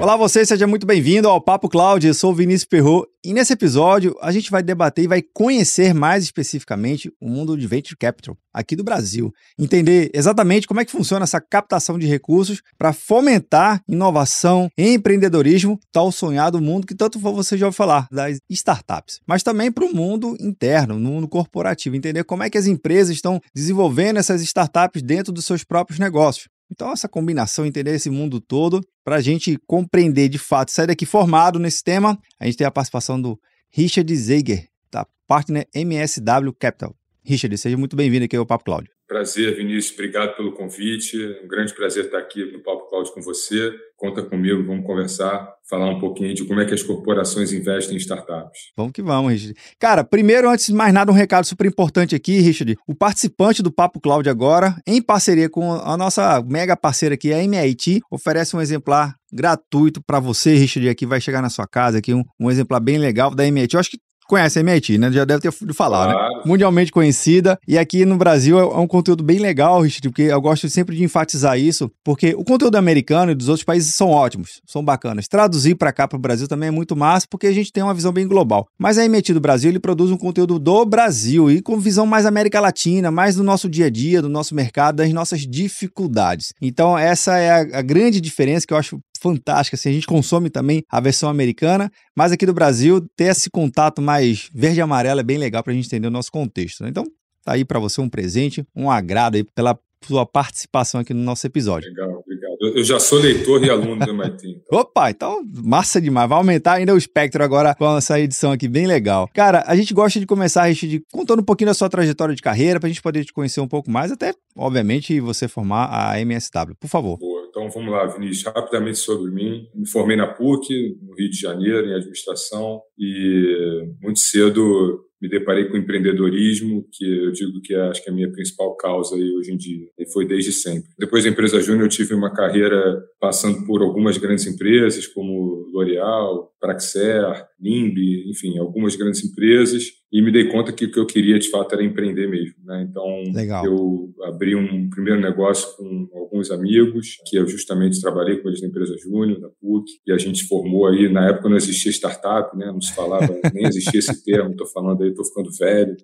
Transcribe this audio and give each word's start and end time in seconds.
Olá 0.00 0.16
você, 0.16 0.46
seja 0.46 0.66
muito 0.66 0.86
bem-vindo 0.86 1.28
ao 1.28 1.42
Papo 1.42 1.68
Cloud. 1.68 2.06
Eu 2.06 2.14
sou 2.14 2.32
o 2.32 2.34
Vinícius 2.34 2.64
Perro 2.64 3.06
e 3.22 3.34
nesse 3.34 3.52
episódio 3.52 4.16
a 4.22 4.32
gente 4.32 4.50
vai 4.50 4.62
debater 4.62 5.04
e 5.04 5.06
vai 5.06 5.20
conhecer 5.20 5.92
mais 5.92 6.24
especificamente 6.24 7.12
o 7.20 7.28
mundo 7.28 7.54
de 7.54 7.66
Venture 7.66 7.98
Capital 7.98 8.34
aqui 8.50 8.74
do 8.74 8.82
Brasil. 8.82 9.30
Entender 9.58 10.10
exatamente 10.14 10.66
como 10.66 10.80
é 10.80 10.86
que 10.86 10.90
funciona 10.90 11.24
essa 11.24 11.38
captação 11.38 11.98
de 11.98 12.06
recursos 12.06 12.62
para 12.78 12.94
fomentar 12.94 13.82
inovação 13.86 14.70
empreendedorismo, 14.76 15.78
tal 15.92 16.10
sonhado 16.10 16.62
mundo 16.62 16.86
que 16.86 16.94
tanto 16.94 17.18
você 17.18 17.58
já 17.58 17.66
ouviu 17.66 17.76
falar, 17.76 18.08
das 18.10 18.38
startups. 18.48 19.20
Mas 19.26 19.42
também 19.42 19.70
para 19.70 19.84
o 19.84 19.94
mundo 19.94 20.34
interno, 20.40 20.98
no 20.98 21.10
mundo 21.10 21.28
corporativo. 21.28 21.94
Entender 21.94 22.24
como 22.24 22.42
é 22.42 22.48
que 22.48 22.56
as 22.56 22.66
empresas 22.66 23.14
estão 23.14 23.38
desenvolvendo 23.54 24.16
essas 24.16 24.40
startups 24.40 25.02
dentro 25.02 25.30
dos 25.30 25.44
seus 25.44 25.62
próprios 25.62 25.98
negócios. 25.98 26.48
Então, 26.70 26.92
essa 26.92 27.08
combinação, 27.08 27.66
entender 27.66 27.94
esse 27.94 28.08
mundo 28.08 28.40
todo, 28.40 28.80
para 29.04 29.16
a 29.16 29.20
gente 29.20 29.58
compreender 29.66 30.28
de 30.28 30.38
fato, 30.38 30.70
sair 30.70 30.86
daqui 30.86 31.04
formado 31.04 31.58
nesse 31.58 31.82
tema, 31.82 32.18
a 32.38 32.46
gente 32.46 32.56
tem 32.56 32.66
a 32.66 32.70
participação 32.70 33.20
do 33.20 33.38
Richard 33.70 34.14
Zeiger, 34.16 34.68
da 34.90 35.06
Partner 35.26 35.66
MSW 35.74 36.52
Capital. 36.58 36.94
Richard, 37.24 37.56
seja 37.58 37.76
muito 37.76 37.96
bem-vindo 37.96 38.24
aqui 38.24 38.36
ao 38.36 38.46
Papo 38.46 38.64
Cláudio. 38.64 38.90
Prazer, 39.06 39.56
Vinícius. 39.56 39.92
Obrigado 39.94 40.36
pelo 40.36 40.52
convite. 40.52 41.16
Um 41.42 41.48
grande 41.48 41.74
prazer 41.74 42.04
estar 42.04 42.18
aqui 42.18 42.44
no 42.52 42.62
Papo 42.62 42.88
Cláudio 42.88 43.12
com 43.12 43.20
você. 43.20 43.72
Conta 43.96 44.22
comigo, 44.22 44.64
vamos 44.64 44.86
conversar, 44.86 45.52
falar 45.68 45.90
um 45.90 45.98
pouquinho 45.98 46.32
de 46.32 46.44
como 46.46 46.60
é 46.60 46.64
que 46.64 46.72
as 46.72 46.82
corporações 46.82 47.52
investem 47.52 47.96
em 47.96 47.98
startups. 47.98 48.70
Vamos 48.76 48.92
que 48.92 49.02
vamos, 49.02 49.32
Richard. 49.32 49.58
Cara, 49.78 50.04
primeiro, 50.04 50.48
antes 50.48 50.66
de 50.66 50.72
mais 50.72 50.94
nada, 50.94 51.10
um 51.10 51.14
recado 51.14 51.44
super 51.44 51.66
importante 51.66 52.14
aqui, 52.14 52.38
Richard. 52.38 52.76
O 52.86 52.94
participante 52.94 53.62
do 53.62 53.72
Papo 53.72 54.00
Cláudio 54.00 54.30
agora, 54.30 54.76
em 54.86 55.02
parceria 55.02 55.50
com 55.50 55.72
a 55.72 55.96
nossa 55.96 56.40
mega 56.42 56.76
parceira 56.76 57.16
aqui, 57.16 57.32
a 57.32 57.42
MIT, 57.42 58.00
oferece 58.10 58.56
um 58.56 58.60
exemplar 58.60 59.16
gratuito 59.32 60.00
para 60.02 60.20
você, 60.20 60.54
Richard, 60.54 60.88
aqui 60.88 61.04
vai 61.04 61.20
chegar 61.20 61.42
na 61.42 61.50
sua 61.50 61.66
casa 61.66 61.98
aqui 61.98 62.14
um, 62.14 62.22
um 62.38 62.50
exemplar 62.50 62.80
bem 62.80 62.96
legal 62.96 63.34
da 63.34 63.46
MIT. 63.46 63.74
Eu 63.74 63.80
acho 63.80 63.90
que 63.90 63.98
conhece 64.30 64.58
a 64.58 64.62
MIT, 64.62 64.96
né? 64.96 65.10
Já 65.10 65.24
deve 65.24 65.40
ter 65.40 65.48
ouvido 65.48 65.74
falar, 65.74 66.06
né? 66.06 66.12
claro. 66.12 66.34
né? 66.36 66.42
Mundialmente 66.46 66.92
conhecida. 66.92 67.58
E 67.66 67.76
aqui 67.76 68.06
no 68.06 68.16
Brasil 68.16 68.58
é, 68.58 68.62
é 68.62 68.78
um 68.78 68.86
conteúdo 68.86 69.24
bem 69.24 69.38
legal, 69.38 69.80
Richard, 69.80 70.08
porque 70.08 70.22
eu 70.22 70.40
gosto 70.40 70.68
sempre 70.68 70.96
de 70.96 71.02
enfatizar 71.02 71.58
isso, 71.58 71.90
porque 72.04 72.34
o 72.36 72.44
conteúdo 72.44 72.76
americano 72.76 73.32
e 73.32 73.34
dos 73.34 73.48
outros 73.48 73.64
países 73.64 73.94
são 73.94 74.08
ótimos, 74.08 74.60
são 74.66 74.84
bacanas. 74.84 75.26
Traduzir 75.26 75.74
para 75.74 75.92
cá 75.92 76.06
para 76.06 76.16
o 76.16 76.20
Brasil 76.20 76.46
também 76.46 76.68
é 76.68 76.72
muito 76.72 76.94
massa, 76.94 77.26
porque 77.28 77.48
a 77.48 77.52
gente 77.52 77.72
tem 77.72 77.82
uma 77.82 77.92
visão 77.92 78.12
bem 78.12 78.26
global. 78.26 78.68
Mas 78.78 78.98
a 78.98 79.04
MIT 79.04 79.34
do 79.34 79.40
Brasil, 79.40 79.68
ele 79.68 79.80
produz 79.80 80.10
um 80.10 80.16
conteúdo 80.16 80.58
do 80.58 80.84
Brasil 80.86 81.50
e 81.50 81.60
com 81.60 81.78
visão 81.78 82.06
mais 82.06 82.24
América 82.24 82.60
Latina, 82.60 83.10
mais 83.10 83.34
do 83.34 83.42
nosso 83.42 83.68
dia 83.68 83.86
a 83.86 83.90
dia, 83.90 84.22
do 84.22 84.28
nosso 84.28 84.54
mercado, 84.54 84.96
das 84.96 85.12
nossas 85.12 85.40
dificuldades. 85.40 86.52
Então, 86.62 86.96
essa 86.96 87.36
é 87.36 87.50
a, 87.50 87.78
a 87.78 87.82
grande 87.82 88.20
diferença 88.20 88.66
que 88.66 88.72
eu 88.72 88.78
acho 88.78 89.00
fantástica. 89.20 89.76
Assim, 89.76 89.90
a 89.90 89.92
gente 89.92 90.06
consome 90.06 90.50
também 90.50 90.82
a 90.88 91.00
versão 91.00 91.28
americana, 91.28 91.90
mas 92.16 92.32
aqui 92.32 92.46
do 92.46 92.54
Brasil, 92.54 93.00
ter 93.14 93.24
esse 93.24 93.50
contato 93.50 94.00
mais 94.00 94.48
verde 94.52 94.78
e 94.78 94.82
amarelo 94.82 95.20
é 95.20 95.24
bem 95.24 95.38
legal 95.38 95.62
para 95.62 95.72
a 95.72 95.76
gente 95.76 95.86
entender 95.86 96.08
o 96.08 96.10
nosso 96.10 96.32
contexto. 96.32 96.82
Né? 96.82 96.90
Então, 96.90 97.04
tá 97.44 97.52
aí 97.52 97.64
para 97.64 97.78
você 97.78 98.00
um 98.00 98.08
presente, 98.08 98.64
um 98.74 98.90
agrado 98.90 99.36
aí 99.36 99.44
pela 99.44 99.78
sua 100.04 100.24
participação 100.24 101.00
aqui 101.00 101.12
no 101.12 101.22
nosso 101.22 101.46
episódio. 101.46 101.88
Legal, 101.90 102.22
obrigado. 102.24 102.50
Eu 102.74 102.82
já 102.82 102.98
sou 102.98 103.18
leitor 103.18 103.62
e 103.62 103.70
aluno 103.70 104.04
do 104.04 104.10
MIT. 104.10 104.48
Então. 104.48 104.78
Opa, 104.78 105.10
então 105.10 105.42
massa 105.62 106.00
demais. 106.00 106.28
Vai 106.28 106.38
aumentar 106.38 106.74
ainda 106.74 106.94
o 106.94 106.98
espectro 106.98 107.42
agora 107.42 107.74
com 107.74 107.96
essa 107.96 108.18
edição 108.18 108.52
aqui, 108.52 108.66
bem 108.66 108.86
legal. 108.86 109.28
Cara, 109.34 109.62
a 109.66 109.76
gente 109.76 109.92
gosta 109.92 110.18
de 110.18 110.26
começar, 110.26 110.64
Richard, 110.64 111.02
contando 111.12 111.40
um 111.40 111.44
pouquinho 111.44 111.68
da 111.68 111.74
sua 111.74 111.88
trajetória 111.88 112.34
de 112.34 112.42
carreira, 112.42 112.80
para 112.80 112.86
a 112.86 112.90
gente 112.90 113.02
poder 113.02 113.24
te 113.24 113.32
conhecer 113.32 113.60
um 113.60 113.68
pouco 113.68 113.90
mais, 113.90 114.10
até, 114.10 114.32
obviamente, 114.56 115.20
você 115.20 115.48
formar 115.48 115.88
a 115.90 116.18
MSW. 116.20 116.74
Por 116.78 116.88
favor. 116.88 117.18
Boa. 117.18 117.39
Então 117.50 117.68
vamos 117.68 117.90
lá, 117.90 118.06
Vinícius, 118.06 118.44
rapidamente 118.54 118.98
sobre 118.98 119.30
mim. 119.30 119.68
Me 119.74 119.88
formei 119.88 120.16
na 120.16 120.28
PUC, 120.28 120.96
no 121.02 121.14
Rio 121.14 121.28
de 121.28 121.36
Janeiro, 121.36 121.88
em 121.88 121.94
administração, 121.94 122.80
e 122.96 123.92
muito 124.00 124.20
cedo 124.20 125.04
me 125.20 125.28
deparei 125.28 125.66
com 125.66 125.76
empreendedorismo, 125.76 126.86
que 126.90 127.04
eu 127.04 127.32
digo 127.32 127.60
que 127.62 127.74
é, 127.74 127.80
acho 127.88 128.02
que 128.02 128.08
é 128.08 128.12
a 128.12 128.14
minha 128.14 128.32
principal 128.32 128.74
causa 128.76 129.16
aí 129.16 129.36
hoje 129.36 129.52
em 129.52 129.56
dia, 129.56 129.86
e 129.98 130.10
foi 130.10 130.26
desde 130.26 130.50
sempre. 130.50 130.88
Depois 130.98 131.24
da 131.24 131.30
empresa 131.30 131.60
Júnior, 131.60 131.84
eu 131.84 131.90
tive 131.90 132.14
uma 132.14 132.32
carreira 132.32 133.02
passando 133.20 133.66
por 133.66 133.82
algumas 133.82 134.16
grandes 134.16 134.46
empresas, 134.46 135.06
como 135.06 135.68
L'Oréal, 135.72 136.50
Praxair, 136.58 137.44
NIMB, 137.60 138.30
enfim, 138.30 138.58
algumas 138.58 138.96
grandes 138.96 139.24
empresas, 139.24 139.84
e 140.12 140.20
me 140.20 140.32
dei 140.32 140.48
conta 140.48 140.72
que 140.72 140.86
o 140.86 140.90
que 140.90 140.98
eu 140.98 141.06
queria 141.06 141.38
de 141.38 141.48
fato 141.50 141.72
era 141.74 141.84
empreender 141.84 142.28
mesmo. 142.28 142.56
Né? 142.64 142.86
Então, 142.88 143.22
Legal. 143.32 143.64
eu 143.64 144.12
abri 144.24 144.56
um 144.56 144.90
primeiro 144.90 145.20
negócio 145.20 145.68
com 145.76 146.08
alguns 146.14 146.50
amigos, 146.50 147.16
que 147.26 147.36
eu 147.36 147.46
justamente 147.46 148.00
trabalhei 148.00 148.38
com 148.38 148.48
eles 148.48 148.60
na 148.60 148.68
empresa 148.68 148.96
Júnior, 148.98 149.40
da 149.40 149.48
PUC, 149.60 149.90
e 150.06 150.12
a 150.12 150.18
gente 150.18 150.44
formou 150.48 150.86
aí, 150.86 151.08
na 151.08 151.28
época 151.28 151.48
não 151.48 151.56
existia 151.56 151.92
startup, 151.92 152.56
né? 152.56 152.66
não 152.66 152.80
se 152.80 152.94
falava, 152.94 153.28
nem 153.54 153.66
existia 153.66 154.00
esse 154.00 154.24
termo, 154.24 154.50
estou 154.50 154.66
falando 154.66 155.02
aí, 155.02 155.10
estou 155.10 155.24
ficando 155.24 155.50
velho, 155.52 155.96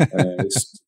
é, 0.00 0.36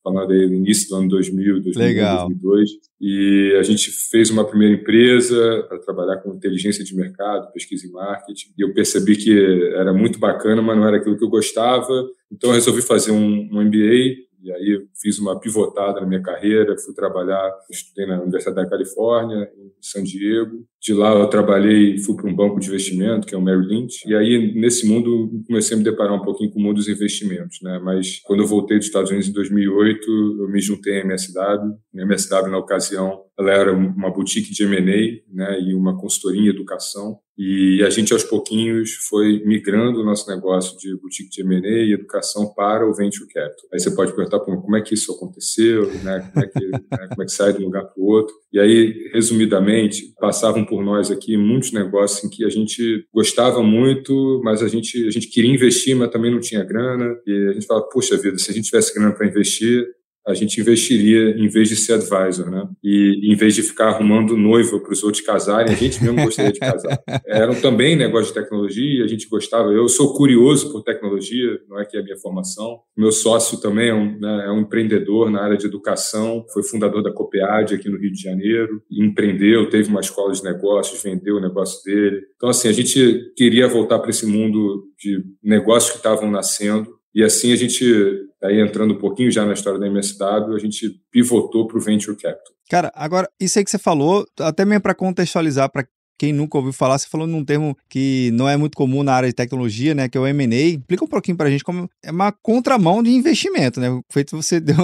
falando 0.03 0.31
aí 0.31 0.47
no 0.47 0.55
início 0.55 0.89
do 0.89 0.95
ano 0.97 1.09
2000, 1.09 1.61
2000 1.63 1.83
Legal. 1.83 2.27
2002, 2.27 2.69
e 2.99 3.55
a 3.59 3.63
gente 3.63 3.91
fez 4.09 4.29
uma 4.29 4.45
primeira 4.45 4.75
empresa 4.75 5.65
para 5.67 5.79
trabalhar 5.79 6.17
com 6.17 6.33
inteligência 6.33 6.83
de 6.83 6.95
mercado, 6.95 7.51
pesquisa 7.53 7.87
e 7.87 7.91
marketing, 7.91 8.49
e 8.57 8.63
eu 8.63 8.73
percebi 8.73 9.15
que 9.15 9.31
era 9.75 9.93
muito 9.93 10.16
bacana, 10.19 10.61
mas 10.61 10.77
não 10.77 10.87
era 10.87 10.97
aquilo 10.97 11.17
que 11.17 11.23
eu 11.23 11.29
gostava, 11.29 12.07
então 12.31 12.49
eu 12.49 12.55
resolvi 12.55 12.81
fazer 12.81 13.11
um, 13.11 13.49
um 13.51 13.61
MBA 13.61 14.27
e 14.47 14.51
aí 14.51 14.87
fiz 14.95 15.19
uma 15.19 15.39
pivotada 15.39 15.99
na 15.99 16.07
minha 16.07 16.21
carreira, 16.21 16.77
fui 16.77 16.93
trabalhar, 16.93 17.51
estudei 17.69 18.05
na 18.05 18.21
Universidade 18.21 18.55
da 18.55 18.69
Califórnia, 18.69 19.51
em 19.57 19.71
San 19.81 20.03
Diego. 20.03 20.65
De 20.81 20.93
lá 20.93 21.11
eu 21.13 21.27
trabalhei, 21.27 21.97
fui 21.97 22.15
para 22.15 22.29
um 22.29 22.35
banco 22.35 22.59
de 22.59 22.67
investimento, 22.67 23.25
que 23.25 23.33
é 23.33 23.37
o 23.37 23.41
Merrill 23.41 23.67
Lynch. 23.67 24.07
E 24.07 24.15
aí, 24.15 24.53
nesse 24.55 24.87
mundo, 24.87 25.43
comecei 25.47 25.75
a 25.75 25.77
me 25.77 25.83
deparar 25.83 26.13
um 26.13 26.23
pouquinho 26.23 26.51
com 26.51 26.59
o 26.59 26.63
mundo 26.63 26.75
dos 26.75 26.87
investimentos. 26.87 27.59
Né? 27.61 27.79
Mas 27.83 28.19
quando 28.23 28.43
eu 28.43 28.47
voltei 28.47 28.77
dos 28.77 28.85
Estados 28.85 29.09
Unidos 29.09 29.27
em 29.29 29.33
2008, 29.33 30.07
eu 30.39 30.49
me 30.49 30.61
juntei 30.61 31.01
à 31.01 31.03
MSW. 31.03 31.77
A 31.97 32.01
MSW, 32.01 32.49
na 32.49 32.57
ocasião, 32.57 33.23
ela 33.39 33.51
era 33.51 33.73
uma 33.73 34.11
boutique 34.11 34.51
de 34.51 34.63
M&A 34.63 35.21
né? 35.33 35.59
e 35.61 35.75
uma 35.75 35.97
consultoria 35.97 36.41
em 36.41 36.47
educação. 36.47 37.19
E 37.37 37.83
a 37.83 37.89
gente, 37.91 38.11
aos 38.13 38.23
pouquinhos, 38.23 38.93
foi 39.07 39.43
migrando 39.45 40.01
o 40.01 40.03
nosso 40.03 40.27
negócio 40.27 40.75
de 40.79 40.95
boutique 40.99 41.29
de 41.29 41.41
M&A 41.41 41.85
e 41.85 41.93
educação 41.93 42.51
para 42.55 42.89
o 42.89 42.93
Venture 42.95 43.27
Capital. 43.27 43.69
Aí 43.71 43.79
você 43.79 43.91
pode 43.91 44.15
perguntar 44.15 44.39
como 44.39 44.75
é 44.75 44.81
que 44.81 44.95
isso 44.95 45.11
aconteceu, 45.11 45.85
né? 46.03 46.31
como, 46.33 46.45
é 46.45 46.47
que, 46.47 46.67
né? 46.67 47.07
como 47.09 47.21
é 47.21 47.25
que 47.25 47.31
sai 47.31 47.53
de 47.53 47.61
um 47.61 47.65
lugar 47.65 47.83
para 47.83 48.01
o 48.01 48.07
outro. 48.07 48.33
E 48.51 48.59
aí, 48.59 49.11
resumidamente, 49.13 50.13
passavam 50.19 50.65
por 50.67 50.83
nós 50.83 51.09
aqui 51.09 51.37
muitos 51.37 51.71
negócios 51.71 52.23
em 52.23 52.29
que 52.29 52.45
a 52.45 52.49
gente 52.49 53.05
gostava 53.13 53.63
muito, 53.63 54.41
mas 54.43 54.61
a 54.61 54.67
gente, 54.67 55.07
a 55.07 55.11
gente 55.11 55.27
queria 55.27 55.51
investir, 55.51 55.95
mas 55.95 56.11
também 56.11 56.31
não 56.31 56.39
tinha 56.39 56.63
grana. 56.63 57.15
E 57.25 57.49
a 57.49 57.53
gente 57.53 57.65
fala, 57.65 57.87
puxa 57.89 58.17
vida, 58.17 58.37
se 58.37 58.51
a 58.51 58.53
gente 58.53 58.65
tivesse 58.65 58.93
grana 58.93 59.13
para 59.13 59.27
investir, 59.27 59.85
a 60.27 60.33
gente 60.33 60.59
investiria 60.59 61.29
em 61.37 61.47
vez 61.47 61.69
de 61.69 61.77
ser 61.77 61.93
advisor, 61.93 62.51
né? 62.51 62.67
E 62.83 63.31
em 63.31 63.35
vez 63.35 63.55
de 63.55 63.63
ficar 63.63 63.87
arrumando 63.87 64.35
noiva 64.35 64.77
para 64.79 64.91
os 64.91 65.01
outros 65.01 65.23
casarem, 65.23 65.73
a 65.73 65.75
gente 65.75 66.03
mesmo 66.03 66.21
gostaria 66.23 66.51
de 66.51 66.59
casar. 66.59 66.99
Eram 67.25 67.55
também 67.55 67.95
negócios 67.95 68.33
de 68.33 68.39
tecnologia, 68.41 69.05
a 69.05 69.07
gente 69.07 69.29
gostava. 69.29 69.71
Eu 69.71 69.87
sou 69.87 70.13
curioso 70.13 70.71
por 70.71 70.83
tecnologia, 70.83 71.57
não 71.69 71.79
é 71.79 71.85
que 71.85 71.95
é 71.95 72.01
a 72.01 72.03
minha 72.03 72.17
formação. 72.17 72.81
Meu 72.95 73.11
sócio 73.11 73.59
também 73.61 73.89
é 73.89 73.93
um, 73.93 74.19
né, 74.19 74.45
é 74.47 74.51
um 74.51 74.59
empreendedor 74.59 75.31
na 75.31 75.41
área 75.41 75.57
de 75.57 75.65
educação, 75.65 76.45
foi 76.53 76.61
fundador 76.61 77.01
da 77.01 77.11
Copead 77.11 77.73
aqui 77.73 77.89
no 77.89 77.97
Rio 77.97 78.11
de 78.11 78.21
Janeiro, 78.21 78.81
empreendeu, 78.91 79.69
teve 79.69 79.89
uma 79.89 80.01
escola 80.01 80.33
de 80.33 80.43
negócios, 80.43 81.01
vendeu 81.01 81.37
o 81.37 81.41
negócio 81.41 81.81
dele. 81.85 82.21
Então, 82.35 82.49
assim, 82.49 82.67
a 82.67 82.73
gente 82.73 83.31
queria 83.35 83.67
voltar 83.67 83.99
para 83.99 84.09
esse 84.09 84.25
mundo 84.25 84.83
de 84.99 85.23
negócios 85.41 85.91
que 85.91 85.97
estavam 85.97 86.29
nascendo 86.29 86.97
e 87.17 87.23
assim 87.23 87.51
a 87.51 87.55
gente 87.55 88.26
Aí 88.43 88.59
entrando 88.59 88.93
um 88.93 88.99
pouquinho 88.99 89.31
já 89.31 89.45
na 89.45 89.53
história 89.53 89.79
da 89.79 89.87
MSW, 89.87 90.55
a 90.55 90.59
gente 90.59 91.01
pivotou 91.11 91.67
para 91.67 91.77
o 91.77 91.81
Venture 91.81 92.15
Capital. 92.15 92.53
Cara, 92.69 92.91
agora, 92.93 93.29
isso 93.39 93.57
aí 93.57 93.65
que 93.65 93.71
você 93.71 93.79
falou, 93.79 94.25
até 94.39 94.65
mesmo 94.65 94.81
para 94.81 94.93
contextualizar 94.93 95.71
para 95.71 95.87
quem 96.17 96.33
nunca 96.33 96.57
ouviu 96.57 96.73
falar, 96.73 96.97
você 96.97 97.07
falou 97.07 97.27
num 97.27 97.45
termo 97.45 97.77
que 97.89 98.31
não 98.33 98.49
é 98.49 98.57
muito 98.57 98.75
comum 98.75 99.03
na 99.03 99.13
área 99.13 99.29
de 99.29 99.35
tecnologia, 99.35 99.93
né, 99.93 100.09
que 100.09 100.17
é 100.17 100.21
o 100.21 100.27
M&A. 100.27 100.55
Explica 100.55 101.05
um 101.05 101.07
pouquinho 101.07 101.37
pra 101.37 101.49
gente 101.49 101.63
como 101.63 101.89
é 102.03 102.11
uma 102.11 102.31
contramão 102.31 103.03
de 103.03 103.09
investimento, 103.09 103.79
né? 103.79 103.87
Feito 104.11 104.35
você 104.35 104.59
deu, 104.61 104.75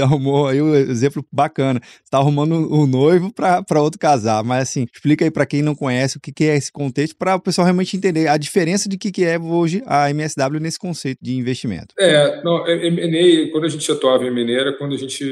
arrumou 0.00 0.46
aí 0.46 0.62
um 0.62 0.74
exemplo 0.74 1.24
bacana. 1.32 1.80
Você 1.82 2.10
tá 2.10 2.18
arrumando 2.18 2.54
um 2.72 2.86
noivo 2.86 3.32
para 3.32 3.82
outro 3.82 3.98
casar, 3.98 4.44
mas 4.44 4.68
assim, 4.68 4.86
explica 4.92 5.24
aí 5.24 5.30
para 5.30 5.46
quem 5.46 5.62
não 5.62 5.74
conhece 5.74 6.16
o 6.16 6.20
que, 6.20 6.32
que 6.32 6.44
é 6.44 6.56
esse 6.56 6.70
contexto 6.70 7.16
para 7.16 7.34
o 7.34 7.40
pessoal 7.40 7.64
realmente 7.64 7.96
entender 7.96 8.28
a 8.28 8.36
diferença 8.36 8.88
de 8.88 8.96
que, 8.96 9.10
que 9.10 9.24
é 9.24 9.38
hoje 9.38 9.82
a 9.86 10.10
MSW 10.10 10.60
nesse 10.60 10.78
conceito 10.78 11.18
de 11.20 11.34
investimento. 11.34 11.94
É, 11.98 12.42
não, 12.42 12.66
M&A, 12.66 13.50
quando 13.50 13.64
a 13.64 13.68
gente 13.68 13.90
atuava 13.90 14.24
em 14.24 14.28
M&A 14.28 14.60
era 14.60 14.72
quando 14.76 14.94
a 14.94 14.98
gente 14.98 15.24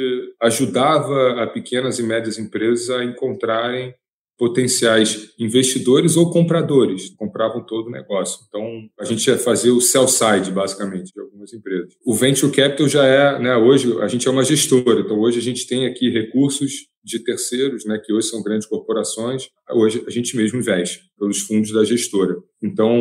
ajudava 0.43 1.43
a 1.43 1.47
pequenas 1.47 1.99
e 1.99 2.03
médias 2.03 2.39
empresas 2.39 2.91
a 2.91 3.05
encontrarem 3.05 3.95
potenciais 4.39 5.31
investidores 5.39 6.17
ou 6.17 6.31
compradores, 6.31 7.11
compravam 7.17 7.65
todo 7.65 7.87
o 7.87 7.91
negócio. 7.91 8.45
Então, 8.49 8.89
a 9.01 9.05
gente 9.05 9.27
ia 9.27 9.39
fazer 9.39 9.71
o 9.71 9.81
sell 9.81 10.07
side, 10.07 10.51
basicamente, 10.53 11.13
de 11.13 11.21
algumas 11.21 11.53
empresas. 11.53 11.95
O 12.05 12.15
venture 12.15 12.53
capital 12.53 12.89
já 12.89 13.05
é, 13.07 13.39
né, 13.39 13.57
hoje 13.57 13.99
a 14.01 14.09
gente 14.09 14.29
é 14.29 14.31
uma 14.31 14.45
gestora, 14.45 15.01
então 15.01 15.19
hoje 15.19 15.39
a 15.39 15.43
gente 15.43 15.67
tem 15.67 15.87
aqui 15.87 16.11
recursos 16.11 16.87
de 17.03 17.21
terceiros, 17.21 17.85
né, 17.87 17.99
que 18.05 18.13
hoje 18.13 18.29
são 18.29 18.43
grandes 18.43 18.67
corporações, 18.67 19.49
hoje 19.71 20.05
a 20.07 20.11
gente 20.11 20.37
mesmo 20.37 20.59
investe 20.59 21.01
pelos 21.19 21.41
fundos 21.41 21.73
da 21.73 21.85
gestora. 21.85 22.37
Então, 22.63 22.93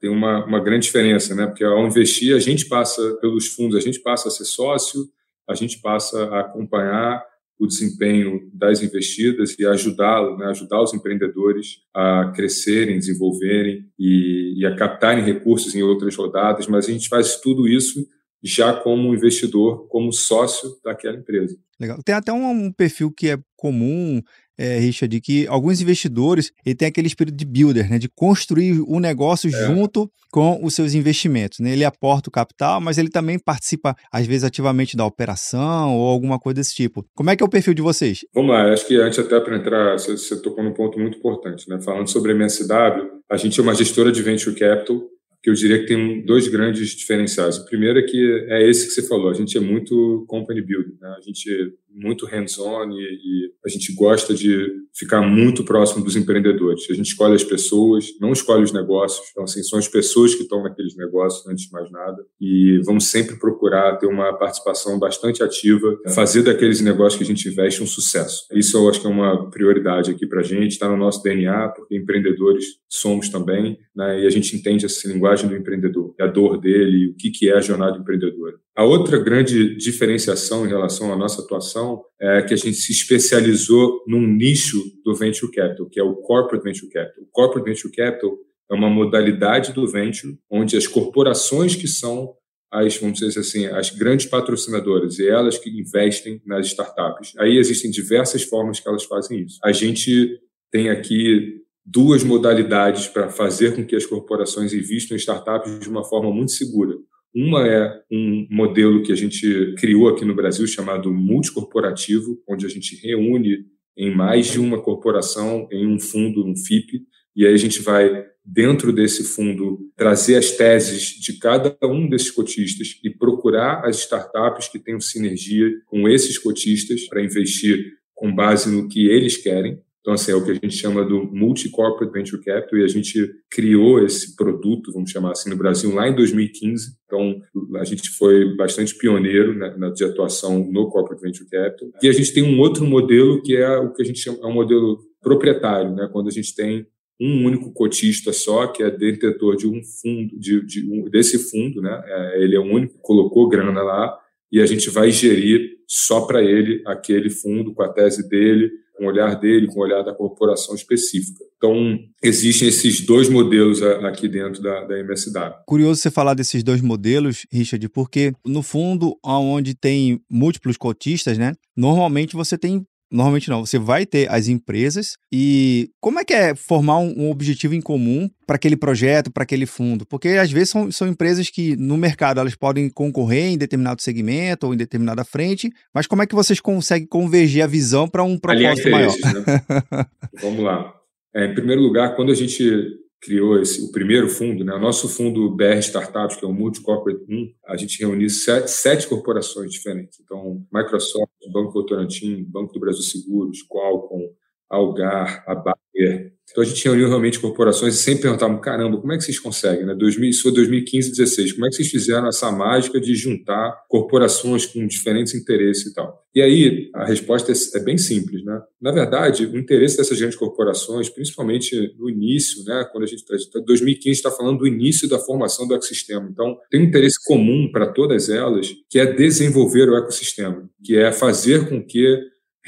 tem 0.00 0.10
uma, 0.10 0.44
uma 0.44 0.60
grande 0.60 0.86
diferença, 0.86 1.34
né, 1.34 1.46
porque 1.46 1.64
ao 1.64 1.86
investir, 1.86 2.34
a 2.34 2.40
gente 2.40 2.66
passa 2.66 3.16
pelos 3.20 3.46
fundos, 3.46 3.76
a 3.76 3.80
gente 3.80 4.00
passa 4.00 4.28
a 4.28 4.30
ser 4.30 4.44
sócio, 4.44 5.06
a 5.48 5.54
gente 5.54 5.80
passa 5.80 6.24
a 6.24 6.40
acompanhar 6.40 7.24
o 7.58 7.66
desempenho 7.66 8.48
das 8.54 8.82
investidas 8.82 9.56
e 9.58 9.66
ajudá-lo, 9.66 10.36
né, 10.36 10.46
ajudar 10.46 10.80
os 10.82 10.94
empreendedores 10.94 11.82
a 11.92 12.32
crescerem, 12.34 12.98
desenvolverem 12.98 13.86
e, 13.98 14.54
e, 14.60 14.66
a 14.66 14.76
captarem 14.76 15.24
recursos 15.24 15.74
em 15.74 15.82
outras 15.82 16.14
rodadas, 16.14 16.66
mas 16.68 16.88
a 16.88 16.92
gente 16.92 17.08
faz 17.08 17.36
tudo 17.40 17.66
isso 17.66 18.06
já 18.42 18.72
como 18.72 19.12
investidor, 19.12 19.88
como 19.88 20.12
sócio 20.12 20.70
daquela 20.84 21.16
empresa. 21.16 21.58
Legal. 21.80 22.00
Tem 22.04 22.14
até 22.14 22.32
um, 22.32 22.48
um 22.48 22.72
perfil 22.72 23.10
que 23.10 23.28
é 23.28 23.38
comum 23.56 24.22
é, 24.58 24.78
Richard, 24.78 25.20
que 25.20 25.46
alguns 25.46 25.80
investidores 25.80 26.52
ele 26.66 26.74
tem 26.74 26.88
aquele 26.88 27.06
espírito 27.06 27.36
de 27.36 27.46
builder, 27.46 27.88
né, 27.88 27.98
de 27.98 28.08
construir 28.08 28.80
o 28.80 28.96
um 28.96 29.00
negócio 29.00 29.48
é. 29.48 29.66
junto 29.66 30.10
com 30.30 30.62
os 30.62 30.74
seus 30.74 30.94
investimentos. 30.94 31.58
Né? 31.60 31.72
Ele 31.72 31.84
aporta 31.84 32.28
o 32.28 32.32
capital, 32.32 32.80
mas 32.80 32.98
ele 32.98 33.08
também 33.08 33.38
participa, 33.38 33.94
às 34.12 34.26
vezes, 34.26 34.44
ativamente 34.44 34.96
da 34.96 35.06
operação 35.06 35.96
ou 35.96 36.08
alguma 36.08 36.38
coisa 36.38 36.56
desse 36.56 36.74
tipo. 36.74 37.06
Como 37.14 37.30
é 37.30 37.36
que 37.36 37.42
é 37.42 37.46
o 37.46 37.48
perfil 37.48 37.72
de 37.72 37.82
vocês? 37.82 38.26
Vamos 38.34 38.50
lá, 38.50 38.72
acho 38.72 38.86
que 38.86 38.96
antes 38.96 39.18
até 39.18 39.40
para 39.40 39.56
entrar, 39.56 39.98
você, 39.98 40.12
você 40.12 40.40
tocou 40.42 40.62
num 40.62 40.74
ponto 40.74 40.98
muito 40.98 41.18
importante. 41.18 41.68
Né? 41.68 41.80
Falando 41.80 42.08
sobre 42.08 42.32
a 42.32 42.34
MSW, 42.34 43.22
a 43.30 43.36
gente 43.36 43.58
é 43.58 43.62
uma 43.62 43.74
gestora 43.74 44.12
de 44.12 44.22
venture 44.22 44.54
capital 44.54 45.00
que 45.42 45.48
eu 45.48 45.54
diria 45.54 45.78
que 45.78 45.86
tem 45.86 46.24
dois 46.24 46.48
grandes 46.48 46.90
diferenciais. 46.90 47.58
O 47.58 47.64
primeiro 47.64 47.98
é 47.98 48.02
que 48.02 48.46
é 48.48 48.68
esse 48.68 48.88
que 48.88 48.92
você 48.92 49.06
falou, 49.06 49.30
a 49.30 49.34
gente 49.34 49.56
é 49.56 49.60
muito 49.60 50.24
company 50.26 50.60
building, 50.60 50.98
né? 51.00 51.14
a 51.16 51.20
gente 51.20 51.74
muito 51.98 52.26
hands-on 52.26 52.90
e, 52.92 52.94
e, 52.94 53.48
a 53.64 53.68
gente 53.68 53.92
gosta 53.94 54.32
de 54.32 54.66
ficar 54.94 55.20
muito 55.20 55.64
próximo 55.64 56.02
dos 56.02 56.16
empreendedores. 56.16 56.86
A 56.90 56.94
gente 56.94 57.08
escolhe 57.08 57.34
as 57.34 57.44
pessoas, 57.44 58.06
não 58.20 58.32
escolhe 58.32 58.62
os 58.62 58.72
negócios, 58.72 59.28
então 59.30 59.44
assim, 59.44 59.62
são 59.62 59.78
as 59.78 59.88
pessoas 59.88 60.34
que 60.34 60.42
estão 60.42 60.62
naqueles 60.62 60.96
negócios 60.96 61.46
antes 61.46 61.66
de 61.66 61.72
mais 61.72 61.90
nada 61.90 62.24
e 62.40 62.80
vamos 62.84 63.08
sempre 63.08 63.38
procurar 63.38 63.96
ter 63.96 64.06
uma 64.06 64.32
participação 64.32 64.98
bastante 64.98 65.42
ativa, 65.42 65.98
fazer 66.14 66.42
daqueles 66.42 66.80
negócios 66.80 67.16
que 67.16 67.24
a 67.24 67.34
gente 67.34 67.48
investe 67.48 67.82
um 67.82 67.86
sucesso. 67.86 68.46
Isso 68.52 68.76
eu 68.76 68.88
acho 68.88 69.00
que 69.00 69.06
é 69.06 69.10
uma 69.10 69.50
prioridade 69.50 70.10
aqui 70.10 70.26
para 70.26 70.40
a 70.40 70.44
gente, 70.44 70.72
está 70.72 70.88
no 70.88 70.96
nosso 70.96 71.22
DNA, 71.22 71.68
porque 71.68 71.96
empreendedores 71.96 72.64
somos 72.88 73.28
também, 73.28 73.78
né? 73.94 74.22
e 74.22 74.26
a 74.26 74.30
gente 74.30 74.56
entende 74.56 74.86
essa 74.86 75.08
linguagem 75.08 75.48
do 75.48 75.56
empreendedor, 75.56 76.14
a 76.20 76.26
dor 76.26 76.58
dele, 76.58 77.08
o 77.08 77.16
que, 77.16 77.30
que 77.30 77.50
é 77.50 77.56
a 77.56 77.60
jornada 77.60 77.98
empreendedora. 77.98 78.56
A 78.78 78.84
outra 78.84 79.18
grande 79.18 79.74
diferenciação 79.74 80.64
em 80.64 80.68
relação 80.68 81.12
à 81.12 81.16
nossa 81.16 81.42
atuação 81.42 82.04
é 82.20 82.42
que 82.42 82.54
a 82.54 82.56
gente 82.56 82.76
se 82.76 82.92
especializou 82.92 84.04
num 84.06 84.24
nicho 84.24 84.80
do 85.04 85.16
venture 85.16 85.50
capital, 85.50 85.86
que 85.86 85.98
é 85.98 86.02
o 86.04 86.14
corporate 86.14 86.62
venture 86.62 86.88
capital. 86.88 87.24
O 87.24 87.26
corporate 87.26 87.68
venture 87.68 87.92
capital 87.92 88.38
é 88.70 88.74
uma 88.76 88.88
modalidade 88.88 89.72
do 89.72 89.84
venture 89.84 90.38
onde 90.48 90.76
as 90.76 90.86
corporações 90.86 91.74
que 91.74 91.88
são 91.88 92.36
as, 92.70 92.96
vamos 92.98 93.18
dizer 93.18 93.40
assim, 93.40 93.66
as 93.66 93.90
grandes 93.90 94.26
patrocinadoras 94.26 95.18
e 95.18 95.28
elas 95.28 95.58
que 95.58 95.70
investem 95.70 96.40
nas 96.46 96.68
startups. 96.68 97.32
Aí 97.36 97.58
existem 97.58 97.90
diversas 97.90 98.44
formas 98.44 98.78
que 98.78 98.88
elas 98.88 99.02
fazem 99.02 99.40
isso. 99.40 99.58
A 99.64 99.72
gente 99.72 100.38
tem 100.70 100.88
aqui 100.88 101.62
duas 101.84 102.22
modalidades 102.22 103.08
para 103.08 103.28
fazer 103.28 103.74
com 103.74 103.84
que 103.84 103.96
as 103.96 104.06
corporações 104.06 104.72
investam 104.72 105.16
em 105.16 105.18
startups 105.18 105.80
de 105.80 105.88
uma 105.88 106.04
forma 106.04 106.30
muito 106.30 106.52
segura. 106.52 106.94
Uma 107.34 107.66
é 107.66 108.02
um 108.10 108.46
modelo 108.50 109.02
que 109.02 109.12
a 109.12 109.16
gente 109.16 109.74
criou 109.78 110.08
aqui 110.08 110.24
no 110.24 110.34
Brasil 110.34 110.66
chamado 110.66 111.12
multicorporativo, 111.12 112.42
onde 112.48 112.66
a 112.66 112.68
gente 112.68 112.96
reúne 112.96 113.66
em 113.96 114.14
mais 114.14 114.46
de 114.46 114.60
uma 114.60 114.80
corporação 114.80 115.68
em 115.70 115.86
um 115.86 115.98
fundo, 115.98 116.46
um 116.46 116.56
FIP, 116.56 117.02
e 117.34 117.46
aí 117.46 117.52
a 117.52 117.58
gente 117.58 117.82
vai 117.82 118.26
dentro 118.44 118.92
desse 118.92 119.22
fundo 119.24 119.78
trazer 119.94 120.36
as 120.36 120.52
teses 120.52 121.10
de 121.20 121.38
cada 121.38 121.76
um 121.84 122.08
desses 122.08 122.30
cotistas 122.30 122.98
e 123.04 123.10
procurar 123.10 123.84
as 123.84 123.98
startups 123.98 124.68
que 124.68 124.78
tenham 124.78 125.00
sinergia 125.00 125.70
com 125.86 126.08
esses 126.08 126.38
cotistas 126.38 127.06
para 127.06 127.22
investir 127.22 127.92
com 128.14 128.34
base 128.34 128.70
no 128.70 128.88
que 128.88 129.06
eles 129.08 129.36
querem. 129.36 129.80
Então, 130.08 130.14
assim, 130.14 130.32
é 130.32 130.34
o 130.34 130.42
que 130.42 130.50
a 130.50 130.54
gente 130.54 130.70
chama 130.70 131.04
do 131.04 131.24
Multi-Corporate 131.24 132.10
Venture 132.10 132.42
Capital 132.42 132.78
e 132.78 132.82
a 132.82 132.88
gente 132.88 133.30
criou 133.50 134.02
esse 134.02 134.34
produto, 134.36 134.90
vamos 134.90 135.10
chamar 135.10 135.32
assim, 135.32 135.50
no 135.50 135.56
Brasil 135.56 135.94
lá 135.94 136.08
em 136.08 136.16
2015. 136.16 136.96
Então, 137.04 137.38
a 137.76 137.84
gente 137.84 138.08
foi 138.12 138.56
bastante 138.56 138.94
pioneiro 138.94 139.52
né, 139.54 139.74
na, 139.76 139.90
de 139.90 140.02
atuação 140.02 140.66
no 140.72 140.88
Corporate 140.88 141.20
Venture 141.20 141.46
Capital. 141.50 141.90
E 142.02 142.08
a 142.08 142.12
gente 142.12 142.32
tem 142.32 142.42
um 142.42 142.58
outro 142.58 142.86
modelo 142.86 143.42
que 143.42 143.54
é 143.54 143.76
o 143.76 143.92
que 143.92 144.00
a 144.00 144.04
gente 144.06 144.18
chama, 144.18 144.38
é 144.42 144.46
um 144.46 144.54
modelo 144.54 144.98
proprietário, 145.20 145.94
né, 145.94 146.08
quando 146.10 146.28
a 146.28 146.32
gente 146.32 146.54
tem 146.54 146.86
um 147.20 147.44
único 147.44 147.70
cotista 147.74 148.32
só, 148.32 148.66
que 148.66 148.82
é 148.82 148.90
detentor 148.90 149.56
de 149.56 149.66
um 149.66 149.82
fundo, 149.84 150.40
de, 150.40 150.64
de 150.64 150.90
um, 150.90 151.04
desse 151.10 151.50
fundo, 151.50 151.82
né, 151.82 152.02
é, 152.06 152.42
ele 152.42 152.56
é 152.56 152.58
o 152.58 152.64
único 152.64 152.94
que 152.94 153.02
colocou 153.02 153.46
grana 153.46 153.82
lá 153.82 154.18
e 154.50 154.58
a 154.58 154.64
gente 154.64 154.88
vai 154.88 155.10
gerir 155.10 155.76
só 155.86 156.22
para 156.22 156.42
ele 156.42 156.82
aquele 156.86 157.28
fundo 157.28 157.74
com 157.74 157.82
a 157.82 157.92
tese 157.92 158.26
dele, 158.26 158.70
com 158.98 159.04
o 159.04 159.08
olhar 159.08 159.38
dele, 159.38 159.68
com 159.68 159.78
o 159.78 159.82
olhar 159.82 160.02
da 160.02 160.12
corporação 160.12 160.74
específica. 160.74 161.44
Então, 161.56 161.98
existem 162.22 162.68
esses 162.68 163.06
dois 163.06 163.28
modelos 163.28 163.80
aqui 163.82 164.28
dentro 164.28 164.60
da, 164.60 164.84
da 164.84 164.98
MSW. 164.98 165.54
Curioso 165.66 166.00
você 166.00 166.10
falar 166.10 166.34
desses 166.34 166.62
dois 166.62 166.80
modelos, 166.80 167.46
Richard, 167.50 167.88
porque 167.88 168.32
no 168.44 168.62
fundo, 168.62 169.16
onde 169.24 169.74
tem 169.74 170.20
múltiplos 170.28 170.76
cotistas, 170.76 171.38
né? 171.38 171.54
Normalmente 171.76 172.34
você 172.34 172.58
tem 172.58 172.84
Normalmente 173.10 173.48
não, 173.48 173.64
você 173.64 173.78
vai 173.78 174.04
ter 174.04 174.30
as 174.30 174.48
empresas 174.48 175.16
e 175.32 175.90
como 176.00 176.18
é 176.18 176.24
que 176.24 176.34
é 176.34 176.54
formar 176.54 176.98
um, 176.98 177.14
um 177.16 177.30
objetivo 177.30 177.74
em 177.74 177.80
comum 177.80 178.28
para 178.46 178.56
aquele 178.56 178.76
projeto, 178.76 179.30
para 179.30 179.44
aquele 179.44 179.64
fundo? 179.64 180.06
Porque 180.06 180.28
às 180.28 180.50
vezes 180.50 180.70
são, 180.70 180.90
são 180.92 181.08
empresas 181.08 181.48
que 181.48 181.74
no 181.76 181.96
mercado 181.96 182.40
elas 182.40 182.54
podem 182.54 182.90
concorrer 182.90 183.52
em 183.52 183.58
determinado 183.58 184.02
segmento 184.02 184.66
ou 184.66 184.74
em 184.74 184.76
determinada 184.76 185.24
frente, 185.24 185.70
mas 185.94 186.06
como 186.06 186.22
é 186.22 186.26
que 186.26 186.34
vocês 186.34 186.60
conseguem 186.60 187.08
convergir 187.08 187.62
a 187.62 187.66
visão 187.66 188.06
para 188.06 188.22
um 188.22 188.38
propósito 188.38 188.90
maior? 188.90 189.12
Né? 189.12 190.04
Vamos 190.42 190.62
lá. 190.62 190.94
É, 191.34 191.46
em 191.46 191.54
primeiro 191.54 191.80
lugar, 191.80 192.14
quando 192.14 192.30
a 192.30 192.34
gente 192.34 193.07
criou 193.20 193.60
esse, 193.60 193.84
o 193.84 193.92
primeiro 193.92 194.28
fundo, 194.28 194.64
né? 194.64 194.72
o 194.74 194.80
nosso 194.80 195.08
fundo 195.08 195.50
BR 195.50 195.78
Startups, 195.78 196.36
que 196.36 196.44
é 196.44 196.48
o 196.48 196.52
Multicorporate 196.52 197.24
1, 197.28 197.54
a 197.66 197.76
gente 197.76 197.98
reuniu 197.98 198.30
sete, 198.30 198.70
sete, 198.70 199.08
corporações 199.08 199.72
diferentes. 199.72 200.20
Então, 200.20 200.64
Microsoft, 200.72 201.32
Banco 201.52 201.72
Votorantim, 201.72 202.44
Banco 202.44 202.72
do 202.72 202.80
Brasil 202.80 203.02
Seguros, 203.02 203.62
Qualcomm, 203.68 204.28
Algar, 204.70 205.44
a 205.46 205.54
Bayer, 205.54 206.32
então 206.50 206.62
a 206.62 206.66
gente 206.66 206.82
reuniu 206.82 207.08
realmente 207.08 207.38
corporações 207.38 207.94
e 207.94 207.98
sempre 207.98 208.22
perguntava, 208.22 208.58
caramba, 208.58 208.96
como 208.98 209.12
é 209.12 209.18
que 209.18 209.24
vocês 209.24 209.38
conseguem? 209.38 209.84
Né? 209.84 209.94
2000, 209.94 210.30
isso 210.30 210.42
foi 210.42 210.52
2015, 210.52 211.08
2016. 211.08 211.52
Como 211.52 211.66
é 211.66 211.68
que 211.68 211.76
vocês 211.76 211.88
fizeram 211.88 212.26
essa 212.26 212.50
mágica 212.50 212.98
de 212.98 213.14
juntar 213.14 213.84
corporações 213.86 214.64
com 214.64 214.86
diferentes 214.86 215.34
interesses 215.34 215.86
e 215.86 215.92
tal? 215.92 216.24
E 216.34 216.40
aí 216.40 216.90
a 216.94 217.04
resposta 217.04 217.52
é, 217.52 217.54
é 217.74 217.80
bem 217.80 217.98
simples, 217.98 218.44
né? 218.44 218.60
Na 218.80 218.92
verdade, 218.92 219.44
o 219.44 219.58
interesse 219.58 219.98
dessas 219.98 220.18
grandes 220.18 220.38
corporações, 220.38 221.08
principalmente 221.08 221.94
no 221.98 222.08
início, 222.08 222.64
né? 222.64 222.86
Quando 222.90 223.04
a 223.04 223.06
gente 223.06 223.24
2015 223.66 224.16
está 224.16 224.30
falando 224.30 224.58
do 224.58 224.66
início 224.66 225.08
da 225.08 225.18
formação 225.18 225.66
do 225.68 225.74
ecossistema. 225.74 226.28
Então 226.30 226.56
tem 226.70 226.80
um 226.80 226.84
interesse 226.84 227.22
comum 227.24 227.70
para 227.70 227.92
todas 227.92 228.30
elas, 228.30 228.72
que 228.88 228.98
é 228.98 229.06
desenvolver 229.06 229.88
o 229.90 229.96
ecossistema, 229.96 230.68
que 230.82 230.96
é 230.96 231.12
fazer 231.12 231.68
com 231.68 231.84
que 231.84 232.18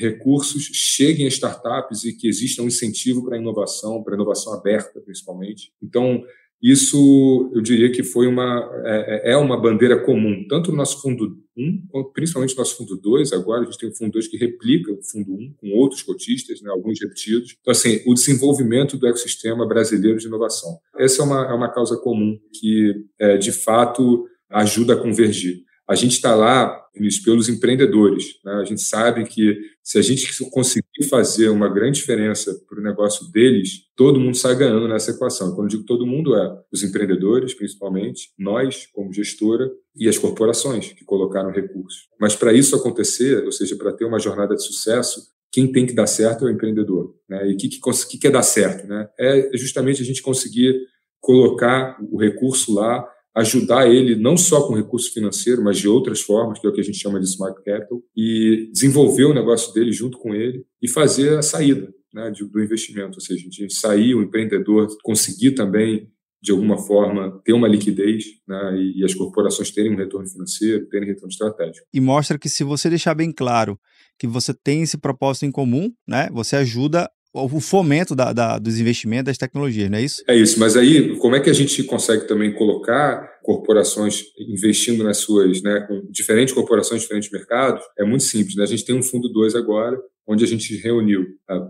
recursos 0.01 0.65
cheguem 0.73 1.27
a 1.27 1.29
startups 1.29 2.05
e 2.05 2.17
que 2.17 2.27
exista 2.27 2.63
um 2.63 2.67
incentivo 2.67 3.25
para 3.25 3.37
a 3.37 3.41
inovação, 3.41 4.03
para 4.03 4.15
a 4.15 4.17
inovação 4.17 4.55
aberta, 4.55 5.01
principalmente. 5.01 5.73
Então, 5.83 6.25
Isso, 6.63 7.51
eu 7.55 7.63
diria 7.63 7.91
que 7.91 8.03
foi 8.03 8.27
uma, 8.27 8.71
é, 8.85 9.31
é, 9.31 9.33
é 9.33 9.37
uma 9.37 9.59
bandeira 9.59 9.99
comum, 10.05 10.45
tanto 10.47 10.71
no 10.71 10.77
nosso 10.77 11.01
fundo 11.01 11.39
1, 11.57 12.13
principalmente 12.13 12.55
no 12.55 12.59
nosso 12.59 12.77
fundo 12.77 12.97
2, 12.99 13.33
agora 13.33 13.63
a 13.63 13.65
gente 13.65 13.79
tem 13.79 13.89
o 13.89 13.97
fundo 13.97 14.13
2 14.13 14.29
que 14.29 14.37
replica 14.37 14.93
o 14.93 15.03
fundo 15.03 15.33
1 15.33 15.55
com 15.57 15.71
outros 15.71 16.03
cotistas, 16.03 16.61
né, 16.61 16.71
alguns 16.71 17.01
repetidos. 17.01 17.57
Então, 17.61 17.73
assim, 17.73 18.03
o 18.07 18.13
desenvolvimento 18.13 18.99
do 18.99 19.07
ecossistema 19.07 19.67
brasileiro 19.67 20.19
de 20.19 20.27
inovação. 20.27 20.79
Essa 20.99 21.23
é 21.23 21.25
uma, 21.25 21.51
é 21.51 21.55
uma 21.55 21.73
causa 21.73 21.97
comum 21.97 22.39
que, 22.53 23.07
é, 23.19 23.39
de 23.39 23.53
fato, 23.53 24.27
ajuda 24.51 24.93
a 24.93 24.97
convergir. 24.97 25.65
A 25.91 25.97
gente 25.97 26.13
está 26.13 26.37
lá 26.37 26.81
pelos 27.25 27.49
empreendedores. 27.49 28.39
Né? 28.45 28.53
A 28.53 28.65
gente 28.65 28.81
sabe 28.81 29.25
que 29.25 29.59
se 29.83 29.99
a 29.99 30.03
gente 30.03 30.33
conseguir 30.51 31.03
fazer 31.09 31.49
uma 31.49 31.69
grande 31.69 31.99
diferença 31.99 32.57
para 32.69 32.79
o 32.79 32.83
negócio 32.83 33.29
deles, 33.33 33.87
todo 33.97 34.21
mundo 34.21 34.37
sai 34.37 34.55
ganhando 34.55 34.87
nessa 34.87 35.11
equação. 35.11 35.51
Quando 35.51 35.65
eu 35.65 35.79
digo 35.79 35.85
todo 35.85 36.07
mundo, 36.07 36.37
é 36.37 36.63
os 36.73 36.85
empreendedores, 36.85 37.55
principalmente, 37.55 38.29
nós, 38.39 38.87
como 38.93 39.13
gestora, 39.13 39.69
e 39.97 40.09
as 40.09 40.17
corporações 40.17 40.93
que 40.93 41.05
colocaram 41.05 41.51
recursos. 41.51 42.09
Mas 42.21 42.37
para 42.37 42.53
isso 42.53 42.77
acontecer, 42.77 43.45
ou 43.45 43.51
seja, 43.51 43.75
para 43.75 43.93
ter 43.93 44.05
uma 44.05 44.21
jornada 44.21 44.55
de 44.55 44.65
sucesso, 44.65 45.27
quem 45.51 45.73
tem 45.73 45.87
que 45.87 45.93
dar 45.93 46.07
certo 46.07 46.47
é 46.47 46.53
o 46.53 46.53
empreendedor. 46.53 47.17
Né? 47.29 47.51
E 47.51 47.55
o 47.55 47.57
que, 47.57 47.69
que, 47.69 48.19
que, 48.19 48.31
dar 48.31 48.45
certo? 48.45 48.87
Né? 48.87 49.09
É 49.19 49.51
justamente 49.55 50.01
a 50.01 50.05
gente 50.05 50.23
conseguir 50.23 50.87
colocar 51.21 51.99
o 52.13 52.17
recurso 52.17 52.73
lá 52.73 53.05
ajudar 53.37 53.89
ele 53.89 54.17
não 54.17 54.37
só 54.37 54.67
com 54.67 54.75
recurso 54.75 55.13
financeiro, 55.13 55.63
mas 55.63 55.79
de 55.79 55.89
outras 55.89 56.21
formas, 56.21 56.59
que 56.59 56.67
é 56.67 56.71
o 56.71 56.73
que 56.73 56.81
a 56.81 56.85
gente 56.85 56.99
chama 56.99 57.21
de 57.21 57.27
smart 57.27 57.63
capital, 57.63 58.03
e 58.17 58.69
desenvolver 58.73 59.25
o 59.25 59.35
negócio 59.35 59.73
dele 59.73 59.93
junto 59.93 60.19
com 60.19 60.35
ele 60.35 60.65
e 60.83 60.89
fazer 60.89 61.39
a 61.39 61.43
saída 61.43 61.93
né, 62.13 62.33
do 62.53 62.63
investimento, 62.63 63.17
ou 63.17 63.21
seja, 63.21 63.43
gente 63.43 63.73
sair, 63.73 64.15
o 64.15 64.23
empreendedor 64.23 64.89
conseguir 65.03 65.53
também 65.53 66.11
de 66.43 66.53
alguma 66.53 66.79
forma 66.79 67.39
ter 67.45 67.53
uma 67.53 67.69
liquidez 67.69 68.25
né, 68.49 68.77
e, 68.77 69.01
e 69.01 69.05
as 69.05 69.15
corporações 69.15 69.71
terem 69.71 69.93
um 69.93 69.97
retorno 69.97 70.27
financeiro, 70.27 70.89
terem 70.89 71.09
retorno 71.09 71.29
estratégico. 71.29 71.87
E 71.93 72.01
mostra 72.01 72.39
que 72.39 72.49
se 72.49 72.65
você 72.65 72.89
deixar 72.89 73.15
bem 73.15 73.31
claro 73.31 73.79
que 74.19 74.27
você 74.27 74.55
tem 74.55 74.83
esse 74.83 74.97
propósito 74.97 75.45
em 75.45 75.53
comum, 75.53 75.93
né, 76.09 76.29
você 76.33 76.57
ajuda 76.57 77.11
o 77.33 77.61
fomento 77.61 78.15
da, 78.15 78.33
da, 78.33 78.59
dos 78.59 78.79
investimentos 78.81 79.27
das 79.27 79.39
tecnologias, 79.39 79.89
não 79.89 79.99
é 79.99 80.03
isso? 80.03 80.23
É 80.27 80.37
isso, 80.37 80.59
mas 80.59 80.77
aí 80.77 81.17
como 81.19 81.37
é 81.37 81.41
que 81.41 81.51
a 81.51 81.55
gente 81.55 81.83
consegue 81.85 82.27
também 82.27 82.53
colocar 82.53 83.39
corporações 83.43 84.25
investindo 84.49 85.05
nas 85.05 85.19
suas, 85.19 85.63
né, 85.63 85.81
com 85.87 86.07
diferentes 86.11 86.53
corporações, 86.53 87.03
diferentes 87.03 87.31
mercados? 87.31 87.83
É 87.99 88.05
muito 88.05 88.25
simples, 88.25 88.57
né? 88.57 88.65
A 88.65 88.67
gente 88.67 88.85
tem 88.85 88.97
um 88.97 89.03
fundo 89.03 89.29
2 89.29 89.55
agora, 89.55 89.97
onde 90.27 90.45
a 90.45 90.47
gente 90.47 90.77
reuniu 90.77 91.25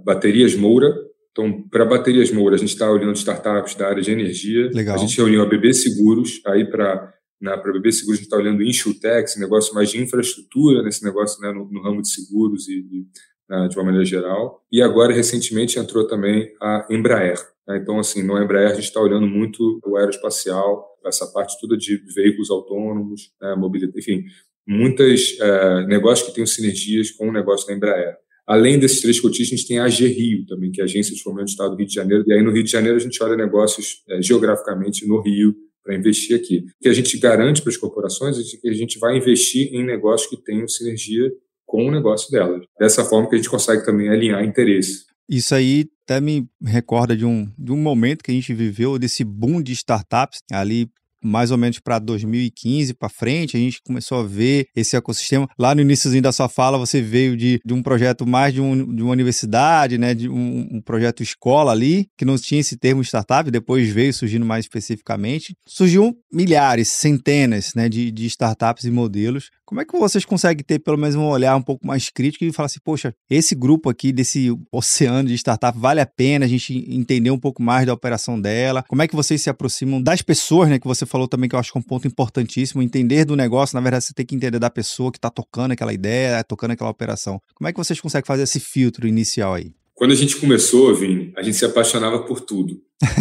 baterias 0.05 0.55
Moura, 0.55 0.95
então, 1.33 1.63
para 1.71 1.85
baterias 1.85 2.31
Moura, 2.31 2.57
a 2.57 2.59
gente 2.59 2.71
está 2.71 2.91
olhando 2.91 3.17
startups 3.17 3.75
da 3.75 3.89
área 3.89 4.03
de 4.03 4.11
energia. 4.11 4.69
Legal. 4.75 4.97
A 4.97 4.99
gente 4.99 5.17
reuniu 5.17 5.43
a 5.43 5.47
BB 5.47 5.73
Seguros, 5.73 6.41
aí 6.47 6.69
para 6.69 7.13
na 7.41 7.57
para 7.57 7.73
BB 7.73 7.91
Seguros 7.93 8.19
a 8.19 8.23
gente 8.23 8.27
está 8.27 8.37
olhando 8.37 8.63
Insurtech, 8.63 9.39
negócio 9.39 9.75
mais 9.75 9.91
de 9.91 9.99
infraestrutura 9.99 10.83
nesse 10.83 11.03
negócio 11.03 11.41
né, 11.41 11.51
no, 11.53 11.71
no 11.71 11.83
ramo 11.83 12.03
de 12.03 12.13
seguros 12.13 12.69
e, 12.69 12.73
e 12.73 13.07
de 13.69 13.77
uma 13.77 13.85
maneira 13.85 14.05
geral. 14.05 14.63
E 14.71 14.81
agora, 14.81 15.13
recentemente, 15.13 15.79
entrou 15.79 16.07
também 16.07 16.53
a 16.61 16.87
Embraer. 16.91 17.39
Né? 17.67 17.79
Então, 17.79 17.99
assim, 17.99 18.23
no 18.23 18.41
Embraer 18.41 18.71
a 18.71 18.75
gente 18.75 18.85
está 18.85 19.01
olhando 19.01 19.27
muito 19.27 19.81
o 19.85 19.97
aeroespacial, 19.97 20.87
essa 21.05 21.27
parte 21.27 21.59
toda 21.61 21.77
de 21.77 21.97
veículos 22.15 22.51
autônomos, 22.51 23.33
né, 23.41 23.55
mobilidade, 23.55 23.99
enfim, 23.99 24.25
muitos 24.67 25.39
é, 25.41 25.87
negócios 25.87 26.29
que 26.29 26.35
têm 26.35 26.45
sinergias 26.47 27.11
com 27.11 27.29
o 27.29 27.33
negócio 27.33 27.67
da 27.67 27.75
Embraer. 27.75 28.17
Além 28.47 28.79
desses 28.79 29.01
três 29.01 29.21
cotistas, 29.21 29.53
a 29.53 29.57
gente 29.57 29.69
tem 29.69 29.79
a 29.79 29.85
AG 29.85 30.07
Rio 30.07 30.45
também, 30.47 30.73
que 30.73 30.81
é 30.81 30.83
a 30.83 30.85
Agência 30.85 31.15
de 31.15 31.23
Fomento 31.23 31.47
do 31.47 31.51
Estado 31.51 31.71
do 31.71 31.77
Rio 31.77 31.87
de 31.87 31.95
Janeiro. 31.95 32.25
E 32.27 32.33
aí 32.33 32.43
no 32.43 32.51
Rio 32.51 32.65
de 32.65 32.71
Janeiro 32.71 32.97
a 32.97 33.01
gente 33.01 33.23
olha 33.23 33.37
negócios 33.37 34.03
é, 34.09 34.21
geograficamente 34.21 35.07
no 35.07 35.21
Rio 35.21 35.55
para 35.83 35.95
investir 35.95 36.37
aqui. 36.37 36.59
O 36.59 36.83
que 36.83 36.89
a 36.89 36.93
gente 36.93 37.17
garante 37.19 37.63
para 37.63 37.71
as 37.71 37.77
corporações 37.77 38.39
é 38.39 38.61
que 38.61 38.69
a 38.69 38.73
gente 38.73 38.99
vai 38.99 39.17
investir 39.17 39.73
em 39.73 39.85
negócios 39.85 40.29
que 40.29 40.37
tenham 40.37 40.67
sinergia 40.69 41.31
com 41.71 41.87
o 41.87 41.91
negócio 41.93 42.29
delas. 42.33 42.63
Dessa 42.79 43.05
forma 43.05 43.29
que 43.29 43.37
a 43.37 43.39
gente 43.39 43.49
consegue 43.49 43.85
também 43.85 44.09
alinhar 44.09 44.45
interesses. 44.45 45.05
Isso 45.29 45.55
aí 45.55 45.89
até 46.05 46.21
me 46.21 46.49
recorda 46.61 47.17
de 47.17 47.25
um, 47.25 47.49
de 47.57 47.71
um 47.71 47.77
momento 47.77 48.25
que 48.25 48.33
a 48.33 48.35
gente 48.35 48.53
viveu, 48.53 48.99
desse 48.99 49.23
boom 49.23 49.63
de 49.63 49.73
startups 49.73 50.41
ali 50.51 50.91
mais 51.23 51.51
ou 51.51 51.59
menos 51.59 51.79
para 51.79 51.99
2015 51.99 52.95
para 52.95 53.09
frente, 53.09 53.57
a 53.57 53.61
gente 53.61 53.81
começou 53.83 54.21
a 54.21 54.23
ver 54.23 54.67
esse 54.75 54.97
ecossistema. 54.97 55.49
Lá 55.59 55.75
no 55.75 55.81
iníciozinho 55.81 56.23
da 56.23 56.33
sua 56.33 56.49
fala, 56.49 56.79
você 56.79 57.01
veio 57.01 57.37
de, 57.37 57.61
de 57.65 57.75
um 57.75 57.83
projeto 57.83 58.27
mais 58.27 58.55
de, 58.55 58.61
um, 58.61 58.95
de 58.95 59.03
uma 59.03 59.13
universidade, 59.13 59.99
né, 59.99 60.15
de 60.15 60.29
um, 60.29 60.69
um, 60.73 60.81
projeto 60.81 61.23
escola 61.23 61.73
ali, 61.73 62.07
que 62.17 62.25
não 62.25 62.37
tinha 62.37 62.61
esse 62.61 62.77
termo 62.77 63.03
startup, 63.03 63.51
depois 63.51 63.89
veio 63.89 64.13
surgindo 64.13 64.47
mais 64.47 64.65
especificamente. 64.65 65.55
Surgiu 65.67 66.17
milhares, 66.33 66.89
centenas 66.89 67.73
né, 67.75 67.89
de, 67.89 68.11
de 68.11 68.27
startups 68.27 68.85
e 68.85 68.91
modelos. 68.91 69.51
Como 69.65 69.81
é 69.81 69.85
que 69.85 69.97
vocês 69.97 70.25
conseguem 70.25 70.65
ter 70.65 70.81
pelo 70.81 70.99
menos 70.99 71.15
um 71.15 71.25
olhar 71.25 71.55
um 71.57 71.63
pouco 71.63 71.87
mais 71.87 72.11
crítico 72.11 72.45
e 72.45 72.53
falar 72.53 72.67
assim, 72.67 72.81
poxa, 72.85 73.15
esse 73.29 73.55
grupo 73.55 73.89
aqui 73.89 74.13
desse 74.13 74.53
oceano 74.73 75.29
de 75.29 75.35
startup 75.35 75.79
vale 75.79 76.01
a 76.01 76.07
pena 76.07 76.45
a 76.45 76.49
gente 76.49 76.85
entender 76.89 77.31
um 77.31 77.39
pouco 77.39 77.63
mais 77.63 77.87
da 77.87 77.95
operação 77.95 78.41
dela? 78.41 78.85
Como 78.89 79.01
é 79.03 79.07
que 79.07 79.15
vocês 79.15 79.41
se 79.41 79.49
aproximam 79.49 80.03
das 80.03 80.23
pessoas, 80.23 80.69
né, 80.69 80.79
que 80.79 80.87
você 80.87 81.07
falou 81.11 81.29
também 81.29 81.49
que 81.49 81.55
eu 81.55 81.59
acho 81.59 81.73
que 81.73 81.79
é 81.79 81.81
um 81.81 81.83
ponto 81.83 82.07
importantíssimo, 82.07 82.83
entender 82.83 83.25
do 83.25 83.37
negócio, 83.37 83.75
na 83.75 83.81
verdade 83.81 84.05
você 84.05 84.15
tem 84.15 84.25
que 84.25 84.35
entender 84.35 84.59
da 84.59 84.71
pessoa 84.71 85.11
que 85.11 85.19
está 85.19 85.31
tocando 85.31 85.73
aquela 85.73 85.93
ideia, 85.93 86.43
tocando 86.45 86.73
aquela 86.73 86.91
operação. 86.91 87.41
Como 87.55 87.69
é 87.69 87.73
que 87.73 87.79
vocês 87.79 88.01
conseguem 88.01 88.27
fazer 88.27 88.45
esse 88.45 88.61
filtro 88.61 89.07
inicial 89.07 89.55
aí? 89.55 89.73
Quando 90.01 90.13
a 90.13 90.17
gente 90.17 90.37
começou, 90.37 90.95
Vini, 90.95 91.31
a 91.37 91.43
gente 91.43 91.59
se 91.59 91.65
apaixonava 91.67 92.21
por 92.21 92.41
tudo. 92.41 92.81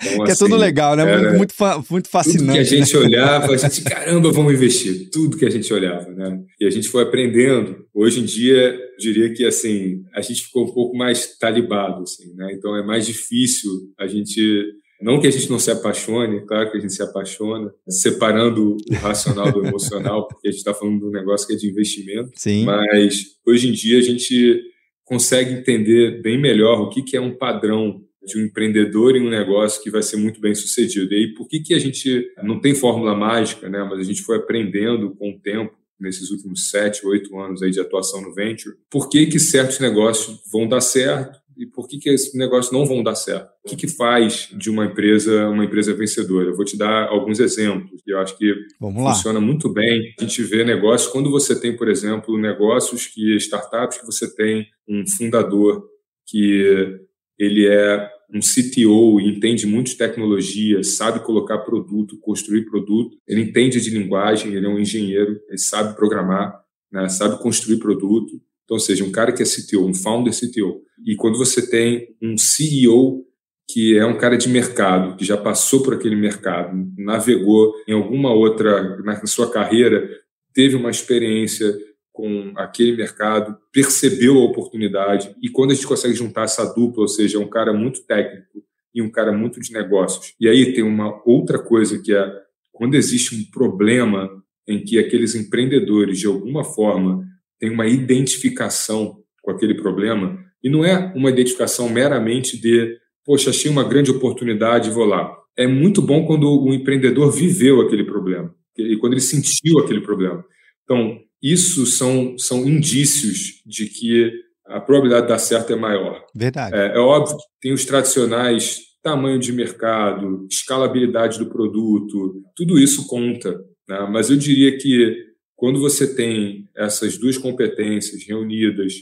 Então, 0.00 0.24
que 0.24 0.32
assim, 0.32 0.44
é 0.44 0.46
tudo 0.46 0.54
assim, 0.54 0.64
legal, 0.64 0.96
né? 0.96 1.32
Muito, 1.36 1.54
muito 1.90 2.08
fascinante. 2.08 2.46
Tudo 2.46 2.52
que 2.52 2.58
a 2.58 2.64
gente 2.64 2.94
né? 2.94 3.00
olhava, 3.00 3.52
a 3.52 3.56
gente, 3.56 3.82
caramba, 3.84 4.32
vamos 4.32 4.54
investir. 4.54 5.10
Tudo 5.10 5.36
que 5.36 5.44
a 5.44 5.50
gente 5.50 5.72
olhava, 5.72 6.10
né? 6.10 6.40
E 6.58 6.66
a 6.66 6.70
gente 6.70 6.88
foi 6.88 7.02
aprendendo. 7.02 7.84
Hoje 7.94 8.20
em 8.20 8.24
dia, 8.24 8.78
diria 8.98 9.32
que, 9.32 9.44
assim, 9.44 10.02
a 10.14 10.20
gente 10.20 10.44
ficou 10.44 10.64
um 10.64 10.72
pouco 10.72 10.96
mais 10.96 11.36
talibado, 11.38 12.02
assim, 12.02 12.32
né? 12.34 12.52
Então 12.54 12.74
é 12.74 12.82
mais 12.82 13.06
difícil 13.06 13.70
a 13.98 14.06
gente 14.06 14.64
não 15.00 15.20
que 15.20 15.26
a 15.26 15.30
gente 15.30 15.48
não 15.48 15.58
se 15.58 15.70
apaixone, 15.70 16.44
claro 16.46 16.70
que 16.70 16.76
a 16.76 16.80
gente 16.80 16.92
se 16.92 17.02
apaixona, 17.02 17.72
separando 17.88 18.76
o 18.76 18.94
racional 18.94 19.52
do 19.52 19.64
emocional, 19.64 20.26
porque 20.26 20.48
a 20.48 20.50
gente 20.50 20.58
está 20.58 20.74
falando 20.74 20.98
de 20.98 21.06
um 21.06 21.10
negócio 21.10 21.46
que 21.46 21.54
é 21.54 21.56
de 21.56 21.68
investimento. 21.68 22.30
Sim. 22.34 22.64
Mas 22.64 23.36
hoje 23.46 23.68
em 23.68 23.72
dia 23.72 23.98
a 23.98 24.02
gente 24.02 24.60
consegue 25.04 25.52
entender 25.52 26.20
bem 26.20 26.38
melhor 26.38 26.80
o 26.80 26.90
que, 26.90 27.02
que 27.02 27.16
é 27.16 27.20
um 27.20 27.36
padrão 27.36 28.02
de 28.24 28.38
um 28.38 28.44
empreendedor 28.44 29.16
em 29.16 29.26
um 29.26 29.30
negócio 29.30 29.82
que 29.82 29.90
vai 29.90 30.02
ser 30.02 30.16
muito 30.16 30.40
bem 30.40 30.54
sucedido. 30.54 31.12
E 31.12 31.16
aí, 31.16 31.34
por 31.34 31.48
que, 31.48 31.60
que 31.60 31.72
a 31.72 31.78
gente 31.78 32.30
não 32.42 32.60
tem 32.60 32.74
fórmula 32.74 33.14
mágica, 33.14 33.68
né? 33.68 33.82
Mas 33.88 34.00
a 34.00 34.02
gente 34.02 34.22
foi 34.22 34.36
aprendendo 34.36 35.14
com 35.16 35.30
o 35.30 35.38
tempo 35.38 35.72
nesses 35.98 36.30
últimos 36.30 36.68
sete, 36.68 37.06
oito 37.06 37.36
anos 37.38 37.62
aí 37.62 37.70
de 37.70 37.80
atuação 37.80 38.20
no 38.20 38.34
venture, 38.34 38.76
por 38.90 39.08
que, 39.08 39.26
que 39.26 39.38
certos 39.38 39.80
negócios 39.80 40.40
vão 40.52 40.68
dar 40.68 40.80
certo 40.80 41.38
e 41.58 41.66
por 41.66 41.88
que, 41.88 41.98
que 41.98 42.08
esses 42.08 42.34
negócios 42.34 42.72
não 42.72 42.86
vão 42.86 43.02
dar 43.02 43.14
certo? 43.14 43.50
O 43.64 43.68
que, 43.68 43.76
que 43.76 43.88
faz 43.88 44.48
de 44.56 44.70
uma 44.70 44.86
empresa 44.86 45.48
uma 45.48 45.64
empresa 45.64 45.94
vencedora? 45.94 46.48
Eu 46.48 46.56
vou 46.56 46.64
te 46.64 46.76
dar 46.76 47.08
alguns 47.08 47.40
exemplos 47.40 47.98
eu 48.12 48.18
acho 48.18 48.36
que 48.36 48.54
funciona 48.80 49.40
muito 49.40 49.68
bem. 49.68 50.14
A 50.18 50.22
gente 50.22 50.42
vê 50.42 50.64
negócios, 50.64 51.10
quando 51.10 51.30
você 51.30 51.58
tem, 51.58 51.76
por 51.76 51.88
exemplo, 51.88 52.38
negócios 52.38 53.06
que, 53.06 53.36
startups 53.36 53.98
que 53.98 54.06
você 54.06 54.34
tem 54.34 54.66
um 54.88 55.06
fundador 55.06 55.84
que 56.26 56.98
ele 57.38 57.66
é 57.66 58.10
um 58.34 58.40
CTO 58.40 59.20
e 59.20 59.28
entende 59.28 59.66
muito 59.66 59.88
de 59.88 59.96
tecnologia, 59.96 60.82
sabe 60.82 61.24
colocar 61.24 61.58
produto, 61.58 62.18
construir 62.20 62.66
produto, 62.66 63.16
ele 63.26 63.42
entende 63.42 63.80
de 63.80 63.90
linguagem, 63.90 64.52
ele 64.52 64.66
é 64.66 64.68
um 64.68 64.78
engenheiro, 64.78 65.40
ele 65.48 65.58
sabe 65.58 65.96
programar, 65.96 66.60
né, 66.92 67.08
sabe 67.08 67.40
construir 67.40 67.78
produto. 67.78 68.40
Então, 68.68 68.78
seja, 68.78 69.02
um 69.02 69.10
cara 69.10 69.32
que 69.32 69.42
é 69.42 69.46
CTO, 69.46 69.86
um 69.86 69.94
founder 69.94 70.30
CTO. 70.30 70.82
E 71.06 71.16
quando 71.16 71.38
você 71.38 71.66
tem 71.70 72.14
um 72.20 72.36
CEO 72.36 73.24
que 73.66 73.96
é 73.96 74.04
um 74.04 74.18
cara 74.18 74.36
de 74.36 74.46
mercado, 74.46 75.16
que 75.16 75.24
já 75.24 75.38
passou 75.38 75.82
por 75.82 75.94
aquele 75.94 76.14
mercado, 76.14 76.76
navegou 76.98 77.72
em 77.88 77.94
alguma 77.94 78.30
outra, 78.30 78.98
na 79.02 79.24
sua 79.26 79.50
carreira, 79.50 80.06
teve 80.52 80.76
uma 80.76 80.90
experiência 80.90 81.74
com 82.12 82.52
aquele 82.56 82.94
mercado, 82.94 83.56
percebeu 83.72 84.36
a 84.36 84.44
oportunidade. 84.44 85.34
E 85.42 85.48
quando 85.48 85.70
a 85.70 85.74
gente 85.74 85.86
consegue 85.86 86.14
juntar 86.14 86.42
essa 86.42 86.66
dupla, 86.74 87.02
ou 87.02 87.08
seja, 87.08 87.38
um 87.38 87.48
cara 87.48 87.72
muito 87.72 88.04
técnico 88.06 88.62
e 88.94 89.00
um 89.00 89.10
cara 89.10 89.32
muito 89.32 89.60
de 89.60 89.72
negócios. 89.72 90.34
E 90.38 90.46
aí 90.46 90.74
tem 90.74 90.84
uma 90.84 91.22
outra 91.24 91.58
coisa 91.58 91.98
que 92.02 92.12
é 92.12 92.30
quando 92.70 92.96
existe 92.96 93.34
um 93.34 93.50
problema 93.50 94.28
em 94.66 94.84
que 94.84 94.98
aqueles 94.98 95.34
empreendedores, 95.34 96.18
de 96.18 96.26
alguma 96.26 96.62
forma, 96.62 97.26
tem 97.58 97.70
uma 97.70 97.86
identificação 97.86 99.18
com 99.42 99.50
aquele 99.50 99.74
problema, 99.74 100.38
e 100.62 100.68
não 100.68 100.84
é 100.84 101.12
uma 101.14 101.30
identificação 101.30 101.88
meramente 101.88 102.60
de, 102.60 102.96
poxa, 103.24 103.50
achei 103.50 103.70
uma 103.70 103.84
grande 103.84 104.10
oportunidade 104.10 104.90
vou 104.90 105.04
lá. 105.04 105.34
É 105.56 105.66
muito 105.66 106.02
bom 106.02 106.26
quando 106.26 106.48
o 106.48 106.72
empreendedor 106.72 107.30
viveu 107.30 107.80
aquele 107.80 108.04
problema, 108.04 108.54
e 108.76 108.96
quando 108.96 109.14
ele 109.14 109.20
sentiu 109.20 109.78
aquele 109.78 110.00
problema. 110.00 110.44
Então, 110.84 111.18
isso 111.42 111.86
são, 111.86 112.36
são 112.38 112.66
indícios 112.66 113.62
de 113.64 113.86
que 113.86 114.32
a 114.66 114.80
probabilidade 114.80 115.26
de 115.26 115.32
dar 115.32 115.38
certo 115.38 115.72
é 115.72 115.76
maior. 115.76 116.24
Verdade. 116.34 116.76
É, 116.76 116.96
é 116.96 116.98
óbvio 116.98 117.36
que 117.36 117.44
tem 117.60 117.72
os 117.72 117.84
tradicionais 117.84 118.88
tamanho 119.02 119.38
de 119.38 119.52
mercado, 119.52 120.46
escalabilidade 120.50 121.38
do 121.38 121.48
produto, 121.48 122.42
tudo 122.54 122.78
isso 122.78 123.06
conta. 123.06 123.58
Né? 123.88 124.08
Mas 124.10 124.30
eu 124.30 124.36
diria 124.36 124.76
que 124.76 125.27
quando 125.58 125.80
você 125.80 126.14
tem 126.14 126.68
essas 126.74 127.18
duas 127.18 127.36
competências 127.36 128.24
reunidas, 128.24 128.92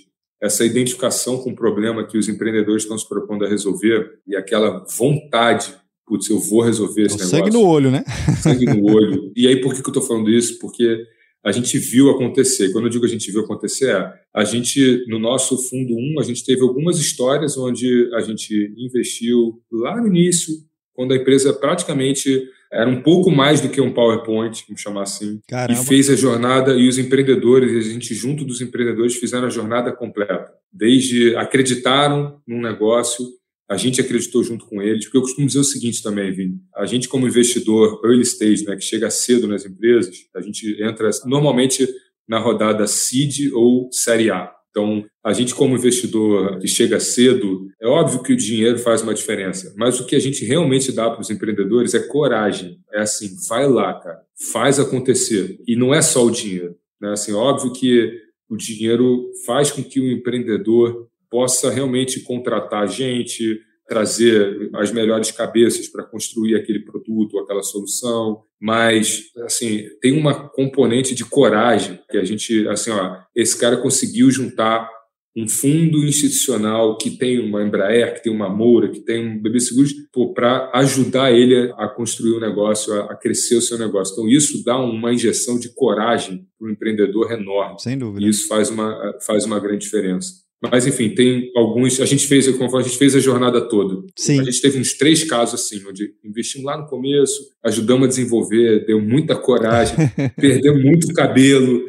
essa 0.42 0.64
identificação 0.64 1.36
com 1.36 1.50
o 1.50 1.54
problema 1.54 2.06
que 2.06 2.16
os 2.16 2.30
empreendedores 2.30 2.84
estão 2.84 2.96
se 2.96 3.06
propondo 3.06 3.44
a 3.44 3.48
resolver 3.48 4.20
e 4.26 4.34
aquela 4.34 4.82
vontade, 4.98 5.74
putz, 6.06 6.30
eu 6.30 6.38
vou 6.38 6.62
resolver 6.62 7.02
esse 7.02 7.18
negócio. 7.18 7.38
Sangue 7.38 7.50
no 7.50 7.60
olho, 7.60 7.90
né? 7.90 8.02
Sangue 8.40 8.64
no 8.64 8.82
olho. 8.90 9.30
E 9.36 9.46
aí, 9.46 9.60
por 9.60 9.74
que, 9.74 9.82
que 9.82 9.88
eu 9.88 9.92
estou 9.92 10.02
falando 10.02 10.30
isso? 10.30 10.58
Porque 10.58 11.04
a 11.44 11.52
gente 11.52 11.76
viu 11.76 12.08
acontecer. 12.08 12.72
Quando 12.72 12.86
eu 12.86 12.90
digo 12.90 13.04
a 13.04 13.08
gente 13.08 13.30
viu 13.30 13.42
acontecer, 13.42 13.90
é, 13.90 14.12
a 14.34 14.42
gente, 14.42 15.04
no 15.08 15.18
nosso 15.18 15.58
fundo 15.58 15.94
1, 15.94 16.20
a 16.20 16.22
gente 16.22 16.42
teve 16.42 16.62
algumas 16.62 16.98
histórias 16.98 17.58
onde 17.58 18.08
a 18.14 18.20
gente 18.22 18.72
investiu 18.78 19.60
lá 19.70 20.00
no 20.00 20.06
início, 20.06 20.54
quando 20.94 21.12
a 21.12 21.16
empresa 21.16 21.52
praticamente 21.52 22.48
era 22.72 22.88
um 22.88 23.02
pouco 23.02 23.30
mais 23.30 23.60
do 23.60 23.68
que 23.68 23.80
um 23.80 23.92
PowerPoint, 23.92 24.64
vamos 24.66 24.80
chamar 24.80 25.02
assim, 25.02 25.40
Caramba. 25.48 25.80
e 25.80 25.84
fez 25.84 26.10
a 26.10 26.16
jornada, 26.16 26.74
e 26.74 26.88
os 26.88 26.98
empreendedores, 26.98 27.72
a 27.72 27.90
gente 27.90 28.14
junto 28.14 28.44
dos 28.44 28.60
empreendedores 28.60 29.16
fizeram 29.16 29.46
a 29.46 29.50
jornada 29.50 29.92
completa. 29.92 30.52
Desde 30.72 31.36
acreditaram 31.36 32.40
num 32.46 32.60
negócio, 32.60 33.24
a 33.68 33.76
gente 33.76 34.00
acreditou 34.00 34.44
junto 34.44 34.66
com 34.66 34.80
eles, 34.80 35.04
porque 35.04 35.18
eu 35.18 35.22
costumo 35.22 35.46
dizer 35.46 35.58
o 35.58 35.64
seguinte 35.64 36.02
também, 36.02 36.32
Vini, 36.32 36.60
a 36.76 36.86
gente 36.86 37.08
como 37.08 37.26
investidor 37.26 38.00
early 38.04 38.22
stage, 38.22 38.64
né, 38.64 38.76
que 38.76 38.84
chega 38.84 39.10
cedo 39.10 39.48
nas 39.48 39.64
empresas, 39.64 40.14
a 40.34 40.40
gente 40.40 40.80
entra 40.82 41.10
normalmente 41.24 41.86
na 42.28 42.38
rodada 42.38 42.86
seed 42.86 43.52
ou 43.52 43.88
série 43.92 44.30
A. 44.30 44.55
Então, 44.76 45.06
a 45.24 45.32
gente 45.32 45.54
como 45.54 45.74
investidor 45.74 46.58
que 46.58 46.68
chega 46.68 47.00
cedo, 47.00 47.66
é 47.80 47.86
óbvio 47.86 48.22
que 48.22 48.34
o 48.34 48.36
dinheiro 48.36 48.78
faz 48.78 49.00
uma 49.00 49.14
diferença, 49.14 49.72
mas 49.74 49.98
o 49.98 50.04
que 50.04 50.14
a 50.14 50.18
gente 50.18 50.44
realmente 50.44 50.92
dá 50.92 51.08
para 51.08 51.22
os 51.22 51.30
empreendedores 51.30 51.94
é 51.94 52.06
coragem. 52.06 52.78
É 52.92 53.00
assim, 53.00 53.34
vai 53.48 53.66
lá, 53.66 53.94
cara, 53.94 54.20
faz 54.52 54.78
acontecer. 54.78 55.58
E 55.66 55.74
não 55.76 55.94
é 55.94 56.02
só 56.02 56.26
o 56.26 56.30
dinheiro, 56.30 56.76
né? 57.00 57.12
Assim, 57.12 57.32
óbvio 57.32 57.72
que 57.72 58.20
o 58.50 58.56
dinheiro 58.56 59.30
faz 59.46 59.70
com 59.70 59.82
que 59.82 59.98
o 59.98 60.12
empreendedor 60.12 61.08
possa 61.30 61.70
realmente 61.70 62.20
contratar 62.20 62.86
gente, 62.86 63.58
trazer 63.88 64.70
as 64.74 64.90
melhores 64.90 65.30
cabeças 65.30 65.88
para 65.88 66.04
construir 66.04 66.56
aquele 66.56 66.80
produto, 66.80 67.38
aquela 67.38 67.62
solução, 67.62 68.42
mas 68.60 69.24
assim, 69.44 69.84
tem 70.00 70.18
uma 70.18 70.48
componente 70.48 71.14
de 71.14 71.24
coragem 71.24 71.98
que 72.10 72.18
a 72.18 72.24
gente, 72.24 72.66
assim, 72.68 72.90
ó, 72.90 73.18
esse 73.34 73.58
cara 73.58 73.76
conseguiu 73.76 74.30
juntar 74.30 74.90
um 75.36 75.46
fundo 75.46 75.98
institucional 75.98 76.96
que 76.96 77.10
tem 77.10 77.38
uma 77.38 77.62
Embraer, 77.62 78.14
que 78.14 78.22
tem 78.22 78.32
uma 78.32 78.48
Moura, 78.48 78.88
que 78.88 79.00
tem 79.00 79.22
um 79.22 79.38
BB 79.38 79.60
Seguros, 79.60 79.92
para 80.34 80.70
ajudar 80.74 81.30
ele 81.30 81.70
a 81.76 81.86
construir 81.88 82.32
o 82.32 82.36
um 82.38 82.40
negócio, 82.40 82.94
a, 83.02 83.14
crescer 83.14 83.56
o 83.56 83.60
seu 83.60 83.78
negócio. 83.78 84.14
Então, 84.14 84.28
isso 84.28 84.64
dá 84.64 84.78
uma 84.78 85.12
injeção 85.12 85.58
de 85.58 85.68
coragem 85.74 86.46
para 86.58 86.66
o 86.66 86.70
empreendedor 86.70 87.30
enorme. 87.32 87.78
Sem 87.78 87.98
dúvida. 87.98 88.24
E 88.24 88.30
isso 88.30 88.48
faz 88.48 88.70
uma, 88.70 89.14
faz 89.26 89.44
uma 89.44 89.60
grande 89.60 89.84
diferença. 89.84 90.45
Mas, 90.62 90.86
enfim, 90.86 91.10
tem 91.10 91.50
alguns. 91.54 92.00
A 92.00 92.06
gente 92.06 92.26
fez, 92.26 92.48
como 92.56 92.76
a 92.76 92.82
gente 92.82 92.96
fez 92.96 93.14
a 93.14 93.20
jornada 93.20 93.60
toda. 93.68 94.02
Sim. 94.16 94.40
A 94.40 94.44
gente 94.44 94.60
teve 94.60 94.78
uns 94.78 94.94
três 94.94 95.22
casos 95.24 95.60
assim, 95.60 95.82
onde 95.86 96.14
investimos 96.24 96.64
lá 96.64 96.78
no 96.78 96.86
começo, 96.86 97.40
ajudamos 97.64 98.06
a 98.06 98.08
desenvolver, 98.08 98.86
deu 98.86 99.00
muita 99.00 99.36
coragem, 99.36 99.96
perdeu 100.36 100.78
muito 100.78 101.12
cabelo. 101.12 101.84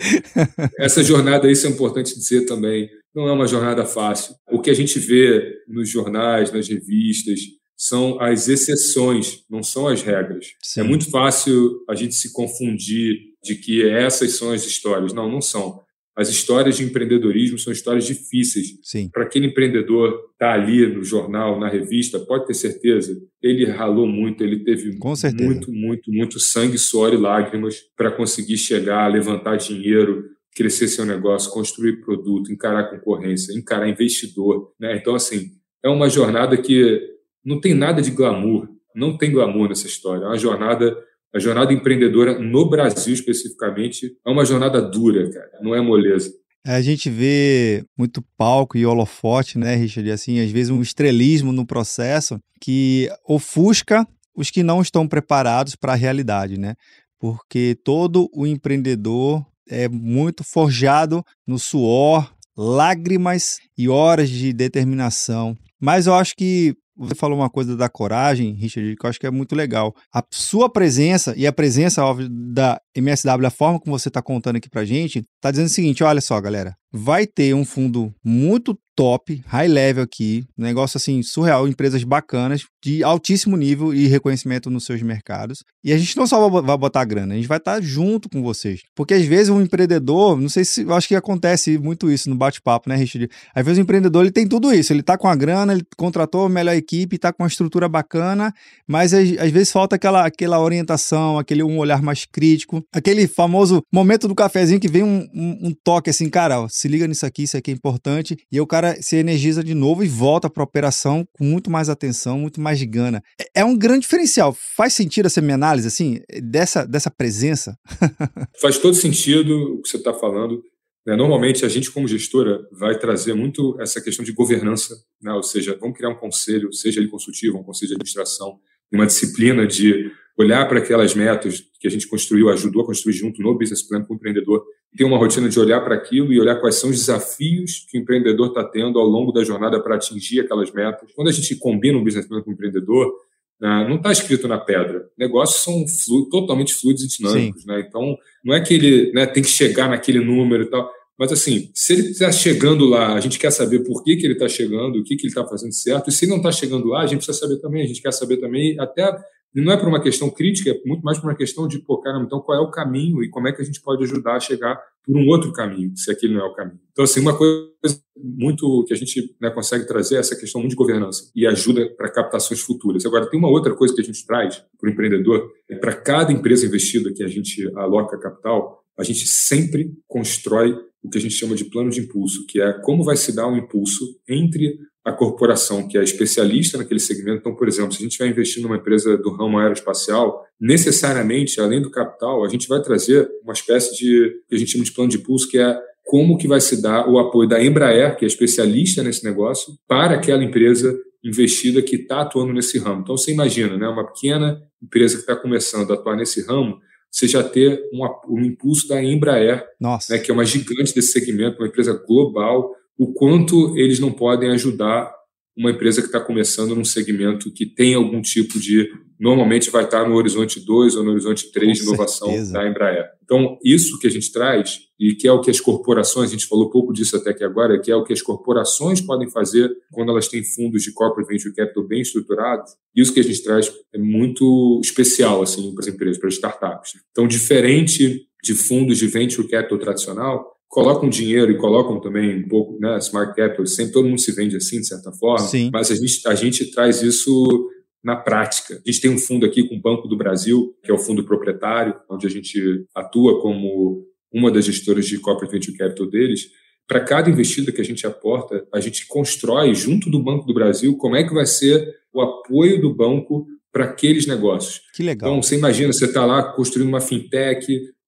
Essa 0.78 1.04
jornada, 1.04 1.50
isso 1.50 1.66
é 1.66 1.70
importante 1.70 2.14
dizer 2.14 2.46
também, 2.46 2.90
não 3.16 3.28
é 3.28 3.32
uma 3.32 3.48
jornada 3.48 3.86
fácil. 3.86 4.36
O 4.52 4.62
que 4.62 4.70
a 4.70 4.76
gente 4.76 5.00
vê 5.00 5.56
nos 5.68 5.90
jornais, 5.90 6.52
nas 6.52 6.68
revistas, 6.68 7.40
são 7.78 8.20
as 8.20 8.48
exceções, 8.48 9.44
não 9.50 9.62
são 9.62 9.88
as 9.88 10.02
regras. 10.02 10.48
Sim. 10.64 10.82
É 10.82 10.84
muito 10.84 11.10
fácil 11.10 11.84
a 11.88 11.96
gente 11.96 12.16
se 12.16 12.34
confundir 12.34 13.18
de 13.44 13.56
que 13.56 13.88
essas 13.88 14.36
são 14.36 14.52
as 14.52 14.66
histórias. 14.66 15.14
Não, 15.14 15.32
não 15.32 15.42
são 15.42 15.80
as 16.18 16.30
histórias 16.30 16.78
de 16.78 16.84
empreendedorismo 16.84 17.60
são 17.60 17.72
histórias 17.72 18.06
difíceis. 18.06 18.80
Para 19.12 19.22
aquele 19.22 19.46
empreendedor 19.46 20.24
que 20.24 20.32
está 20.34 20.52
ali 20.52 20.88
no 20.88 21.04
jornal, 21.04 21.60
na 21.60 21.70
revista, 21.70 22.20
pode 22.20 22.48
ter 22.48 22.56
certeza, 22.56 23.16
ele 23.40 23.66
ralou 23.66 24.08
muito, 24.08 24.44
ele 24.44 24.64
teve 24.64 24.98
muito, 25.44 25.72
muito, 25.72 26.12
muito 26.12 26.40
sangue, 26.40 26.76
suor 26.80 27.14
e 27.14 27.18
lágrimas 27.18 27.84
para 27.96 28.10
conseguir 28.10 28.58
chegar, 28.58 29.06
levantar 29.06 29.58
dinheiro, 29.58 30.26
crescer 30.56 30.88
seu 30.88 31.06
negócio, 31.06 31.52
construir 31.52 32.02
produto, 32.02 32.52
encarar 32.52 32.90
concorrência, 32.90 33.54
encarar 33.56 33.88
investidor. 33.88 34.74
Né? 34.80 34.98
Então, 34.98 35.14
assim, 35.14 35.52
é 35.86 35.88
uma 35.88 36.10
jornada 36.10 36.58
que 36.58 37.00
não 37.46 37.62
tem 37.62 37.76
nada 37.76 38.02
de 38.02 38.10
glamour, 38.10 38.68
não 38.96 39.16
tem 39.16 39.32
glamour 39.32 39.70
nessa 39.70 39.86
história. 39.86 40.24
É 40.24 40.28
uma 40.28 40.38
jornada 40.40 40.98
a 41.34 41.40
jornada 41.40 41.74
empreendedora 41.74 42.40
no 42.40 42.70
Brasil, 42.70 43.14
especificamente, 43.14 44.18
é 44.26 44.30
uma 44.30 44.46
jornada 44.46 44.82
dura, 44.82 45.30
cara, 45.32 45.60
não 45.62 45.76
é 45.76 45.82
moleza. 45.82 46.32
É, 46.66 46.76
a 46.76 46.82
gente 46.82 47.10
vê 47.10 47.86
muito 47.98 48.22
palco 48.38 48.78
e 48.78 48.86
holofote, 48.86 49.58
né, 49.58 49.76
Richard? 49.76 50.10
E 50.10 50.12
assim, 50.12 50.40
às 50.40 50.52
vezes 50.52 50.70
um 50.70 50.82
estrelismo 50.82 51.52
no 51.52 51.66
processo 51.66 52.38
que 52.62 53.10
ofusca 53.26 54.06
os 54.36 54.52
que 54.52 54.64
não 54.64 54.82
estão 54.82 55.08
preparados 55.08 55.76
para 55.76 55.94
a 55.94 55.96
realidade, 55.96 56.60
né? 56.60 56.76
Porque 57.20 57.76
todo 57.84 58.30
o 58.34 58.46
empreendedor 58.46 59.46
é 59.70 59.88
muito 59.88 60.44
forjado 60.44 61.24
no 61.46 61.58
suor, 61.58 62.32
lágrimas 62.56 63.58
e 63.78 63.88
horas 63.88 64.30
de 64.30 64.52
determinação. 64.54 65.56
Mas 65.80 66.08
eu 66.08 66.14
acho 66.14 66.36
que 66.36 66.76
você 66.98 67.16
falou 67.16 67.38
uma 67.38 67.50
coisa 67.50 67.76
da 67.76 67.88
coragem, 67.88 68.54
Richard, 68.54 68.96
que 68.96 69.06
eu 69.06 69.10
acho 69.10 69.20
que 69.20 69.28
é 69.28 69.32
muito 69.32 69.56
legal. 69.56 69.94
A 70.14 70.24
sua 70.32 70.70
presença 70.70 71.34
e 71.38 71.46
a 71.46 71.54
presença 71.54 72.04
óbvio, 72.04 72.28
da 72.30 72.80
MSW, 72.96 73.46
a 73.46 73.52
forma 73.52 73.80
como 73.80 73.98
você 73.98 74.08
está 74.08 74.22
contando 74.22 74.58
aqui 74.58 74.70
para 74.70 74.86
gente, 74.86 75.20
está 75.20 75.52
dizendo 75.52 75.68
o 75.68 75.72
seguinte: 75.72 76.04
olha 76.04 76.22
só, 76.22 76.40
galera, 76.42 76.76
vai 76.92 77.28
ter 77.28 77.54
um 77.54 77.66
fundo 77.66 78.14
muito 78.24 78.78
top, 78.96 79.44
high 79.46 79.68
level 79.68 80.04
aqui, 80.04 80.44
negócio 80.58 80.98
assim 80.98 81.22
surreal, 81.22 81.68
empresas 81.68 82.04
bacanas, 82.04 82.64
de 82.84 83.04
altíssimo 83.04 83.56
nível 83.56 83.94
e 83.94 84.08
reconhecimento 84.08 84.72
nos 84.72 84.86
seus 84.86 85.04
mercados. 85.04 85.64
E 85.84 85.94
a 85.94 85.98
gente 86.00 86.18
não 86.18 86.26
só 86.26 86.50
vai 86.50 86.78
botar 86.78 87.06
grana, 87.06 87.36
a 87.36 87.38
gente 87.38 87.48
vai 87.48 87.60
estar 87.60 87.80
junto 87.80 88.28
com 88.28 88.42
vocês. 88.42 88.82
Porque 88.96 89.14
às 89.14 89.24
vezes 89.24 89.50
um 89.50 89.62
empreendedor, 89.62 90.42
não 90.42 90.50
sei 90.50 90.66
se, 90.66 90.82
eu 90.82 90.96
acho 90.96 91.08
que 91.08 91.16
acontece 91.16 91.78
muito 91.78 92.10
isso 92.10 92.28
no 92.28 92.36
bate-papo, 92.36 92.90
né, 92.90 92.96
Richard? 92.96 93.30
Às 93.54 93.64
vezes 93.64 93.78
o 93.78 93.82
empreendedor 93.82 94.24
ele 94.24 94.32
tem 94.32 94.48
tudo 94.48 94.74
isso, 94.74 94.92
ele 94.92 95.04
tá 95.04 95.16
com 95.16 95.28
a 95.28 95.36
grana, 95.36 95.74
ele 95.74 95.86
contratou 95.96 96.46
a 96.46 96.50
melhor 96.50 96.76
equipe, 96.88 97.18
tá 97.18 97.32
com 97.34 97.44
uma 97.44 97.50
estrutura 97.50 97.88
bacana, 97.88 98.54
mas 98.88 99.14
às, 99.14 99.38
às 99.38 99.52
vezes 99.52 99.72
falta 99.72 99.96
aquela, 99.96 100.26
aquela 100.26 100.60
orientação, 100.60 101.38
aquele 101.38 101.62
um 101.62 101.78
olhar 101.78 102.02
mais 102.02 102.26
crítico, 102.26 102.84
aquele 102.92 103.28
famoso 103.28 103.82
momento 103.94 104.28
do 104.28 104.36
cafezinho 104.36 104.80
que 104.80 104.88
vem 104.88 105.04
um, 105.04 105.28
um, 105.34 105.68
um 105.68 105.74
toque 105.84 106.10
assim, 106.10 106.30
cara, 106.30 106.62
ó, 106.62 106.68
se 106.70 106.88
liga 106.88 107.06
nisso 107.06 107.26
aqui, 107.26 107.44
isso 107.44 107.58
aqui 107.58 107.72
é 107.72 107.74
importante, 107.74 108.38
e 108.52 108.58
aí 108.58 108.62
o 108.62 108.68
cara 108.68 108.78
cara 108.78 109.02
se 109.02 109.16
energiza 109.16 109.64
de 109.64 109.74
novo 109.74 110.04
e 110.04 110.08
volta 110.08 110.50
para 110.50 110.62
a 110.62 110.66
operação 110.66 111.28
com 111.34 111.44
muito 111.44 111.70
mais 111.70 111.90
atenção, 111.90 112.40
muito 112.40 112.62
mais 112.62 112.82
gana. 112.84 113.22
É, 113.40 113.62
é 113.62 113.66
um 113.66 113.76
grande 113.76 114.02
diferencial. 114.02 114.56
Faz 114.76 114.94
sentido 114.94 115.26
essa 115.26 115.42
minha 115.42 115.56
análise, 115.56 115.88
assim, 115.88 116.20
dessa, 116.44 116.86
dessa 116.86 117.10
presença? 117.10 117.76
Faz 118.62 118.78
todo 118.78 118.94
sentido 118.94 119.76
o 119.76 119.82
que 119.82 119.90
você 119.90 119.98
está 119.98 120.14
falando. 120.14 120.62
Né? 121.08 121.16
Normalmente, 121.16 121.66
a 121.66 121.70
gente, 121.70 121.90
como 121.90 122.06
gestora, 122.06 122.68
vai 122.70 123.00
trazer 123.00 123.34
muito 123.34 123.80
essa 123.80 124.02
questão 124.02 124.26
de 124.26 124.34
governança, 124.34 125.02
né? 125.22 125.32
ou 125.32 125.42
seja, 125.42 125.78
vamos 125.80 125.96
criar 125.96 126.10
um 126.10 126.16
conselho, 126.16 126.74
seja 126.74 127.00
ele 127.00 127.08
consultivo, 127.08 127.58
um 127.58 127.64
conselho 127.64 127.88
de 127.88 127.94
administração, 127.96 128.60
uma 128.92 129.06
disciplina 129.06 129.66
de 129.66 130.12
olhar 130.38 130.68
para 130.68 130.80
aquelas 130.80 131.16
metas 131.16 131.64
que 131.80 131.88
a 131.88 131.90
gente 131.90 132.08
construiu, 132.08 132.50
ajudou 132.50 132.84
a 132.84 132.86
construir 132.86 133.14
junto 133.14 133.42
no 133.42 133.58
business 133.58 133.82
plan 133.82 134.04
com 134.04 134.14
o 134.14 134.16
empreendedor, 134.18 134.66
ter 134.98 135.06
uma 135.06 135.18
rotina 135.18 135.48
de 135.48 135.58
olhar 135.58 135.80
para 135.82 135.96
aquilo 135.96 136.34
e 136.34 136.40
olhar 136.40 136.60
quais 136.60 136.76
são 136.76 136.90
os 136.90 136.98
desafios 136.98 137.86
que 137.90 137.98
o 137.98 138.02
empreendedor 138.02 138.50
está 138.50 138.64
tendo 138.64 139.00
ao 139.00 139.06
longo 139.06 139.32
da 139.32 139.44
jornada 139.44 139.82
para 139.82 139.96
atingir 139.96 140.42
aquelas 140.42 140.72
metas. 140.72 141.12
Quando 141.14 141.30
a 141.30 141.32
gente 141.32 141.56
combina 141.56 141.98
um 141.98 142.04
business 142.04 142.28
plan 142.28 142.42
com 142.42 142.52
o 142.52 142.54
empreendedor, 142.54 143.14
né, 143.60 143.88
não 143.90 143.96
está 143.96 144.12
escrito 144.12 144.48
na 144.48 144.58
pedra. 144.58 145.10
Negócios 145.18 145.64
são 145.64 145.88
flu 145.88 146.30
totalmente 146.30 146.74
fluidos 146.74 147.04
e 147.04 147.08
dinâmicos. 147.08 147.66
Né? 147.66 147.84
Então, 147.88 148.18
não 148.44 148.54
é 148.54 148.62
que 148.62 148.74
ele 148.74 149.12
né, 149.14 149.26
tem 149.26 149.42
que 149.42 149.50
chegar 149.50 149.90
naquele 149.90 150.20
número 150.20 150.64
e 150.64 150.68
tal. 150.68 150.92
Mas, 151.18 151.32
assim, 151.32 151.72
se 151.74 151.94
ele 151.94 152.02
está 152.10 152.32
chegando 152.32 152.86
lá, 152.86 153.16
a 153.16 153.20
gente 153.20 153.40
quer 153.40 153.52
saber 153.52 153.80
por 153.80 154.04
que, 154.04 154.16
que 154.16 154.26
ele 154.26 154.34
está 154.34 154.48
chegando, 154.48 155.00
o 155.00 155.04
que, 155.04 155.16
que 155.16 155.24
ele 155.24 155.32
está 155.32 155.46
fazendo 155.46 155.74
certo. 155.74 156.10
E 156.10 156.14
se 156.14 156.28
não 156.28 156.38
está 156.38 156.52
chegando 156.52 156.88
lá, 156.88 157.02
a 157.02 157.08
gente 157.08 157.26
precisa 157.26 157.40
saber 157.40 157.60
também. 157.60 157.84
A 157.84 157.88
gente 157.88 158.02
quer 158.02 158.14
saber 158.14 158.38
também, 158.38 158.80
até 158.80 159.18
não 159.56 159.74
é 159.74 159.78
por 159.78 159.88
uma 159.88 160.02
questão 160.02 160.30
crítica, 160.30 160.70
é 160.70 160.82
muito 160.86 161.02
mais 161.04 161.18
por 161.18 161.28
uma 161.28 161.36
questão 161.36 161.68
de, 161.68 161.80
pô, 161.80 162.00
caramba, 162.00 162.26
então 162.26 162.40
qual 162.40 162.58
é 162.58 162.62
o 162.62 162.70
caminho 162.70 163.24
e 163.24 163.30
como 163.30 163.48
é 163.48 163.54
que 163.54 163.62
a 163.62 163.66
gente 163.66 163.82
pode 163.82 164.04
ajudar 164.04 164.36
a 164.36 164.40
chegar 164.40 164.80
por 165.04 165.18
um 165.18 165.28
outro 165.28 165.52
caminho, 165.54 165.96
se 165.96 166.12
aquele 166.12 166.34
não 166.34 166.42
é 166.42 166.50
o 166.50 166.54
caminho. 166.54 166.80
Então, 166.92 167.04
assim, 167.04 167.22
uma 167.22 167.36
coisa 167.36 167.68
muito 168.16 168.84
que 168.86 168.94
a 168.94 168.98
gente 168.98 169.36
né, 169.42 169.50
consegue 169.50 169.88
trazer 169.88 170.16
é 170.16 170.20
essa 170.20 170.36
questão 170.36 170.68
de 170.68 170.76
governança 170.76 171.32
e 171.36 171.48
ajuda 171.48 171.90
para 171.96 172.12
captações 172.12 172.60
futuras. 172.60 173.06
Agora, 173.06 173.30
tem 173.30 173.40
uma 173.40 173.50
outra 173.50 173.74
coisa 173.74 173.96
que 173.96 174.02
a 174.02 174.04
gente 174.04 174.26
traz 174.26 174.62
para 174.80 174.90
o 174.90 174.92
empreendedor, 174.92 175.50
é 175.70 175.76
para 175.76 175.94
cada 175.94 176.32
empresa 176.32 176.66
investida 176.66 177.14
que 177.14 177.24
a 177.24 177.28
gente 177.28 177.68
aloca 177.76 178.20
capital, 178.20 178.84
a 178.98 179.04
gente 179.04 179.26
sempre 179.28 179.92
constrói 180.08 180.76
o 181.08 181.10
que 181.10 181.18
a 181.18 181.22
gente 181.22 181.34
chama 181.34 181.56
de 181.56 181.66
plano 181.66 181.90
de 181.90 182.02
impulso, 182.02 182.46
que 182.46 182.62
é 182.62 182.74
como 182.82 183.04
vai 183.04 183.16
se 183.16 183.34
dar 183.34 183.48
um 183.48 183.58
impulso 183.58 184.06
entre 184.28 184.78
a 185.04 185.12
corporação 185.14 185.88
que 185.88 185.98
é 185.98 186.04
especialista 186.04 186.78
naquele 186.78 187.00
segmento. 187.00 187.40
Então, 187.40 187.56
por 187.56 187.68
exemplo, 187.68 187.94
se 187.94 188.00
a 188.00 188.04
gente 188.04 188.18
vai 188.18 188.28
investir 188.28 188.62
numa 188.62 188.76
empresa 188.76 189.18
do 189.18 189.32
ramo 189.32 189.58
aeroespacial, 189.58 190.44
necessariamente, 190.60 191.62
além 191.62 191.82
do 191.82 191.90
capital, 191.90 192.44
a 192.44 192.50
gente 192.50 192.68
vai 192.68 192.82
trazer 192.82 193.26
uma 193.42 193.54
espécie 193.54 193.96
de 193.96 194.34
que 194.50 194.56
a 194.56 194.60
gente 194.60 194.72
chama 194.72 194.84
de 194.84 194.92
plano 194.92 195.10
de 195.10 195.20
pulso, 195.20 195.48
que 195.48 195.58
é 195.58 195.80
como 196.04 196.38
que 196.38 196.48
vai 196.48 196.60
se 196.60 196.82
dar 196.82 197.08
o 197.10 197.20
apoio 197.20 197.48
da 197.48 197.64
Embraer, 197.64 198.18
que 198.18 198.26
é 198.26 198.28
especialista 198.28 199.02
nesse 199.02 199.24
negócio, 199.24 199.74
para 199.88 200.16
aquela 200.16 200.44
empresa 200.44 200.94
investida 201.24 201.82
que 201.82 201.96
está 201.96 202.22
atuando 202.22 202.52
nesse 202.52 202.78
ramo. 202.78 203.02
Então, 203.02 203.16
você 203.16 203.32
imagina, 203.32 203.78
né, 203.78 203.88
uma 203.88 204.06
pequena 204.06 204.62
empresa 204.84 205.16
que 205.16 205.22
está 205.22 205.36
começando 205.36 205.90
a 205.92 205.94
atuar 205.94 206.18
nesse 206.18 206.46
ramo, 206.46 206.80
você 207.12 207.28
já 207.28 207.44
ter 207.44 207.82
um, 207.94 208.06
um 208.30 208.44
impulso 208.44 208.88
da 208.88 209.02
Embraer, 209.02 209.66
né, 210.10 210.20
que 210.20 210.30
é 210.30 210.34
uma 210.34 210.46
gigante 210.46 210.94
desse 210.94 211.12
segmento, 211.12 211.58
uma 211.60 211.68
empresa 211.68 211.94
global, 212.08 212.74
o 212.98 213.14
quanto 213.14 213.78
eles 213.78 214.00
não 214.00 214.12
podem 214.12 214.52
ajudar 214.52 215.12
uma 215.58 215.72
empresa 215.72 216.02
que 216.02 216.08
está 216.08 216.20
começando 216.20 216.76
num 216.76 216.86
segmento 216.86 217.52
que 217.52 217.66
tem 217.66 217.96
algum 217.96 218.22
tipo 218.22 218.60
de. 218.60 218.88
Normalmente 219.20 219.72
vai 219.72 219.84
estar 219.84 220.08
no 220.08 220.16
horizonte 220.16 220.60
2 220.60 220.96
ou 220.96 221.04
no 221.04 221.12
horizonte 221.12 221.52
3 221.52 221.80
de 221.80 221.84
inovação 221.84 222.28
certeza. 222.28 222.54
da 222.54 222.70
Embraer. 222.70 223.06
Então, 223.24 223.58
isso 223.64 223.98
que 223.98 224.06
a 224.06 224.12
gente 224.12 224.32
traz, 224.32 224.78
e 225.00 225.16
que 225.16 225.28
é 225.28 225.32
o 225.32 225.42
que 225.42 225.50
as 225.50 225.60
corporações, 225.60 226.30
a 226.30 226.34
gente 226.34 226.46
falou 226.46 226.70
pouco 226.70 226.94
disso 226.94 227.18
até 227.18 227.32
aqui 227.32 227.44
agora, 227.44 227.82
que 227.82 227.92
é 227.92 227.96
o 227.96 228.04
que 228.04 228.14
as 228.14 228.22
corporações 228.22 229.02
podem 229.02 229.30
fazer 229.30 229.70
quando 229.92 230.12
elas 230.12 230.28
têm 230.28 230.44
fundos 230.44 230.84
de 230.84 230.94
corporate 230.94 231.28
venture 231.28 231.54
capital 231.54 231.84
bem 231.84 232.02
estruturados, 232.02 232.72
isso 232.96 233.12
que 233.12 233.20
a 233.20 233.24
gente 233.24 233.44
traz 233.44 233.74
é 233.92 233.98
muito 233.98 234.80
especial 234.84 235.42
assim, 235.42 235.74
para 235.74 235.84
as 235.84 235.88
empresas, 235.88 236.20
para 236.20 236.28
as 236.28 236.36
startups. 236.36 236.92
Então, 237.12 237.28
diferente 237.28 238.28
de 238.44 238.54
fundos 238.54 239.00
de 239.00 239.08
venture 239.08 239.48
capital 239.48 239.80
tradicional, 239.80 240.57
colocam 240.68 241.10
dinheiro 241.10 241.52
e 241.52 241.58
colocam 241.58 242.00
também 242.00 242.44
um 242.44 242.48
pouco, 242.48 242.78
né, 242.80 242.98
smart 242.98 243.36
capital, 243.36 243.66
sempre 243.66 243.94
todo 243.94 244.08
mundo 244.08 244.20
se 244.20 244.32
vende 244.32 244.56
assim, 244.56 244.80
de 244.80 244.88
certa 244.88 245.12
forma, 245.12 245.48
Sim. 245.48 245.70
mas 245.72 245.90
a 245.92 245.96
gente, 245.96 246.28
a 246.28 246.36
gente 246.36 246.72
traz 246.72 247.02
isso 247.02 247.70
na 248.04 248.16
prática. 248.16 248.76
A 248.76 248.92
gente 248.92 249.02
tem 249.02 249.12
um 249.12 249.18
fundo 249.18 249.46
aqui 249.46 249.68
com 249.68 249.76
o 249.76 249.82
Banco 249.82 250.08
do 250.08 250.18
Brasil, 250.18 250.76
que 250.84 250.92
é 250.92 250.94
o 250.94 250.98
fundo 250.98 251.24
proprietário, 251.24 251.96
onde 252.10 252.28
a 252.28 252.30
gente 252.30 252.86
atua 252.96 253.42
como 253.42 254.06
uma 254.32 254.52
das 254.52 254.66
gestoras 254.66 255.06
de 255.06 255.20
corporate 255.20 255.52
venture 255.52 255.78
capital 255.78 256.08
deles. 256.08 256.48
Para 256.88 257.02
cada 257.02 257.30
investida 257.30 257.72
que 257.72 257.82
a 257.82 257.84
gente 257.84 258.08
aporta, 258.08 258.66
a 258.74 258.80
gente 258.80 259.08
constrói 259.08 259.74
junto 259.74 260.10
do 260.10 260.24
Banco 260.24 260.46
do 260.46 260.54
Brasil 260.54 260.96
como 260.96 261.16
é 261.16 261.24
que 261.24 261.34
vai 261.34 261.46
ser 261.46 261.96
o 262.14 262.22
apoio 262.22 262.80
do 262.80 262.94
banco 262.94 263.46
para 263.72 263.86
aqueles 263.86 264.26
negócios. 264.26 264.82
Que 264.94 265.04
legal. 265.04 265.30
Então, 265.30 265.44
você 265.44 265.56
imagina, 265.56 265.92
você 265.92 266.06
está 266.06 266.26
lá 266.26 266.42
construindo 266.54 266.88
uma 266.88 267.02
fintech, 267.02 267.68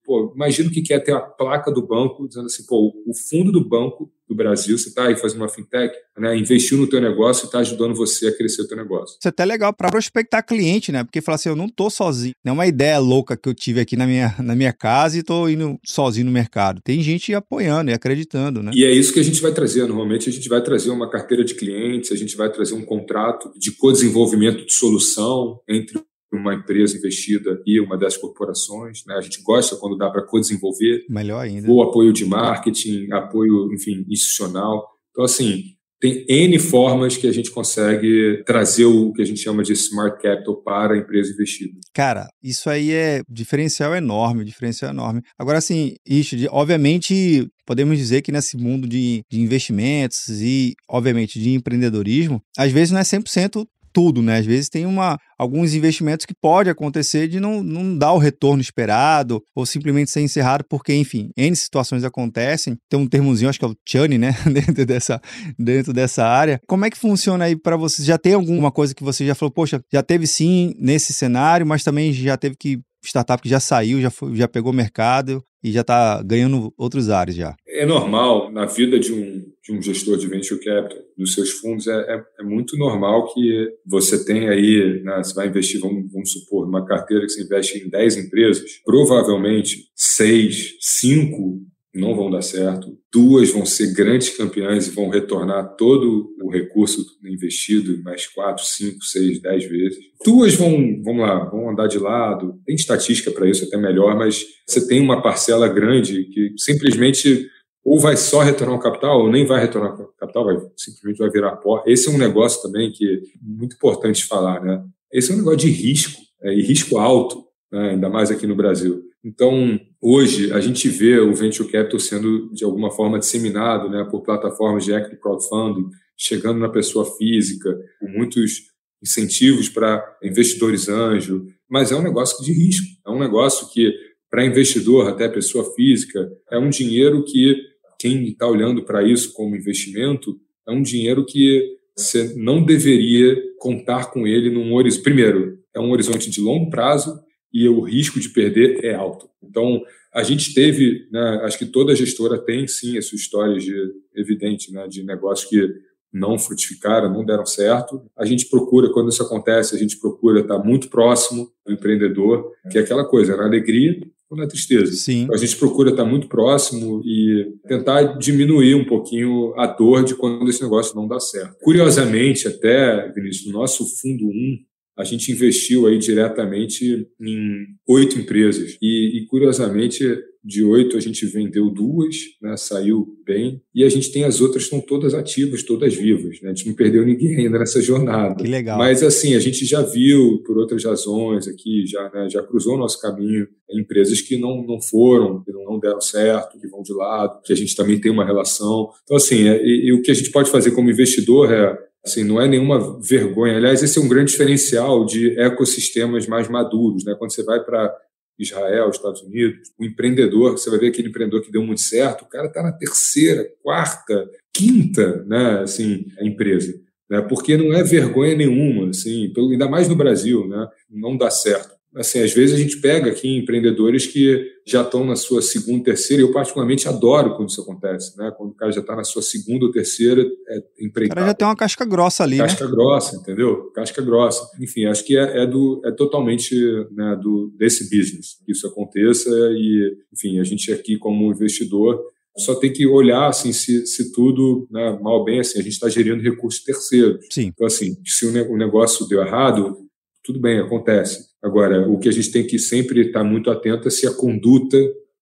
pô, 0.09 0.33
imagina 0.35 0.67
o 0.67 0.71
que 0.71 0.91
é 0.91 0.97
ter 0.97 1.13
a 1.13 1.19
placa 1.19 1.71
do 1.71 1.85
banco 1.85 2.27
dizendo 2.27 2.47
assim, 2.47 2.65
pô, 2.65 2.91
o 3.05 3.13
fundo 3.13 3.51
do 3.51 3.63
banco 3.63 4.11
do 4.27 4.35
Brasil, 4.35 4.75
você 4.75 4.89
está 4.89 5.07
aí 5.07 5.15
fazendo 5.15 5.41
uma 5.41 5.49
fintech, 5.49 5.93
né, 6.17 6.35
investiu 6.35 6.79
no 6.79 6.87
teu 6.87 6.99
negócio 6.99 7.43
e 7.43 7.45
está 7.45 7.59
ajudando 7.59 7.93
você 7.93 8.27
a 8.27 8.35
crescer 8.35 8.63
o 8.63 8.67
teu 8.67 8.75
negócio. 8.75 9.17
Isso 9.19 9.27
é 9.27 9.29
até 9.29 9.45
legal 9.45 9.71
para 9.71 9.89
prospectar 9.89 10.43
cliente, 10.43 10.91
né? 10.91 11.03
Porque 11.03 11.21
falar 11.21 11.35
assim, 11.35 11.49
eu 11.49 11.55
não 11.55 11.69
tô 11.69 11.89
sozinho. 11.89 12.33
Não 12.43 12.51
é 12.51 12.53
uma 12.53 12.67
ideia 12.67 12.97
louca 12.99 13.37
que 13.37 13.47
eu 13.47 13.53
tive 13.53 13.81
aqui 13.81 13.95
na 13.95 14.07
minha, 14.07 14.35
na 14.39 14.55
minha 14.55 14.73
casa 14.73 15.17
e 15.17 15.23
tô 15.23 15.47
indo 15.47 15.79
sozinho 15.85 16.25
no 16.25 16.31
mercado. 16.31 16.81
Tem 16.83 17.01
gente 17.01 17.33
apoiando 17.33 17.91
e 17.91 17.93
acreditando, 17.93 18.63
né? 18.63 18.71
E 18.73 18.83
é 18.83 18.91
isso 18.91 19.13
que 19.13 19.19
a 19.19 19.23
gente 19.23 19.41
vai 19.41 19.51
trazer. 19.51 19.81
Normalmente 19.87 20.29
a 20.29 20.31
gente 20.31 20.49
vai 20.49 20.61
trazer 20.61 20.89
uma 20.89 21.09
carteira 21.09 21.43
de 21.43 21.53
clientes, 21.53 22.11
a 22.11 22.15
gente 22.15 22.35
vai 22.35 22.51
trazer 22.51 22.73
um 22.73 22.83
contrato 22.83 23.51
de 23.57 23.71
co-desenvolvimento 23.71 24.65
de 24.65 24.73
solução 24.73 25.59
entre 25.67 25.99
uma 26.31 26.53
empresa 26.53 26.97
investida 26.97 27.61
e 27.65 27.79
uma 27.79 27.97
das 27.97 28.15
corporações. 28.17 29.03
Né? 29.05 29.15
A 29.15 29.21
gente 29.21 29.41
gosta 29.41 29.75
quando 29.75 29.97
dá 29.97 30.09
para 30.09 30.25
co-desenvolver. 30.25 31.05
Melhor 31.09 31.41
ainda. 31.41 31.69
O 31.69 31.81
apoio 31.81 32.13
de 32.13 32.25
marketing, 32.25 33.11
apoio, 33.11 33.73
enfim, 33.73 34.05
institucional. 34.07 34.87
Então, 35.11 35.23
assim, 35.23 35.75
tem 35.99 36.25
N 36.29 36.57
formas 36.59 37.17
que 37.17 37.27
a 37.27 37.31
gente 37.31 37.51
consegue 37.51 38.41
trazer 38.45 38.85
o 38.85 39.11
que 39.11 39.21
a 39.21 39.25
gente 39.25 39.41
chama 39.41 39.63
de 39.63 39.73
smart 39.73 40.21
capital 40.21 40.55
para 40.63 40.93
a 40.93 40.97
empresa 40.97 41.31
investida. 41.31 41.73
Cara, 41.93 42.27
isso 42.41 42.69
aí 42.69 42.91
é 42.91 43.21
diferencial 43.27 43.93
enorme, 43.93 44.45
diferencial 44.45 44.91
enorme. 44.91 45.21
Agora, 45.37 45.57
assim, 45.57 45.95
Richard, 46.07 46.47
obviamente 46.51 47.47
podemos 47.65 47.97
dizer 47.97 48.21
que 48.21 48.31
nesse 48.31 48.57
mundo 48.57 48.87
de, 48.87 49.21
de 49.29 49.41
investimentos 49.41 50.29
e, 50.41 50.73
obviamente, 50.89 51.39
de 51.39 51.51
empreendedorismo, 51.51 52.41
às 52.57 52.71
vezes 52.71 52.91
não 52.91 52.99
é 52.99 53.03
100% 53.03 53.65
tudo, 53.99 54.21
né? 54.21 54.37
Às 54.37 54.45
vezes 54.45 54.69
tem 54.69 54.85
uma, 54.85 55.17
alguns 55.37 55.73
investimentos 55.73 56.25
que 56.25 56.33
pode 56.33 56.69
acontecer 56.69 57.27
de 57.27 57.37
não, 57.37 57.61
não 57.61 57.97
dar 57.97 58.13
o 58.13 58.17
retorno 58.17 58.61
esperado 58.61 59.43
ou 59.53 59.65
simplesmente 59.65 60.09
ser 60.09 60.21
encerrado 60.21 60.63
porque, 60.69 60.95
enfim, 60.95 61.31
N 61.35 61.53
situações 61.53 62.05
acontecem. 62.05 62.77
Tem 62.89 62.97
um 62.97 63.05
termozinho, 63.05 63.49
acho 63.49 63.59
que 63.59 63.65
é 63.65 63.67
o 63.67 63.75
churn, 63.85 64.17
né? 64.17 64.33
dentro, 64.53 64.85
dessa, 64.85 65.21
dentro 65.57 65.91
dessa 65.91 66.25
área. 66.25 66.61
Como 66.65 66.85
é 66.85 66.89
que 66.89 66.97
funciona 66.97 67.43
aí 67.43 67.57
para 67.57 67.75
vocês? 67.75 68.07
Já 68.07 68.17
tem 68.17 68.35
alguma 68.35 68.71
coisa 68.71 68.95
que 68.95 69.03
você 69.03 69.25
já 69.25 69.35
falou, 69.35 69.51
poxa, 69.51 69.81
já 69.91 70.01
teve 70.01 70.25
sim 70.25 70.73
nesse 70.79 71.11
cenário, 71.11 71.67
mas 71.67 71.83
também 71.83 72.13
já 72.13 72.37
teve 72.37 72.55
que 72.57 72.79
startup 73.03 73.41
que 73.41 73.49
já 73.49 73.59
saiu, 73.59 74.01
já, 74.01 74.09
foi, 74.09 74.35
já 74.35 74.47
pegou 74.47 74.73
mercado 74.73 75.43
e 75.63 75.71
já 75.71 75.81
está 75.81 76.21
ganhando 76.23 76.73
outros 76.77 77.09
áreas 77.09 77.35
já. 77.35 77.55
É 77.67 77.85
normal 77.85 78.51
na 78.51 78.65
vida 78.65 78.99
de 78.99 79.11
um, 79.13 79.45
de 79.63 79.73
um 79.73 79.81
gestor 79.81 80.17
de 80.17 80.27
venture 80.27 80.59
capital, 80.63 80.97
dos 81.17 81.33
seus 81.33 81.51
fundos, 81.51 81.87
é, 81.87 81.91
é, 81.91 82.23
é 82.39 82.43
muito 82.43 82.77
normal 82.77 83.33
que 83.33 83.69
você 83.85 84.23
tenha 84.23 84.51
aí, 84.51 85.01
né, 85.03 85.17
você 85.17 85.33
vai 85.33 85.47
investir, 85.47 85.79
vamos, 85.81 86.11
vamos 86.11 86.31
supor, 86.31 86.65
numa 86.65 86.85
carteira 86.85 87.25
que 87.25 87.31
você 87.31 87.43
investe 87.43 87.77
em 87.77 87.89
10 87.89 88.17
empresas, 88.17 88.63
provavelmente 88.85 89.89
6, 89.95 90.77
5 90.79 91.61
não 91.93 92.15
vão 92.15 92.29
dar 92.29 92.41
certo, 92.41 92.97
duas 93.11 93.51
vão 93.51 93.65
ser 93.65 93.93
grandes 93.93 94.29
campeãs 94.29 94.87
e 94.87 94.91
vão 94.91 95.09
retornar 95.09 95.75
todo 95.75 96.29
o 96.41 96.49
recurso 96.49 97.03
investido 97.23 98.01
mais 98.03 98.27
quatro, 98.27 98.63
cinco, 98.63 99.03
seis, 99.03 99.41
dez 99.41 99.65
vezes. 99.65 99.97
Duas 100.23 100.53
vão, 100.53 101.01
vamos 101.03 101.21
lá, 101.21 101.45
vão 101.45 101.69
andar 101.69 101.87
de 101.87 101.97
lado. 101.97 102.59
Tem 102.65 102.75
estatística 102.75 103.31
para 103.31 103.49
isso 103.49 103.65
até 103.65 103.77
melhor, 103.77 104.15
mas 104.15 104.45
você 104.67 104.87
tem 104.87 105.01
uma 105.01 105.21
parcela 105.21 105.67
grande 105.67 106.25
que 106.25 106.53
simplesmente 106.57 107.49
ou 107.83 107.99
vai 107.99 108.15
só 108.17 108.41
retornar 108.41 108.77
o 108.77 108.81
capital 108.81 109.21
ou 109.21 109.31
nem 109.31 109.45
vai 109.45 109.59
retornar 109.59 109.99
o 109.99 110.13
capital, 110.17 110.45
vai 110.45 110.57
simplesmente 110.77 111.17
vai 111.17 111.29
virar 111.29 111.55
pó. 111.55 111.83
Esse 111.87 112.07
é 112.07 112.11
um 112.11 112.17
negócio 112.17 112.61
também 112.61 112.91
que 112.91 113.05
é 113.05 113.19
muito 113.41 113.75
importante 113.75 114.25
falar, 114.25 114.61
né? 114.63 114.83
Esse 115.11 115.31
é 115.31 115.33
um 115.33 115.37
negócio 115.37 115.59
de 115.59 115.69
risco 115.69 116.21
é, 116.43 116.53
e 116.53 116.61
risco 116.61 116.97
alto, 116.97 117.45
né? 117.71 117.91
ainda 117.91 118.09
mais 118.09 118.29
aqui 118.29 118.45
no 118.45 118.55
Brasil. 118.55 119.01
Então, 119.23 119.79
hoje, 120.01 120.51
a 120.51 120.59
gente 120.59 120.87
vê 120.87 121.19
o 121.19 121.33
Venture 121.33 121.69
Capital 121.69 121.99
sendo, 121.99 122.49
de 122.53 122.63
alguma 122.63 122.91
forma, 122.91 123.19
disseminado 123.19 123.89
né, 123.89 124.07
por 124.09 124.21
plataformas 124.21 124.85
de 124.85 124.93
equity 124.93 125.17
crowdfunding, 125.17 125.89
chegando 126.17 126.59
na 126.59 126.69
pessoa 126.69 127.05
física, 127.17 127.77
com 127.99 128.07
muitos 128.07 128.69
incentivos 129.01 129.69
para 129.69 130.03
investidores 130.23 130.89
anjo, 130.89 131.45
mas 131.69 131.91
é 131.91 131.95
um 131.95 132.01
negócio 132.01 132.43
de 132.43 132.51
risco. 132.51 132.87
É 133.05 133.09
um 133.09 133.19
negócio 133.19 133.69
que, 133.71 133.93
para 134.29 134.45
investidor, 134.45 135.07
até 135.07 135.27
pessoa 135.29 135.73
física, 135.73 136.29
é 136.51 136.57
um 136.57 136.69
dinheiro 136.69 137.23
que, 137.23 137.55
quem 137.97 138.27
está 138.27 138.47
olhando 138.47 138.83
para 138.83 139.03
isso 139.03 139.33
como 139.33 139.55
investimento, 139.55 140.39
é 140.67 140.71
um 140.71 140.81
dinheiro 140.81 141.25
que 141.25 141.77
você 141.95 142.33
não 142.35 142.63
deveria 142.63 143.37
contar 143.57 144.11
com 144.11 144.25
ele 144.25 144.49
num 144.49 144.73
horizonte. 144.73 145.03
Primeiro, 145.03 145.59
é 145.75 145.79
um 145.79 145.91
horizonte 145.91 146.29
de 146.29 146.41
longo 146.41 146.69
prazo 146.69 147.19
e 147.53 147.67
o 147.67 147.81
risco 147.81 148.19
de 148.19 148.29
perder 148.29 148.83
é 148.83 148.93
alto. 148.93 149.29
Então, 149.43 149.81
a 150.13 150.23
gente 150.23 150.53
teve, 150.53 151.07
né, 151.11 151.41
acho 151.43 151.57
que 151.57 151.65
toda 151.65 151.95
gestora 151.95 152.37
tem 152.37 152.67
sim 152.67 152.97
a 152.97 153.01
sua 153.01 153.15
história 153.15 153.57
de, 153.57 153.73
evidente, 154.15 154.71
né, 154.71 154.87
de 154.87 155.03
negócios 155.03 155.49
que 155.49 155.67
não 156.11 156.39
frutificaram, 156.39 157.11
não 157.11 157.23
deram 157.23 157.45
certo. 157.45 158.01
A 158.17 158.25
gente 158.25 158.47
procura, 158.47 158.91
quando 158.91 159.09
isso 159.09 159.21
acontece, 159.21 159.75
a 159.75 159.79
gente 159.79 159.99
procura 159.99 160.41
estar 160.41 160.57
muito 160.57 160.89
próximo 160.89 161.51
do 161.65 161.71
empreendedor, 161.71 162.51
que 162.71 162.77
é 162.77 162.81
aquela 162.81 163.05
coisa, 163.05 163.37
na 163.37 163.45
alegria 163.45 163.99
ou 164.29 164.37
na 164.37 164.47
tristeza. 164.47 164.91
Sim. 164.93 165.23
Então, 165.23 165.35
a 165.35 165.37
gente 165.37 165.55
procura 165.57 165.91
estar 165.91 166.05
muito 166.05 166.27
próximo 166.27 167.01
e 167.05 167.53
tentar 167.67 168.17
diminuir 168.17 168.75
um 168.75 168.85
pouquinho 168.85 169.53
a 169.57 169.67
dor 169.67 170.03
de 170.03 170.15
quando 170.15 170.49
esse 170.49 170.61
negócio 170.61 170.95
não 170.95 171.07
dá 171.07 171.19
certo. 171.19 171.57
Curiosamente, 171.61 172.47
até, 172.47 173.11
Vinícius, 173.11 173.47
no 173.47 173.59
nosso 173.59 173.85
fundo 173.99 174.27
1, 174.27 174.57
a 174.99 175.05
gente 175.05 175.31
investiu 175.31 175.87
aí 175.87 175.97
diretamente 175.97 177.07
em 177.21 177.65
oito 177.87 178.19
empresas. 178.19 178.77
E, 178.81 179.17
e, 179.17 179.25
curiosamente, 179.27 180.03
de 180.43 180.61
oito 180.61 180.97
a 180.97 180.99
gente 180.99 181.25
vendeu 181.25 181.69
duas, 181.69 182.17
né, 182.41 182.57
saiu 182.57 183.07
bem, 183.25 183.61
e 183.73 183.85
a 183.85 183.89
gente 183.89 184.11
tem 184.11 184.25
as 184.25 184.41
outras 184.41 184.63
estão 184.63 184.81
todas 184.81 185.13
ativas, 185.13 185.63
todas 185.63 185.95
vivas. 185.95 186.41
Né? 186.41 186.49
A 186.49 186.53
gente 186.53 186.67
não 186.67 186.75
perdeu 186.75 187.05
ninguém 187.05 187.37
ainda 187.37 187.59
nessa 187.59 187.81
jornada. 187.81 188.35
Que 188.35 188.49
legal. 188.49 188.77
Mas 188.77 189.01
assim, 189.01 189.35
a 189.35 189.39
gente 189.39 189.65
já 189.65 189.81
viu 189.81 190.43
por 190.45 190.57
outras 190.57 190.83
razões 190.83 191.47
aqui, 191.47 191.85
já, 191.87 192.09
né, 192.13 192.29
já 192.29 192.43
cruzou 192.43 192.75
o 192.75 192.79
nosso 192.79 192.99
caminho 192.99 193.47
empresas 193.71 194.19
que 194.19 194.37
não, 194.37 194.65
não 194.65 194.81
foram, 194.81 195.43
que 195.43 195.51
não 195.51 195.79
deram 195.79 196.01
certo, 196.01 196.59
que 196.59 196.67
vão 196.67 196.81
de 196.81 196.93
lado, 196.93 197.41
que 197.43 197.53
a 197.53 197.55
gente 197.55 197.75
também 197.75 198.01
tem 198.01 198.11
uma 198.11 198.25
relação. 198.25 198.89
Então, 199.03 199.15
assim, 199.15 199.47
é, 199.47 199.63
e, 199.63 199.87
e 199.87 199.93
o 199.93 200.01
que 200.01 200.11
a 200.11 200.13
gente 200.13 200.31
pode 200.31 200.49
fazer 200.49 200.71
como 200.71 200.89
investidor 200.89 201.53
é 201.53 201.77
Assim, 202.05 202.23
não 202.23 202.39
é 202.41 202.47
nenhuma 202.47 202.99
vergonha. 203.01 203.57
Aliás, 203.57 203.83
esse 203.83 203.97
é 203.99 204.01
um 204.01 204.07
grande 204.07 204.31
diferencial 204.31 205.05
de 205.05 205.39
ecossistemas 205.39 206.27
mais 206.27 206.47
maduros. 206.47 207.03
Né? 207.03 207.15
Quando 207.17 207.33
você 207.33 207.43
vai 207.43 207.63
para 207.63 207.93
Israel, 208.37 208.89
Estados 208.89 209.21
Unidos, 209.21 209.69
o 209.77 209.83
empreendedor, 209.83 210.53
você 210.53 210.69
vai 210.69 210.79
ver 210.79 210.87
aquele 210.87 211.09
empreendedor 211.09 211.41
que 211.41 211.51
deu 211.51 211.61
muito 211.61 211.81
certo, 211.81 212.23
o 212.23 212.29
cara 212.29 212.47
está 212.47 212.63
na 212.63 212.71
terceira, 212.71 213.45
quarta, 213.61 214.29
quinta 214.53 215.23
né, 215.25 215.59
assim, 215.59 216.05
empresa. 216.21 216.73
né? 217.09 217.21
porque 217.21 217.57
não 217.57 217.73
é 217.73 217.83
vergonha 217.83 218.35
nenhuma, 218.35 218.91
assim, 218.91 219.33
ainda 219.37 219.67
mais 219.67 219.89
no 219.89 219.95
Brasil, 219.95 220.47
né? 220.47 220.69
não 220.89 221.17
dá 221.17 221.29
certo 221.29 221.78
assim, 221.99 222.21
às 222.21 222.33
vezes 222.33 222.55
a 222.55 222.57
gente 222.57 222.79
pega 222.79 223.11
aqui 223.11 223.27
empreendedores 223.37 224.07
que 224.07 224.53
já 224.65 224.81
estão 224.81 225.03
na 225.03 225.15
sua 225.15 225.41
segunda, 225.41 225.83
terceira, 225.83 226.23
e 226.23 226.25
eu 226.25 226.31
particularmente 226.31 226.87
adoro 226.87 227.35
quando 227.35 227.49
isso 227.49 227.61
acontece, 227.61 228.17
né? 228.17 228.31
Quando 228.37 228.51
o 228.51 228.55
cara 228.55 228.71
já 228.71 228.79
está 228.79 228.95
na 228.95 229.03
sua 229.03 229.21
segunda 229.21 229.65
ou 229.65 229.71
terceira 229.71 230.21
é, 230.21 230.63
empreitada. 230.79 231.19
O 231.19 231.23
cara 231.23 231.27
já 231.27 231.33
tem 231.33 231.47
uma 231.47 231.55
casca 231.55 231.85
grossa 231.85 232.23
ali, 232.23 232.37
Casca 232.37 232.65
né? 232.65 232.71
grossa, 232.71 233.15
entendeu? 233.17 233.71
Casca 233.71 234.01
grossa. 234.01 234.49
Enfim, 234.61 234.85
acho 234.85 235.03
que 235.03 235.17
é, 235.17 235.43
é 235.43 235.45
do, 235.45 235.81
é 235.83 235.91
totalmente 235.91 236.55
né, 236.91 237.19
do, 237.21 237.51
desse 237.57 237.83
business 237.83 238.37
que 238.45 238.51
isso 238.51 238.65
aconteça 238.65 239.29
e, 239.29 239.97
enfim, 240.13 240.39
a 240.39 240.43
gente 240.43 240.71
aqui 240.71 240.97
como 240.97 241.31
investidor 241.31 241.99
só 242.37 242.55
tem 242.55 242.71
que 242.71 242.87
olhar 242.87 243.27
assim 243.27 243.51
se, 243.51 243.85
se 243.85 244.13
tudo 244.13 244.67
né, 244.71 244.97
mal 245.01 245.23
bem 245.25 245.39
assim 245.41 245.59
a 245.59 245.61
gente 245.61 245.73
está 245.73 245.89
gerindo 245.89 246.23
recursos 246.23 246.63
terceiros 246.63 247.25
Sim. 247.29 247.47
então 247.47 247.67
assim 247.67 247.97
se 248.05 248.25
o, 248.25 248.57
negócio 248.57 249.07
deu 249.07 249.21
errado 249.21 249.77
tudo 250.23 250.39
bem 250.39 250.59
acontece 250.59 251.28
Agora, 251.41 251.87
o 251.89 251.97
que 251.97 252.09
a 252.09 252.11
gente 252.11 252.31
tem 252.31 252.45
que 252.45 252.59
sempre 252.59 253.07
estar 253.07 253.23
muito 253.23 253.49
atento 253.49 253.87
é 253.87 253.91
se 253.91 254.05
a 254.05 254.13
conduta 254.13 254.77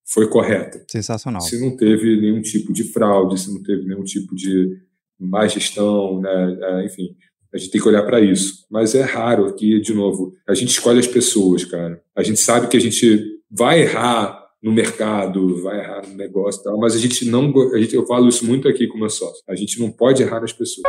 foi 0.06 0.28
correta. 0.28 0.84
Sensacional. 0.90 1.42
Se 1.42 1.60
não 1.60 1.76
teve 1.76 2.20
nenhum 2.20 2.42
tipo 2.42 2.74
de 2.74 2.84
fraude, 2.86 3.40
se 3.40 3.54
não 3.54 3.62
teve 3.62 3.86
nenhum 3.86 4.04
tipo 4.04 4.34
de 4.36 4.78
má 5.20 5.48
gestão, 5.48 6.22
né? 6.22 6.58
É, 6.62 6.86
enfim, 6.86 7.16
a 7.54 7.58
gente 7.58 7.72
tem 7.72 7.82
que 7.82 7.88
olhar 7.88 8.04
para 8.04 8.22
isso. 8.22 8.66
Mas 8.70 8.96
é 8.96 9.02
raro 9.02 9.46
aqui, 9.46 9.80
de 9.80 9.94
novo, 9.94 10.34
a 10.48 10.54
gente 10.54 10.70
escolhe 10.70 11.00
as 11.00 11.08
pessoas, 11.08 11.66
cara. 11.66 12.02
A 12.16 12.24
gente 12.24 12.40
sabe 12.40 12.68
que 12.68 12.78
a 12.78 12.82
gente 12.82 13.42
vai 13.50 13.82
errar 13.82 14.46
no 14.62 14.72
mercado, 14.72 15.62
vai 15.62 15.80
errar 15.80 16.08
no 16.08 16.16
negócio 16.16 16.62
e 16.62 16.64
tal, 16.64 16.78
mas 16.80 16.96
a 16.96 17.00
gente 17.00 17.26
não. 17.26 17.54
A 17.74 17.78
gente, 17.78 17.96
eu 17.96 18.06
falo 18.06 18.28
isso 18.28 18.46
muito 18.46 18.68
aqui 18.68 18.88
com 18.88 18.98
meu 18.98 19.10
sócio. 19.10 19.44
A 19.48 19.56
gente 19.56 19.80
não 19.80 19.92
pode 19.92 20.24
errar 20.24 20.42
nas 20.42 20.54
pessoas. 20.54 20.84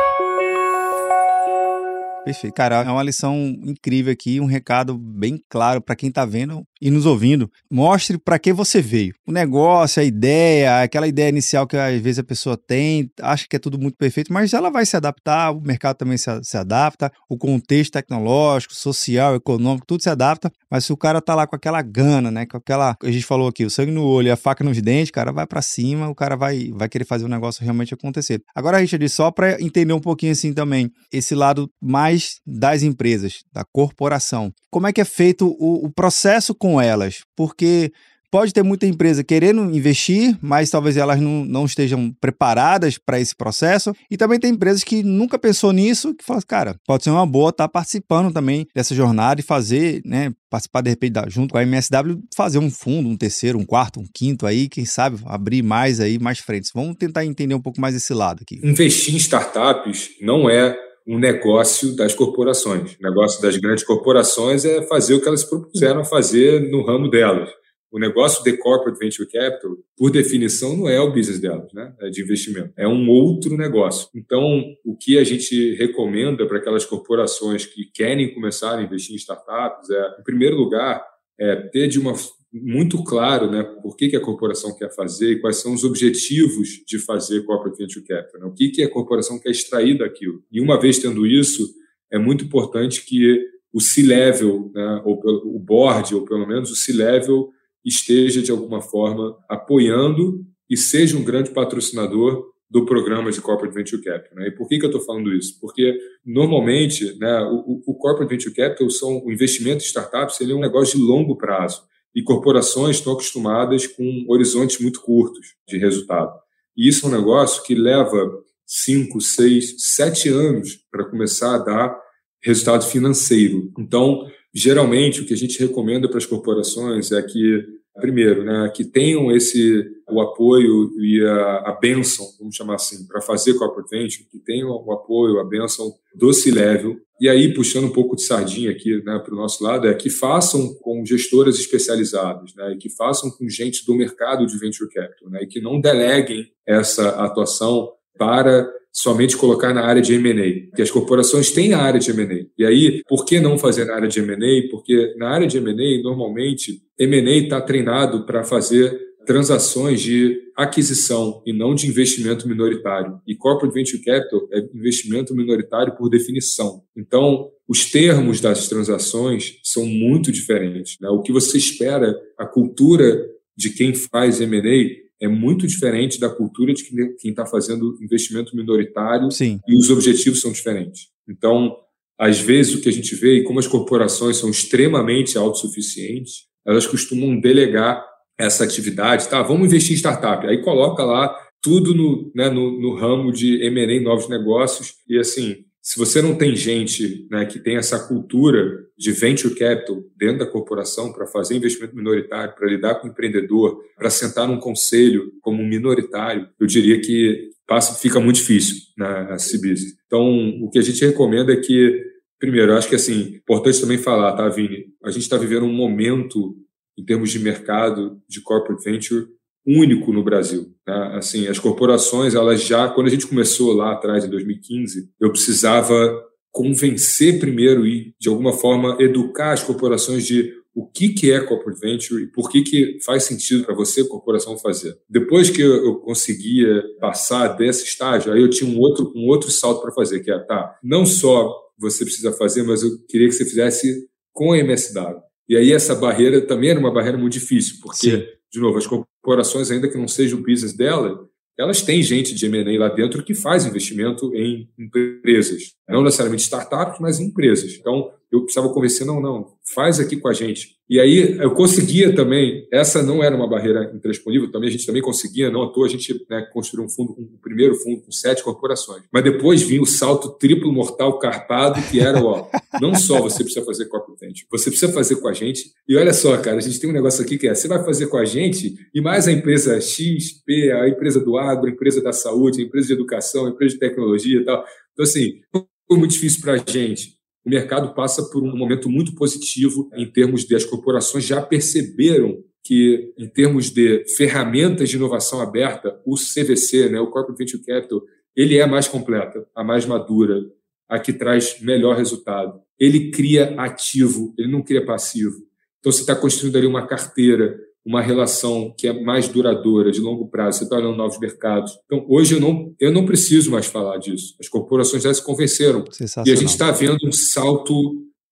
Perfeito. 2.29 2.53
Cara, 2.53 2.83
é 2.83 2.91
uma 2.91 3.01
lição 3.01 3.35
incrível 3.65 4.13
aqui, 4.13 4.39
um 4.39 4.45
recado 4.45 4.95
bem 4.95 5.43
claro 5.49 5.81
para 5.81 5.95
quem 5.95 6.09
está 6.09 6.25
vendo 6.25 6.63
e 6.81 6.89
nos 6.89 7.05
ouvindo. 7.05 7.49
Mostre 7.69 8.17
para 8.17 8.39
que 8.39 8.53
você 8.53 8.81
veio. 8.81 9.13
O 9.25 9.31
negócio, 9.31 10.01
a 10.01 10.05
ideia, 10.05 10.81
aquela 10.81 11.07
ideia 11.07 11.29
inicial 11.29 11.67
que 11.67 11.77
às 11.77 12.01
vezes 12.01 12.19
a 12.19 12.23
pessoa 12.23 12.57
tem, 12.57 13.11
acha 13.21 13.45
que 13.47 13.55
é 13.55 13.59
tudo 13.59 13.77
muito 13.77 13.97
perfeito, 13.97 14.31
mas 14.31 14.53
ela 14.53 14.69
vai 14.69 14.85
se 14.85 14.95
adaptar, 14.95 15.51
o 15.51 15.61
mercado 15.61 15.97
também 15.97 16.17
se, 16.17 16.29
se 16.43 16.57
adapta, 16.57 17.11
o 17.29 17.37
contexto 17.37 17.93
tecnológico, 17.93 18.73
social, 18.73 19.35
econômico, 19.35 19.85
tudo 19.85 20.03
se 20.03 20.09
adapta. 20.09 20.51
Mas 20.69 20.85
se 20.85 20.93
o 20.93 20.97
cara 20.97 21.21
tá 21.21 21.35
lá 21.35 21.47
com 21.47 21.55
aquela 21.55 21.81
gana, 21.81 22.29
né, 22.29 22.45
com 22.45 22.57
aquela, 22.57 22.95
a 23.01 23.11
gente 23.11 23.25
falou 23.25 23.47
aqui, 23.47 23.65
o 23.65 23.69
sangue 23.69 23.91
no 23.91 24.03
olho 24.03 24.27
e 24.27 24.31
a 24.31 24.37
faca 24.37 24.63
nos 24.63 24.81
dentes, 24.81 25.11
cara, 25.11 25.31
vai 25.31 25.47
para 25.47 25.61
cima, 25.61 26.09
o 26.09 26.15
cara 26.15 26.35
vai, 26.35 26.71
vai 26.73 26.87
querer 26.87 27.05
fazer 27.05 27.25
o 27.25 27.29
negócio 27.29 27.63
realmente 27.63 27.93
acontecer. 27.93 28.41
Agora, 28.55 28.77
Richard, 28.77 29.07
só 29.09 29.31
para 29.31 29.61
entender 29.61 29.93
um 29.93 29.99
pouquinho 29.99 30.31
assim 30.31 30.53
também, 30.53 30.91
esse 31.11 31.33
lado 31.33 31.69
mais 31.81 32.39
das 32.45 32.83
empresas, 32.83 33.43
da 33.51 33.63
corporação. 33.71 34.51
Como 34.71 34.87
é 34.87 34.93
que 34.93 35.01
é 35.01 35.05
feito 35.05 35.47
o, 35.59 35.85
o 35.85 35.91
processo 35.91 36.53
com 36.53 36.68
elas? 36.77 37.23
Porque 37.37 37.93
pode 38.31 38.53
ter 38.53 38.63
muita 38.63 38.85
empresa 38.85 39.23
querendo 39.23 39.63
investir, 39.75 40.37
mas 40.41 40.69
talvez 40.69 40.97
elas 40.97 41.19
não, 41.19 41.43
não 41.45 41.65
estejam 41.65 42.13
preparadas 42.19 42.97
para 42.97 43.19
esse 43.19 43.35
processo. 43.35 43.93
E 44.09 44.17
também 44.17 44.39
tem 44.39 44.51
empresas 44.51 44.83
que 44.83 45.03
nunca 45.03 45.39
pensou 45.39 45.71
nisso, 45.71 46.13
que 46.13 46.23
falam, 46.23 46.41
cara, 46.47 46.75
pode 46.85 47.03
ser 47.03 47.09
uma 47.09 47.25
boa 47.25 47.49
estar 47.49 47.67
tá 47.67 47.69
participando 47.69 48.31
também 48.31 48.67
dessa 48.75 48.93
jornada 48.93 49.41
e 49.41 49.43
fazer, 49.43 50.01
né, 50.05 50.31
participar 50.49 50.81
de 50.81 50.89
repente 50.89 51.19
junto 51.27 51.51
com 51.51 51.57
a 51.57 51.63
MSW, 51.63 52.21
fazer 52.35 52.59
um 52.59 52.69
fundo, 52.69 53.09
um 53.09 53.17
terceiro, 53.17 53.57
um 53.57 53.65
quarto, 53.65 53.99
um 53.99 54.05
quinto 54.13 54.45
aí, 54.45 54.69
quem 54.69 54.85
sabe 54.85 55.19
abrir 55.25 55.61
mais 55.61 55.99
aí, 55.99 56.19
mais 56.19 56.39
frentes. 56.39 56.71
Vamos 56.73 56.95
tentar 56.95 57.25
entender 57.25 57.55
um 57.55 57.61
pouco 57.61 57.81
mais 57.81 57.95
esse 57.95 58.13
lado 58.13 58.41
aqui. 58.41 58.59
Investir 58.63 59.13
em 59.13 59.17
startups 59.17 60.09
não 60.21 60.49
é 60.49 60.75
um 61.09 61.17
negócio 61.17 61.95
das 61.95 62.13
corporações. 62.13 62.93
O 62.93 63.01
negócio 63.01 63.41
das 63.41 63.57
grandes 63.57 63.83
corporações 63.83 64.63
é 64.63 64.83
fazer 64.83 65.15
o 65.15 65.21
que 65.21 65.27
elas 65.27 65.43
propuseram 65.43 66.05
fazer 66.05 66.69
no 66.69 66.85
ramo 66.85 67.09
delas. 67.09 67.49
O 67.91 67.97
negócio 67.97 68.43
de 68.43 68.55
corporate 68.55 68.99
venture 68.99 69.27
capital, 69.27 69.71
por 69.97 70.11
definição, 70.11 70.77
não 70.77 70.87
é 70.87 70.99
o 70.99 71.11
business 71.11 71.39
delas, 71.39 71.73
né? 71.73 71.91
É 71.99 72.09
de 72.11 72.21
investimento. 72.21 72.71
É 72.77 72.87
um 72.87 73.09
outro 73.09 73.57
negócio. 73.57 74.07
Então, 74.13 74.63
o 74.85 74.95
que 74.95 75.17
a 75.17 75.23
gente 75.23 75.73
recomenda 75.73 76.45
para 76.45 76.59
aquelas 76.59 76.85
corporações 76.85 77.65
que 77.65 77.85
querem 77.91 78.31
começar 78.31 78.77
a 78.77 78.83
investir 78.83 79.15
em 79.15 79.17
startups 79.17 79.89
é, 79.89 80.19
em 80.19 80.23
primeiro 80.23 80.55
lugar, 80.55 81.03
é 81.39 81.55
ter 81.55 81.87
de 81.87 81.99
uma 81.99 82.13
muito 82.51 83.03
claro 83.03 83.49
né, 83.49 83.63
por 83.63 83.95
que, 83.95 84.09
que 84.09 84.15
a 84.15 84.21
corporação 84.21 84.75
quer 84.75 84.93
fazer 84.93 85.33
e 85.33 85.39
quais 85.39 85.57
são 85.57 85.73
os 85.73 85.83
objetivos 85.83 86.83
de 86.85 86.97
fazer 86.97 87.43
corporate 87.43 87.77
venture 87.77 88.03
capital. 88.03 88.41
Né? 88.41 88.47
O 88.47 88.53
que, 88.53 88.69
que 88.69 88.83
a 88.83 88.89
corporação 88.89 89.39
quer 89.39 89.51
extrair 89.51 89.97
daquilo. 89.97 90.43
E 90.51 90.59
uma 90.59 90.79
vez 90.79 90.97
tendo 90.97 91.27
isso, 91.27 91.67
é 92.11 92.17
muito 92.17 92.43
importante 92.43 93.05
que 93.05 93.39
o 93.71 93.79
C-level, 93.79 94.71
né, 94.73 95.01
ou 95.05 95.21
o 95.55 95.59
board, 95.59 96.15
ou 96.15 96.25
pelo 96.25 96.47
menos 96.47 96.71
o 96.71 96.75
C-level, 96.75 97.49
esteja 97.85 98.41
de 98.41 98.49
alguma 98.49 98.81
forma 98.81 99.37
apoiando 99.47 100.43
e 100.67 100.75
seja 100.75 101.17
um 101.17 101.23
grande 101.23 101.51
patrocinador 101.51 102.49
do 102.69 102.85
programa 102.85 103.31
de 103.31 103.41
Corporate 103.41 103.73
Venture 103.73 104.01
Capital. 104.01 104.37
Né? 104.37 104.47
E 104.47 104.51
por 104.51 104.67
que, 104.67 104.77
que 104.79 104.85
eu 104.85 104.89
estou 104.89 105.03
falando 105.03 105.33
isso? 105.33 105.59
Porque, 105.59 105.97
normalmente, 106.25 107.17
né, 107.19 107.41
o, 107.41 107.81
o 107.85 107.95
Corporate 107.95 108.29
Venture 108.29 108.53
Capital, 108.53 108.89
são, 108.89 109.23
o 109.23 109.31
investimento 109.31 109.83
em 109.83 109.87
startups, 109.87 110.41
ele 110.41 110.51
é 110.51 110.55
um 110.55 110.59
negócio 110.59 110.97
de 110.97 111.03
longo 111.03 111.35
prazo 111.35 111.87
e 112.19 112.21
corporações 112.21 112.97
estão 112.97 113.13
acostumadas 113.13 113.87
com 113.87 114.25
horizontes 114.27 114.77
muito 114.81 114.99
curtos 114.99 115.55
de 115.65 115.77
resultado. 115.77 116.37
E 116.75 116.89
isso 116.89 117.05
é 117.05 117.09
um 117.09 117.13
negócio 117.13 117.63
que 117.63 117.73
leva 117.73 118.29
cinco, 118.65 119.21
seis, 119.21 119.75
sete 119.77 120.27
anos 120.27 120.77
para 120.91 121.05
começar 121.05 121.55
a 121.55 121.59
dar 121.59 121.97
resultado 122.43 122.83
financeiro. 122.83 123.71
Então, 123.79 124.29
geralmente, 124.53 125.21
o 125.21 125.25
que 125.25 125.33
a 125.33 125.37
gente 125.37 125.57
recomenda 125.59 126.09
para 126.09 126.17
as 126.17 126.25
corporações 126.25 127.09
é 127.13 127.21
que, 127.21 127.65
primeiro, 127.99 128.43
né, 128.43 128.71
que 128.73 128.83
tenham 128.83 129.31
esse 129.31 129.85
o 130.09 130.21
apoio 130.21 130.91
e 130.99 131.23
a, 131.23 131.69
a 131.69 131.77
benção, 131.79 132.25
vamos 132.39 132.55
chamar 132.55 132.75
assim, 132.75 133.05
para 133.07 133.21
fazer 133.21 133.53
corporate 133.53 133.95
venture, 133.95 134.27
que 134.29 134.39
tenham 134.39 134.69
o 134.69 134.91
apoio, 134.91 135.39
a 135.39 135.45
benção 135.45 135.93
do 136.15 136.33
C-Level, 136.33 136.97
e 137.21 137.27
aí, 137.27 137.53
puxando 137.53 137.85
um 137.85 137.91
pouco 137.91 138.15
de 138.15 138.23
sardinha 138.23 138.71
aqui 138.71 139.03
né, 139.03 139.19
para 139.19 139.33
o 139.33 139.37
nosso 139.37 139.61
lado, 139.61 139.87
é 139.87 139.93
que 139.93 140.09
façam 140.09 140.73
com 140.75 141.05
gestoras 141.05 141.59
especializadas, 141.59 142.55
né, 142.55 142.77
que 142.79 142.89
façam 142.89 143.29
com 143.29 143.49
gente 143.49 143.85
do 143.85 143.93
mercado 143.93 144.45
de 144.45 144.57
venture 144.57 144.89
capital, 144.89 145.29
né, 145.29 145.43
e 145.43 145.47
que 145.47 145.59
não 145.59 145.81
deleguem 145.81 146.49
essa 146.65 147.09
atuação 147.23 147.91
para 148.17 148.69
somente 148.91 149.37
colocar 149.37 149.73
na 149.73 149.85
área 149.85 150.01
de 150.01 150.13
M&A, 150.15 150.75
que 150.75 150.81
as 150.81 150.91
corporações 150.91 151.51
têm 151.51 151.73
a 151.73 151.79
área 151.79 151.99
de 151.99 152.11
M&A. 152.11 152.45
E 152.57 152.65
aí, 152.65 153.01
por 153.07 153.25
que 153.25 153.39
não 153.39 153.57
fazer 153.57 153.85
na 153.85 153.95
área 153.95 154.07
de 154.07 154.19
M&A? 154.19 154.69
Porque 154.69 155.13
na 155.17 155.29
área 155.29 155.47
de 155.47 155.57
M&A, 155.57 156.01
normalmente, 156.03 156.81
M&A 156.97 157.37
está 157.37 157.61
treinado 157.61 158.25
para 158.25 158.43
fazer 158.43 159.09
transações 159.25 160.01
de 160.01 160.41
aquisição 160.55 161.43
e 161.45 161.53
não 161.53 161.75
de 161.75 161.87
investimento 161.87 162.47
minoritário. 162.47 163.19
E 163.27 163.35
corporate 163.35 163.73
venture 163.73 164.03
capital 164.03 164.47
é 164.51 164.59
investimento 164.73 165.35
minoritário 165.35 165.95
por 165.95 166.09
definição. 166.09 166.81
Então, 166.97 167.49
os 167.67 167.85
termos 167.91 168.41
das 168.41 168.67
transações 168.67 169.59
são 169.63 169.85
muito 169.85 170.31
diferentes. 170.31 170.97
Né? 170.99 171.07
O 171.09 171.21
que 171.21 171.31
você 171.31 171.59
espera, 171.59 172.15
a 172.37 172.45
cultura 172.45 173.23
de 173.55 173.69
quem 173.69 173.93
faz 173.93 174.41
M&A 174.41 175.08
é 175.21 175.27
muito 175.27 175.67
diferente 175.67 176.19
da 176.19 176.29
cultura 176.29 176.73
de 176.73 176.83
quem 176.83 177.31
está 177.31 177.45
fazendo 177.45 177.97
investimento 178.01 178.55
minoritário 178.55 179.29
Sim. 179.31 179.59
e 179.67 179.77
os 179.77 179.89
objetivos 179.89 180.41
são 180.41 180.51
diferentes. 180.51 181.07
Então, 181.27 181.75
às 182.17 182.39
vezes, 182.39 182.75
o 182.75 182.81
que 182.81 182.89
a 182.89 182.91
gente 182.91 183.15
vê, 183.15 183.37
e 183.37 183.43
como 183.43 183.59
as 183.59 183.67
corporações 183.67 184.37
são 184.37 184.49
extremamente 184.49 185.37
autossuficientes, 185.37 186.47
elas 186.65 186.85
costumam 186.85 187.39
delegar 187.39 188.05
essa 188.37 188.63
atividade, 188.63 189.27
tá? 189.27 189.41
Vamos 189.41 189.67
investir 189.67 189.93
em 189.93 189.97
startup. 189.97 190.45
Aí 190.47 190.61
coloca 190.61 191.03
lá 191.03 191.35
tudo 191.61 191.93
no, 191.93 192.31
né, 192.33 192.49
no, 192.49 192.79
no 192.79 192.95
ramo 192.95 193.31
de 193.31 193.61
M&A, 193.65 194.01
novos 194.01 194.29
negócios. 194.29 194.95
E 195.07 195.17
assim, 195.17 195.65
se 195.89 195.97
você 195.97 196.21
não 196.21 196.35
tem 196.35 196.55
gente 196.55 197.25
né, 197.31 197.47
que 197.47 197.57
tem 197.57 197.75
essa 197.75 197.97
cultura 198.07 198.85
de 198.95 199.11
venture 199.11 199.55
capital 199.55 200.03
dentro 200.15 200.37
da 200.37 200.45
corporação 200.45 201.11
para 201.11 201.25
fazer 201.25 201.55
investimento 201.55 201.95
minoritário, 201.95 202.53
para 202.53 202.67
lidar 202.67 202.93
com 202.95 203.07
o 203.07 203.09
empreendedor, 203.09 203.83
para 203.97 204.11
sentar 204.11 204.47
num 204.47 204.59
conselho 204.59 205.31
como 205.41 205.65
minoritário, 205.65 206.47
eu 206.59 206.67
diria 206.67 207.01
que 207.01 207.49
passa, 207.65 207.95
fica 207.95 208.19
muito 208.19 208.35
difícil 208.35 208.75
na 208.95 209.31
né, 209.31 209.31
business. 209.31 209.95
Então, 210.05 210.59
o 210.61 210.69
que 210.69 210.77
a 210.77 210.83
gente 210.83 211.03
recomenda 211.03 211.53
é 211.53 211.57
que, 211.57 212.05
primeiro, 212.37 212.73
eu 212.73 212.77
acho 212.77 212.87
que 212.87 212.93
assim, 212.93 213.37
importante 213.37 213.81
também 213.81 213.97
falar, 213.97 214.33
tá, 214.33 214.47
Vini? 214.47 214.85
A 215.03 215.09
gente 215.09 215.23
está 215.23 215.37
vivendo 215.37 215.65
um 215.65 215.73
momento 215.73 216.55
em 216.95 217.03
termos 217.03 217.31
de 217.31 217.39
mercado 217.39 218.21
de 218.29 218.41
corporate 218.41 218.83
venture 218.83 219.25
único 219.65 220.11
no 220.11 220.23
Brasil. 220.23 220.73
Né? 220.87 221.11
Assim, 221.15 221.47
as 221.47 221.59
corporações, 221.59 222.35
elas 222.35 222.63
já, 222.63 222.87
quando 222.89 223.07
a 223.07 223.09
gente 223.11 223.27
começou 223.27 223.73
lá 223.73 223.93
atrás, 223.93 224.25
em 224.25 224.29
2015, 224.29 225.09
eu 225.19 225.31
precisava 225.31 226.23
convencer 226.51 227.39
primeiro 227.39 227.85
e, 227.85 228.13
de 228.19 228.27
alguma 228.27 228.53
forma, 228.53 228.97
educar 228.99 229.51
as 229.51 229.63
corporações 229.63 230.25
de 230.25 230.57
o 230.73 230.85
que, 230.85 231.09
que 231.09 231.31
é 231.31 231.39
corporate 231.41 231.79
venture 231.79 232.23
e 232.23 232.27
por 232.27 232.49
que, 232.49 232.61
que 232.61 232.99
faz 233.03 233.23
sentido 233.23 233.65
para 233.65 233.75
você, 233.75 234.03
corporação, 234.07 234.57
fazer. 234.57 234.97
Depois 235.09 235.49
que 235.49 235.61
eu, 235.61 235.85
eu 235.85 235.95
conseguia 235.95 236.83
passar 236.99 237.49
desse 237.49 237.85
estágio, 237.85 238.31
aí 238.31 238.41
eu 238.41 238.49
tinha 238.49 238.69
um 238.69 238.79
outro, 238.79 239.11
um 239.15 239.27
outro 239.27 239.51
salto 239.51 239.81
para 239.81 239.91
fazer, 239.91 240.21
que 240.21 240.31
é, 240.31 240.39
tá, 240.39 240.77
não 240.83 241.05
só 241.05 241.53
você 241.77 242.05
precisa 242.05 242.31
fazer, 242.31 242.63
mas 242.63 242.83
eu 242.83 242.91
queria 243.07 243.27
que 243.27 243.33
você 243.33 243.45
fizesse 243.45 244.07
com 244.31 244.53
a 244.53 244.57
MSW. 244.57 245.21
E 245.47 245.57
aí 245.57 245.71
essa 245.71 245.95
barreira 245.95 246.41
também 246.41 246.69
era 246.69 246.79
uma 246.79 246.93
barreira 246.93 247.17
muito 247.17 247.33
difícil, 247.33 247.77
porque, 247.81 248.11
Sim. 248.11 248.23
de 248.51 248.59
novo, 248.59 248.77
as 248.77 248.87
corporações, 249.21 249.71
ainda 249.71 249.89
que 249.89 249.97
não 249.97 250.07
seja 250.07 250.35
o 250.35 250.41
business 250.41 250.73
dela, 250.73 251.27
elas 251.57 251.81
têm 251.81 252.01
gente 252.01 252.33
de 252.33 252.45
M&A 252.45 252.79
lá 252.79 252.87
dentro 252.87 253.23
que 253.23 253.35
faz 253.35 253.65
investimento 253.65 254.33
em 254.33 254.69
empresas. 254.77 255.75
Não 255.87 256.01
necessariamente 256.01 256.43
startups, 256.43 256.99
mas 257.01 257.19
em 257.19 257.25
empresas. 257.25 257.73
Então, 257.73 258.11
eu 258.31 258.41
precisava 258.41 258.71
convencer, 258.71 259.05
não, 259.05 259.19
não, 259.19 259.53
faz 259.73 259.99
aqui 259.99 260.15
com 260.17 260.27
a 260.27 260.33
gente. 260.33 260.77
E 260.89 260.99
aí 260.99 261.37
eu 261.37 261.51
conseguia 261.51 262.15
também, 262.15 262.67
essa 262.71 263.03
não 263.03 263.23
era 263.23 263.35
uma 263.35 263.47
barreira 263.47 263.91
intransponível, 263.93 264.51
também 264.51 264.69
a 264.69 264.71
gente 264.71 264.85
também 264.85 265.01
conseguia, 265.01 265.51
não 265.51 265.63
à 265.63 265.71
toa 265.71 265.85
a 265.85 265.89
gente 265.89 266.25
né, 266.27 266.41
construiu 266.51 266.85
um 266.85 266.89
fundo, 266.89 267.11
um 267.11 267.37
primeiro 267.41 267.75
fundo 267.75 268.01
com 268.01 268.11
sete 268.11 268.43
corporações. 268.43 269.03
Mas 269.11 269.23
depois 269.23 269.61
vinha 269.61 269.81
o 269.81 269.85
salto 269.85 270.29
triplo 270.29 270.73
mortal 270.73 271.19
carpado, 271.19 271.79
que 271.91 271.99
era, 271.99 272.19
ó, 272.23 272.47
não 272.81 272.95
só 272.95 273.21
você 273.21 273.43
precisa 273.43 273.63
fazer 273.63 273.85
corporate 273.85 274.19
venture, 274.19 274.47
você 274.49 274.71
precisa 274.71 274.91
fazer 274.91 275.17
com 275.17 275.27
a 275.27 275.33
gente. 275.33 275.71
E 275.87 275.95
olha 275.95 276.13
só, 276.13 276.35
cara, 276.37 276.57
a 276.57 276.61
gente 276.61 276.79
tem 276.79 276.89
um 276.89 276.93
negócio 276.93 277.23
aqui 277.23 277.37
que 277.37 277.47
é, 277.47 277.53
você 277.53 277.67
vai 277.67 277.83
fazer 277.83 278.07
com 278.07 278.17
a 278.17 278.25
gente 278.25 278.75
e 278.93 279.01
mais 279.01 279.27
a 279.27 279.31
empresa 279.31 279.79
XP, 279.79 280.71
a 280.71 280.89
empresa 280.89 281.19
do 281.19 281.37
agro, 281.37 281.67
a 281.67 281.71
empresa 281.71 282.01
da 282.01 282.11
saúde, 282.11 282.61
a 282.61 282.65
empresa 282.65 282.87
de 282.87 282.93
educação, 282.93 283.45
a 283.45 283.49
empresa 283.49 283.75
de 283.75 283.79
tecnologia 283.79 284.39
e 284.39 284.43
tal. 284.43 284.63
Então, 284.93 285.03
assim, 285.03 285.39
foi 285.87 285.97
muito 285.97 286.11
difícil 286.11 286.41
para 286.41 286.53
a 286.53 286.57
gente 286.57 287.18
o 287.45 287.49
mercado 287.49 287.93
passa 287.93 288.23
por 288.29 288.43
um 288.43 288.55
momento 288.55 288.89
muito 288.89 289.15
positivo 289.15 289.89
em 289.93 290.05
termos 290.05 290.45
de 290.45 290.55
as 290.55 290.65
corporações 290.65 291.25
já 291.25 291.41
perceberam 291.41 292.43
que, 292.63 293.13
em 293.17 293.27
termos 293.27 293.69
de 293.69 294.05
ferramentas 294.15 294.89
de 294.89 294.97
inovação 294.97 295.41
aberta, 295.41 295.99
o 296.05 296.15
CVC, 296.15 296.89
né, 296.89 296.99
o 296.99 297.09
Corporate 297.09 297.37
Venture 297.37 297.63
Capital, 297.63 298.01
ele 298.35 298.57
é 298.57 298.61
a 298.61 298.67
mais 298.67 298.87
completa, 298.87 299.47
a 299.55 299.63
mais 299.63 299.85
madura, 299.85 300.41
a 300.87 300.99
que 300.99 301.13
traz 301.13 301.59
melhor 301.61 301.95
resultado. 301.95 302.61
Ele 302.77 303.11
cria 303.11 303.55
ativo, 303.59 304.33
ele 304.37 304.51
não 304.51 304.61
cria 304.61 304.85
passivo. 304.85 305.37
Então, 305.79 305.91
você 305.91 306.01
está 306.01 306.15
construindo 306.15 306.57
ali 306.57 306.67
uma 306.67 306.85
carteira 306.85 307.57
uma 307.85 308.01
relação 308.01 308.73
que 308.77 308.87
é 308.87 308.93
mais 308.93 309.27
duradoura, 309.27 309.91
de 309.91 309.99
longo 309.99 310.27
prazo, 310.27 310.59
você 310.59 310.63
está 310.65 310.77
olhando 310.77 310.97
novos 310.97 311.19
mercados. 311.19 311.77
Então, 311.85 312.05
hoje 312.07 312.35
eu 312.35 312.39
não, 312.39 312.73
eu 312.79 312.91
não 312.91 313.05
preciso 313.05 313.49
mais 313.51 313.65
falar 313.65 313.97
disso. 313.97 314.35
As 314.39 314.47
corporações 314.47 315.03
já 315.03 315.13
se 315.13 315.23
convenceram. 315.23 315.83
E 316.25 316.31
a 316.31 316.35
gente 316.35 316.49
está 316.49 316.71
vendo 316.71 316.97
um 317.05 317.11
salto 317.11 317.73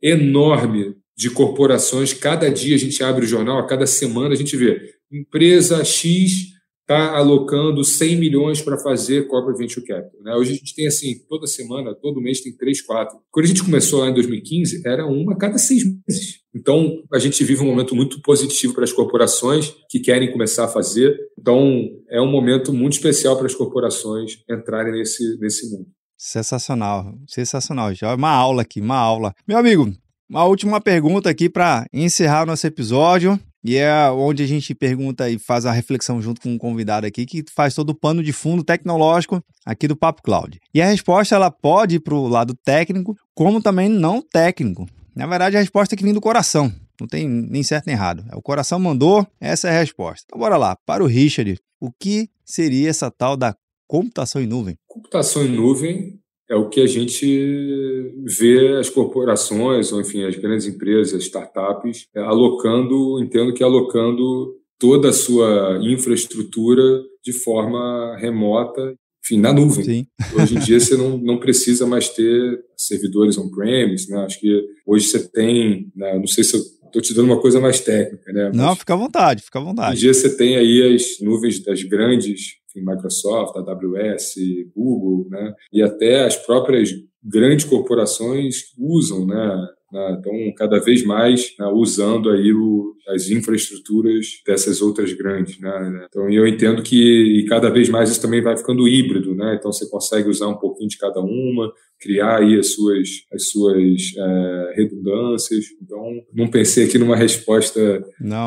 enorme 0.02 0.96
de 1.18 1.30
corporações. 1.30 2.14
Cada 2.14 2.50
dia 2.50 2.76
a 2.76 2.80
gente 2.80 3.04
abre 3.04 3.26
o 3.26 3.28
jornal, 3.28 3.58
a 3.58 3.66
cada 3.66 3.88
semana 3.88 4.34
a 4.34 4.38
gente 4.38 4.56
vê 4.56 4.80
empresa 5.12 5.84
X 5.84 6.57
está 6.88 7.18
alocando 7.18 7.84
100 7.84 8.16
milhões 8.16 8.62
para 8.62 8.78
fazer 8.78 9.28
corporate 9.28 9.60
venture 9.60 9.86
capital. 9.86 10.24
Né? 10.24 10.34
Hoje 10.36 10.54
a 10.54 10.56
gente 10.56 10.74
tem 10.74 10.88
assim, 10.88 11.16
toda 11.28 11.46
semana, 11.46 11.94
todo 11.94 12.22
mês 12.22 12.40
tem 12.40 12.56
três, 12.56 12.82
quatro. 12.82 13.20
Quando 13.30 13.44
a 13.44 13.48
gente 13.50 13.62
começou 13.62 14.00
lá 14.00 14.10
em 14.10 14.14
2015, 14.14 14.88
era 14.88 15.06
uma 15.06 15.34
a 15.34 15.38
cada 15.38 15.58
seis 15.58 15.84
meses. 15.84 16.40
Então, 16.56 17.04
a 17.14 17.20
gente 17.20 17.44
vive 17.44 17.62
um 17.62 17.68
momento 17.68 17.94
muito 17.94 18.22
positivo 18.22 18.74
para 18.74 18.86
as 18.86 18.94
corporações 18.94 19.76
que 19.90 20.00
querem 20.00 20.32
começar 20.32 20.64
a 20.64 20.70
fazer. 20.70 21.14
Então, 21.38 21.90
é 22.10 22.22
um 22.22 22.32
momento 22.32 22.74
muito 22.74 22.94
especial 22.94 23.36
para 23.36 23.48
as 23.48 23.54
corporações 23.54 24.38
entrarem 24.50 24.94
nesse, 24.94 25.38
nesse 25.40 25.70
mundo. 25.70 25.88
Sensacional, 26.18 27.14
sensacional. 27.28 27.94
Já 27.94 28.12
é 28.12 28.16
uma 28.16 28.32
aula 28.32 28.62
aqui, 28.62 28.80
uma 28.80 28.98
aula. 28.98 29.36
Meu 29.46 29.58
amigo, 29.58 29.92
uma 30.30 30.46
última 30.46 30.80
pergunta 30.80 31.30
aqui 31.30 31.50
para 31.50 31.86
encerrar 31.94 32.44
o 32.44 32.48
nosso 32.48 32.66
episódio. 32.66 33.38
E 33.68 33.76
é 33.76 34.10
onde 34.12 34.42
a 34.44 34.48
gente 34.48 34.74
pergunta 34.74 35.30
e 35.30 35.38
faz 35.38 35.66
a 35.66 35.74
reflexão 35.74 36.22
junto 36.22 36.40
com 36.40 36.54
um 36.54 36.58
convidado 36.58 37.06
aqui 37.06 37.26
que 37.26 37.44
faz 37.54 37.76
todo 37.76 37.90
o 37.90 37.94
pano 37.94 38.24
de 38.24 38.32
fundo 38.32 38.64
tecnológico 38.64 39.44
aqui 39.66 39.90
do 39.90 39.96
Papo 39.98 40.24
Cloud. 40.24 40.58
E 40.74 40.82
a 40.82 40.86
resposta 40.86 41.36
ela 41.36 41.52
pode 41.52 41.96
ir 41.96 42.00
para 42.00 42.16
o 42.16 42.30
lado 42.30 42.56
técnico, 42.56 43.14
como 43.36 43.62
também 43.62 43.90
não 43.90 44.22
técnico. 44.22 44.88
Na 45.14 45.28
verdade, 45.28 45.58
a 45.58 45.60
resposta 45.60 45.94
é 45.94 45.98
que 45.98 46.04
vem 46.06 46.14
do 46.14 46.22
coração. 46.22 46.72
Não 46.98 47.08
tem 47.08 47.28
nem 47.28 47.62
certo 47.62 47.88
nem 47.88 47.94
errado. 47.94 48.24
É 48.32 48.38
o 48.38 48.42
coração 48.42 48.80
mandou, 48.80 49.28
essa 49.38 49.68
é 49.68 49.76
a 49.76 49.80
resposta. 49.82 50.24
Então 50.26 50.40
bora 50.40 50.56
lá. 50.56 50.78
Para 50.86 51.04
o 51.04 51.08
Richard, 51.08 51.60
o 51.78 51.92
que 51.92 52.30
seria 52.46 52.90
essa 52.90 53.12
tal 53.12 53.36
da 53.36 53.54
computação 53.86 54.42
em 54.42 54.48
nuvem? 54.48 54.78
Computação 54.88 55.44
em 55.44 55.50
nuvem 55.50 56.18
é 56.50 56.56
o 56.56 56.70
que 56.70 56.82
a 56.82 56.88
gente 56.88 58.14
vê 58.24 58.78
as 58.78 58.90
corporações, 58.90 59.92
ou 59.92 60.00
enfim, 60.00 60.24
as 60.24 60.36
grandes 60.36 60.66
empresas, 60.66 61.24
startups, 61.24 62.08
é, 62.16 62.22
alocando, 62.22 63.22
entendo 63.22 63.54
que 63.54 63.64
alocando 63.64 64.56
toda 64.80 65.10
a 65.10 65.14
sua 65.14 65.80
infraestrutura 65.82 67.04
de 67.24 67.34
forma 67.34 68.16
remota, 68.18 68.96
enfim, 69.26 69.42
na 69.42 69.52
nuvem. 69.52 69.84
Sim. 69.84 70.08
Hoje 70.40 70.56
em 70.56 70.60
dia 70.60 70.80
você 70.80 70.96
não, 70.96 71.18
não 71.18 71.38
precisa 71.38 71.86
mais 71.86 72.08
ter 72.10 72.64
servidores 72.78 73.38
on-premise, 73.38 74.10
né? 74.10 74.20
Acho 74.20 74.40
que 74.40 74.66
hoje 74.86 75.08
você 75.08 75.28
tem, 75.30 75.92
né? 75.94 76.18
não 76.18 76.28
sei 76.28 76.46
se 76.46 76.56
eu 76.56 76.62
estou 76.98 77.02
te 77.02 77.14
dando 77.14 77.32
uma 77.32 77.42
coisa 77.42 77.60
mais 77.60 77.80
técnica, 77.80 78.32
né? 78.32 78.48
Mas 78.48 78.58
não, 78.58 78.76
fica 78.76 78.94
à 78.94 78.98
vontade, 78.98 79.44
fica 79.44 79.60
à 79.60 79.64
vontade. 79.64 79.96
Em 79.96 80.00
dia 80.00 80.14
você 80.14 80.36
tem 80.36 80.58
aí 80.58 80.96
as 80.96 81.20
nuvens 81.22 81.64
das 81.64 81.84
grandes 81.84 82.58
enfim, 82.78 82.86
Microsoft, 82.86 83.56
AWS, 83.56 84.36
Google, 84.76 85.28
né? 85.30 85.54
E 85.74 85.82
até 85.82 86.26
as 86.26 86.36
próprias 86.36 86.90
grandes 87.24 87.66
corporações 87.66 88.74
usam, 88.78 89.26
né? 89.26 89.68
Né? 89.92 90.18
Então, 90.20 90.34
cada 90.56 90.80
vez 90.80 91.04
mais 91.04 91.54
né, 91.58 91.66
usando 91.68 92.30
aí 92.30 92.54
o, 92.54 92.94
as 93.10 93.30
infraestruturas 93.30 94.42
dessas 94.46 94.82
outras 94.82 95.14
grandes. 95.14 95.60
Né? 95.60 96.06
Então, 96.08 96.30
eu 96.30 96.48
entendo 96.48 96.84
que 96.84 97.46
cada 97.48 97.70
vez 97.70 97.90
mais 97.90 98.10
isso 98.10 98.22
também 98.22 98.42
vai 98.42 98.58
ficando 98.58 98.88
híbrido. 98.88 99.34
Né? 99.34 99.56
Então, 99.58 99.72
você 99.72 99.90
consegue 99.90 100.30
usar 100.30 100.48
um 100.48 100.58
pouquinho 100.58 100.90
de 100.90 100.98
cada 100.98 101.20
uma, 101.22 101.72
criar 102.00 102.40
aí 102.40 102.58
as 102.60 102.74
suas, 102.74 103.08
as 103.34 103.50
suas 103.50 104.14
é, 104.18 104.74
redundâncias. 104.76 105.66
Então, 105.82 106.22
não 106.34 106.48
pensei 106.48 106.86
aqui 106.86 106.98
numa 106.98 107.16
resposta 107.16 107.80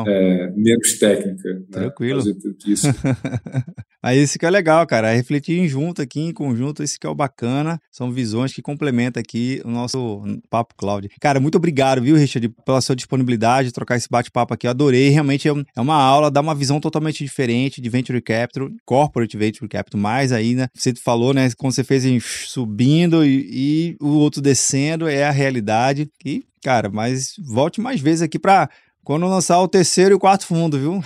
é, 0.07 0.51
menos 0.55 0.97
técnica. 0.99 1.53
Né? 1.53 1.65
Tranquilo. 1.71 2.23
Né? 2.23 2.33
Isso. 2.67 2.87
Aí 4.03 4.19
isso 4.19 4.39
que 4.39 4.45
é 4.47 4.49
legal, 4.49 4.85
cara. 4.87 5.13
Refletir 5.13 5.59
em 5.59 5.67
junto 5.67 6.01
aqui, 6.01 6.19
em 6.19 6.33
conjunto, 6.33 6.81
isso 6.81 6.99
que 6.99 7.05
é 7.05 7.09
o 7.09 7.13
bacana. 7.13 7.79
São 7.91 8.11
visões 8.11 8.51
que 8.51 8.61
complementam 8.61 9.21
aqui 9.21 9.61
o 9.63 9.69
nosso 9.69 10.23
Papo 10.49 10.73
Cloud. 10.75 11.07
Cara, 11.21 11.39
muito 11.41 11.55
obrigado, 11.55 12.01
viu, 12.01 12.15
Richard, 12.15 12.47
pela 12.65 12.81
sua 12.81 12.95
disponibilidade, 12.95 13.71
trocar 13.71 13.97
esse 13.97 14.07
bate-papo 14.09 14.53
aqui. 14.53 14.67
Eu 14.67 14.71
adorei. 14.71 15.09
Realmente 15.09 15.49
é, 15.49 15.51
é 15.51 15.81
uma 15.81 15.95
aula, 15.95 16.31
dá 16.31 16.41
uma 16.41 16.55
visão 16.55 16.79
totalmente 16.79 17.23
diferente 17.23 17.81
de 17.81 17.89
Venture 17.89 18.21
Capital, 18.21 18.69
Corporate 18.85 19.37
Venture 19.37 19.67
Capital, 19.67 19.99
mais 19.99 20.31
ainda. 20.31 20.69
Você 20.73 20.93
falou, 20.95 21.33
né, 21.33 21.49
quando 21.57 21.73
você 21.73 21.83
fez 21.83 22.03
subindo 22.23 23.25
e, 23.25 23.49
e 23.51 23.97
o 23.99 24.09
outro 24.09 24.41
descendo, 24.41 25.07
é 25.07 25.23
a 25.23 25.31
realidade. 25.31 26.09
E, 26.25 26.45
cara, 26.63 26.89
mas 26.89 27.33
volte 27.43 27.81
mais 27.81 27.99
vezes 27.99 28.21
aqui 28.21 28.39
para 28.39 28.69
quando 29.03 29.27
lançar 29.27 29.61
o 29.61 29.67
terceiro 29.67 30.11
e 30.11 30.15
o 30.15 30.19
quarto 30.19 30.45
fundo, 30.45 30.77
viu? 30.77 31.01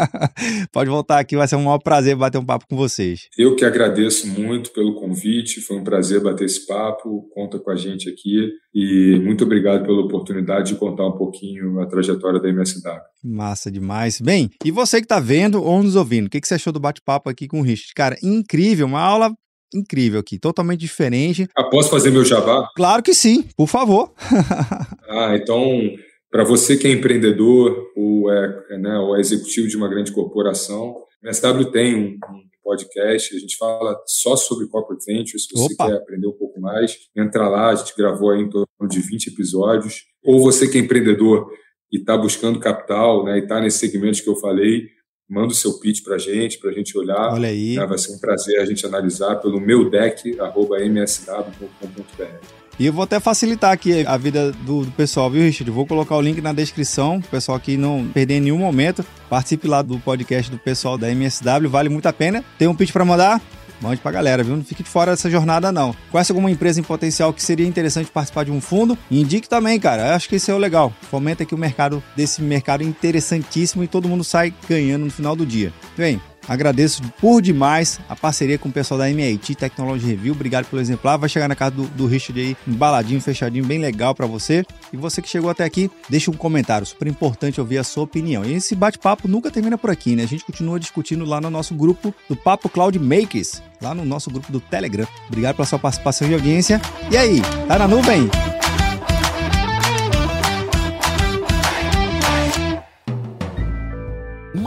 Pode 0.72 0.90
voltar 0.90 1.18
aqui, 1.18 1.36
vai 1.36 1.46
ser 1.46 1.56
um 1.56 1.64
maior 1.64 1.78
prazer 1.78 2.16
bater 2.16 2.38
um 2.38 2.44
papo 2.44 2.66
com 2.68 2.76
vocês. 2.76 3.28
Eu 3.36 3.54
que 3.54 3.64
agradeço 3.64 4.26
muito 4.26 4.70
pelo 4.72 4.94
convite, 4.94 5.60
foi 5.60 5.76
um 5.76 5.84
prazer 5.84 6.20
bater 6.20 6.44
esse 6.44 6.66
papo, 6.66 7.28
conta 7.34 7.58
com 7.58 7.70
a 7.70 7.76
gente 7.76 8.08
aqui 8.08 8.50
e 8.74 9.20
muito 9.22 9.44
obrigado 9.44 9.84
pela 9.84 10.02
oportunidade 10.02 10.72
de 10.72 10.78
contar 10.78 11.06
um 11.06 11.16
pouquinho 11.16 11.80
a 11.80 11.86
trajetória 11.86 12.40
da 12.40 12.48
MSW. 12.48 13.00
Massa 13.24 13.70
demais. 13.70 14.20
Bem, 14.20 14.50
e 14.64 14.70
você 14.70 14.98
que 14.98 15.04
está 15.04 15.20
vendo 15.20 15.62
ou 15.62 15.82
nos 15.82 15.96
ouvindo, 15.96 16.26
o 16.26 16.30
que, 16.30 16.40
que 16.40 16.48
você 16.48 16.54
achou 16.54 16.72
do 16.72 16.80
bate-papo 16.80 17.28
aqui 17.28 17.46
com 17.46 17.60
o 17.60 17.62
Richard? 17.62 17.92
Cara, 17.94 18.16
incrível, 18.22 18.86
uma 18.86 19.00
aula 19.00 19.30
incrível 19.74 20.20
aqui, 20.20 20.38
totalmente 20.38 20.80
diferente. 20.80 21.48
Ah, 21.56 21.64
posso 21.64 21.90
fazer 21.90 22.10
meu 22.10 22.24
jabá? 22.24 22.68
Claro 22.76 23.02
que 23.02 23.14
sim, 23.14 23.44
por 23.56 23.66
favor. 23.66 24.12
ah, 25.08 25.36
então 25.36 25.90
para 26.36 26.44
você 26.44 26.76
que 26.76 26.86
é 26.86 26.90
empreendedor 26.90 27.90
ou 27.96 28.30
é, 28.30 28.64
é, 28.68 28.76
né, 28.76 28.98
ou 28.98 29.16
é 29.16 29.20
executivo 29.20 29.68
de 29.68 29.74
uma 29.74 29.88
grande 29.88 30.12
corporação, 30.12 30.94
a 31.24 31.28
MSW 31.28 31.70
tem 31.70 31.94
um, 31.94 32.08
um 32.08 32.42
podcast, 32.62 33.34
a 33.34 33.38
gente 33.38 33.56
fala 33.56 33.98
só 34.06 34.36
sobre 34.36 34.68
corporate 34.68 35.06
ventures, 35.06 35.44
se 35.44 35.54
você 35.54 35.72
Opa. 35.72 35.86
quer 35.86 35.94
aprender 35.94 36.26
um 36.26 36.36
pouco 36.36 36.60
mais, 36.60 36.94
entra 37.16 37.48
lá, 37.48 37.70
a 37.70 37.74
gente 37.74 37.94
gravou 37.96 38.32
aí 38.32 38.42
em 38.42 38.50
torno 38.50 38.66
de 38.86 39.00
20 39.00 39.28
episódios. 39.28 40.04
Ou 40.22 40.38
você 40.38 40.68
que 40.68 40.76
é 40.76 40.80
empreendedor 40.82 41.50
e 41.90 41.96
está 41.96 42.18
buscando 42.18 42.60
capital, 42.60 43.24
né, 43.24 43.38
e 43.38 43.42
está 43.42 43.58
nesse 43.58 43.78
segmento 43.78 44.22
que 44.22 44.28
eu 44.28 44.36
falei, 44.36 44.88
manda 45.26 45.54
o 45.54 45.56
seu 45.56 45.80
pitch 45.80 46.04
para 46.04 46.16
a 46.16 46.18
gente, 46.18 46.58
para 46.58 46.68
a 46.68 46.74
gente 46.74 46.98
olhar. 46.98 47.32
Olha 47.32 47.48
aí. 47.48 47.76
Né, 47.76 47.86
vai 47.86 47.96
ser 47.96 48.14
um 48.14 48.18
prazer 48.18 48.60
a 48.60 48.66
gente 48.66 48.84
analisar 48.84 49.36
pelo 49.36 49.58
meu 49.58 49.88
deck, 49.88 50.38
arroba 50.38 50.84
msw.com.br. 50.84 52.65
E 52.78 52.86
eu 52.86 52.92
vou 52.92 53.04
até 53.04 53.18
facilitar 53.18 53.72
aqui 53.72 54.06
a 54.06 54.16
vida 54.16 54.52
do, 54.52 54.84
do 54.84 54.90
pessoal, 54.92 55.30
viu, 55.30 55.42
Richard? 55.42 55.70
Vou 55.70 55.86
colocar 55.86 56.14
o 56.14 56.20
link 56.20 56.40
na 56.42 56.52
descrição, 56.52 57.16
o 57.16 57.22
pessoal 57.22 57.56
aqui 57.56 57.76
não 57.76 58.06
perder 58.12 58.38
nenhum 58.40 58.58
momento. 58.58 59.04
Participe 59.30 59.66
lá 59.66 59.80
do 59.80 59.98
podcast 59.98 60.50
do 60.50 60.58
pessoal 60.58 60.98
da 60.98 61.10
MSW, 61.10 61.70
vale 61.70 61.88
muito 61.88 62.06
a 62.06 62.12
pena. 62.12 62.44
Tem 62.58 62.68
um 62.68 62.74
pitch 62.74 62.92
para 62.92 63.04
mandar? 63.04 63.40
Mande 63.80 64.00
pra 64.00 64.10
galera, 64.10 64.42
viu? 64.42 64.56
Não 64.56 64.64
fique 64.64 64.82
de 64.82 64.88
fora 64.88 65.12
dessa 65.12 65.30
jornada, 65.30 65.70
não. 65.70 65.94
Conhece 66.10 66.32
alguma 66.32 66.50
empresa 66.50 66.80
em 66.80 66.82
potencial 66.82 67.32
que 67.32 67.42
seria 67.42 67.66
interessante 67.66 68.10
participar 68.10 68.44
de 68.44 68.50
um 68.50 68.60
fundo? 68.60 68.96
Indique 69.10 69.48
também, 69.48 69.78
cara. 69.78 70.08
Eu 70.08 70.14
acho 70.14 70.28
que 70.28 70.36
isso 70.36 70.50
é 70.50 70.54
o 70.54 70.58
legal. 70.58 70.92
Fomenta 71.10 71.42
aqui 71.42 71.54
o 71.54 71.58
mercado 71.58 72.02
desse 72.14 72.40
mercado 72.42 72.82
interessantíssimo 72.82 73.84
e 73.84 73.88
todo 73.88 74.08
mundo 74.08 74.24
sai 74.24 74.52
ganhando 74.68 75.04
no 75.04 75.10
final 75.10 75.36
do 75.36 75.44
dia. 75.44 75.72
Bem, 75.96 76.20
Agradeço 76.48 77.02
por 77.20 77.42
demais 77.42 77.98
a 78.08 78.14
parceria 78.14 78.58
com 78.58 78.68
o 78.68 78.72
pessoal 78.72 78.98
da 78.98 79.10
MIT 79.10 79.54
Technology 79.54 80.06
Review. 80.06 80.32
Obrigado 80.34 80.66
pelo 80.66 80.80
exemplar. 80.80 81.18
Vai 81.18 81.28
chegar 81.28 81.48
na 81.48 81.56
casa 81.56 81.72
do, 81.72 81.84
do 81.88 82.06
Richard 82.06 82.40
aí, 82.40 82.56
embaladinho, 82.66 83.20
fechadinho, 83.20 83.64
bem 83.64 83.78
legal 83.78 84.14
para 84.14 84.26
você. 84.26 84.64
E 84.92 84.96
você 84.96 85.20
que 85.20 85.28
chegou 85.28 85.50
até 85.50 85.64
aqui, 85.64 85.90
deixa 86.08 86.30
um 86.30 86.34
comentário. 86.34 86.86
Super 86.86 87.08
importante 87.08 87.60
ouvir 87.60 87.78
a 87.78 87.84
sua 87.84 88.04
opinião. 88.04 88.44
E 88.44 88.54
esse 88.54 88.74
bate-papo 88.74 89.26
nunca 89.28 89.50
termina 89.50 89.76
por 89.76 89.90
aqui, 89.90 90.14
né? 90.14 90.22
A 90.22 90.28
gente 90.28 90.44
continua 90.44 90.78
discutindo 90.78 91.24
lá 91.24 91.40
no 91.40 91.50
nosso 91.50 91.74
grupo 91.74 92.14
do 92.28 92.36
Papo 92.36 92.68
Cloud 92.68 92.98
Makers, 92.98 93.62
lá 93.80 93.94
no 93.94 94.04
nosso 94.04 94.30
grupo 94.30 94.52
do 94.52 94.60
Telegram. 94.60 95.06
Obrigado 95.28 95.56
pela 95.56 95.66
sua 95.66 95.78
participação 95.78 96.28
e 96.28 96.34
audiência. 96.34 96.80
E 97.10 97.16
aí, 97.16 97.40
tá 97.66 97.78
na 97.78 97.88
nuvem? 97.88 98.28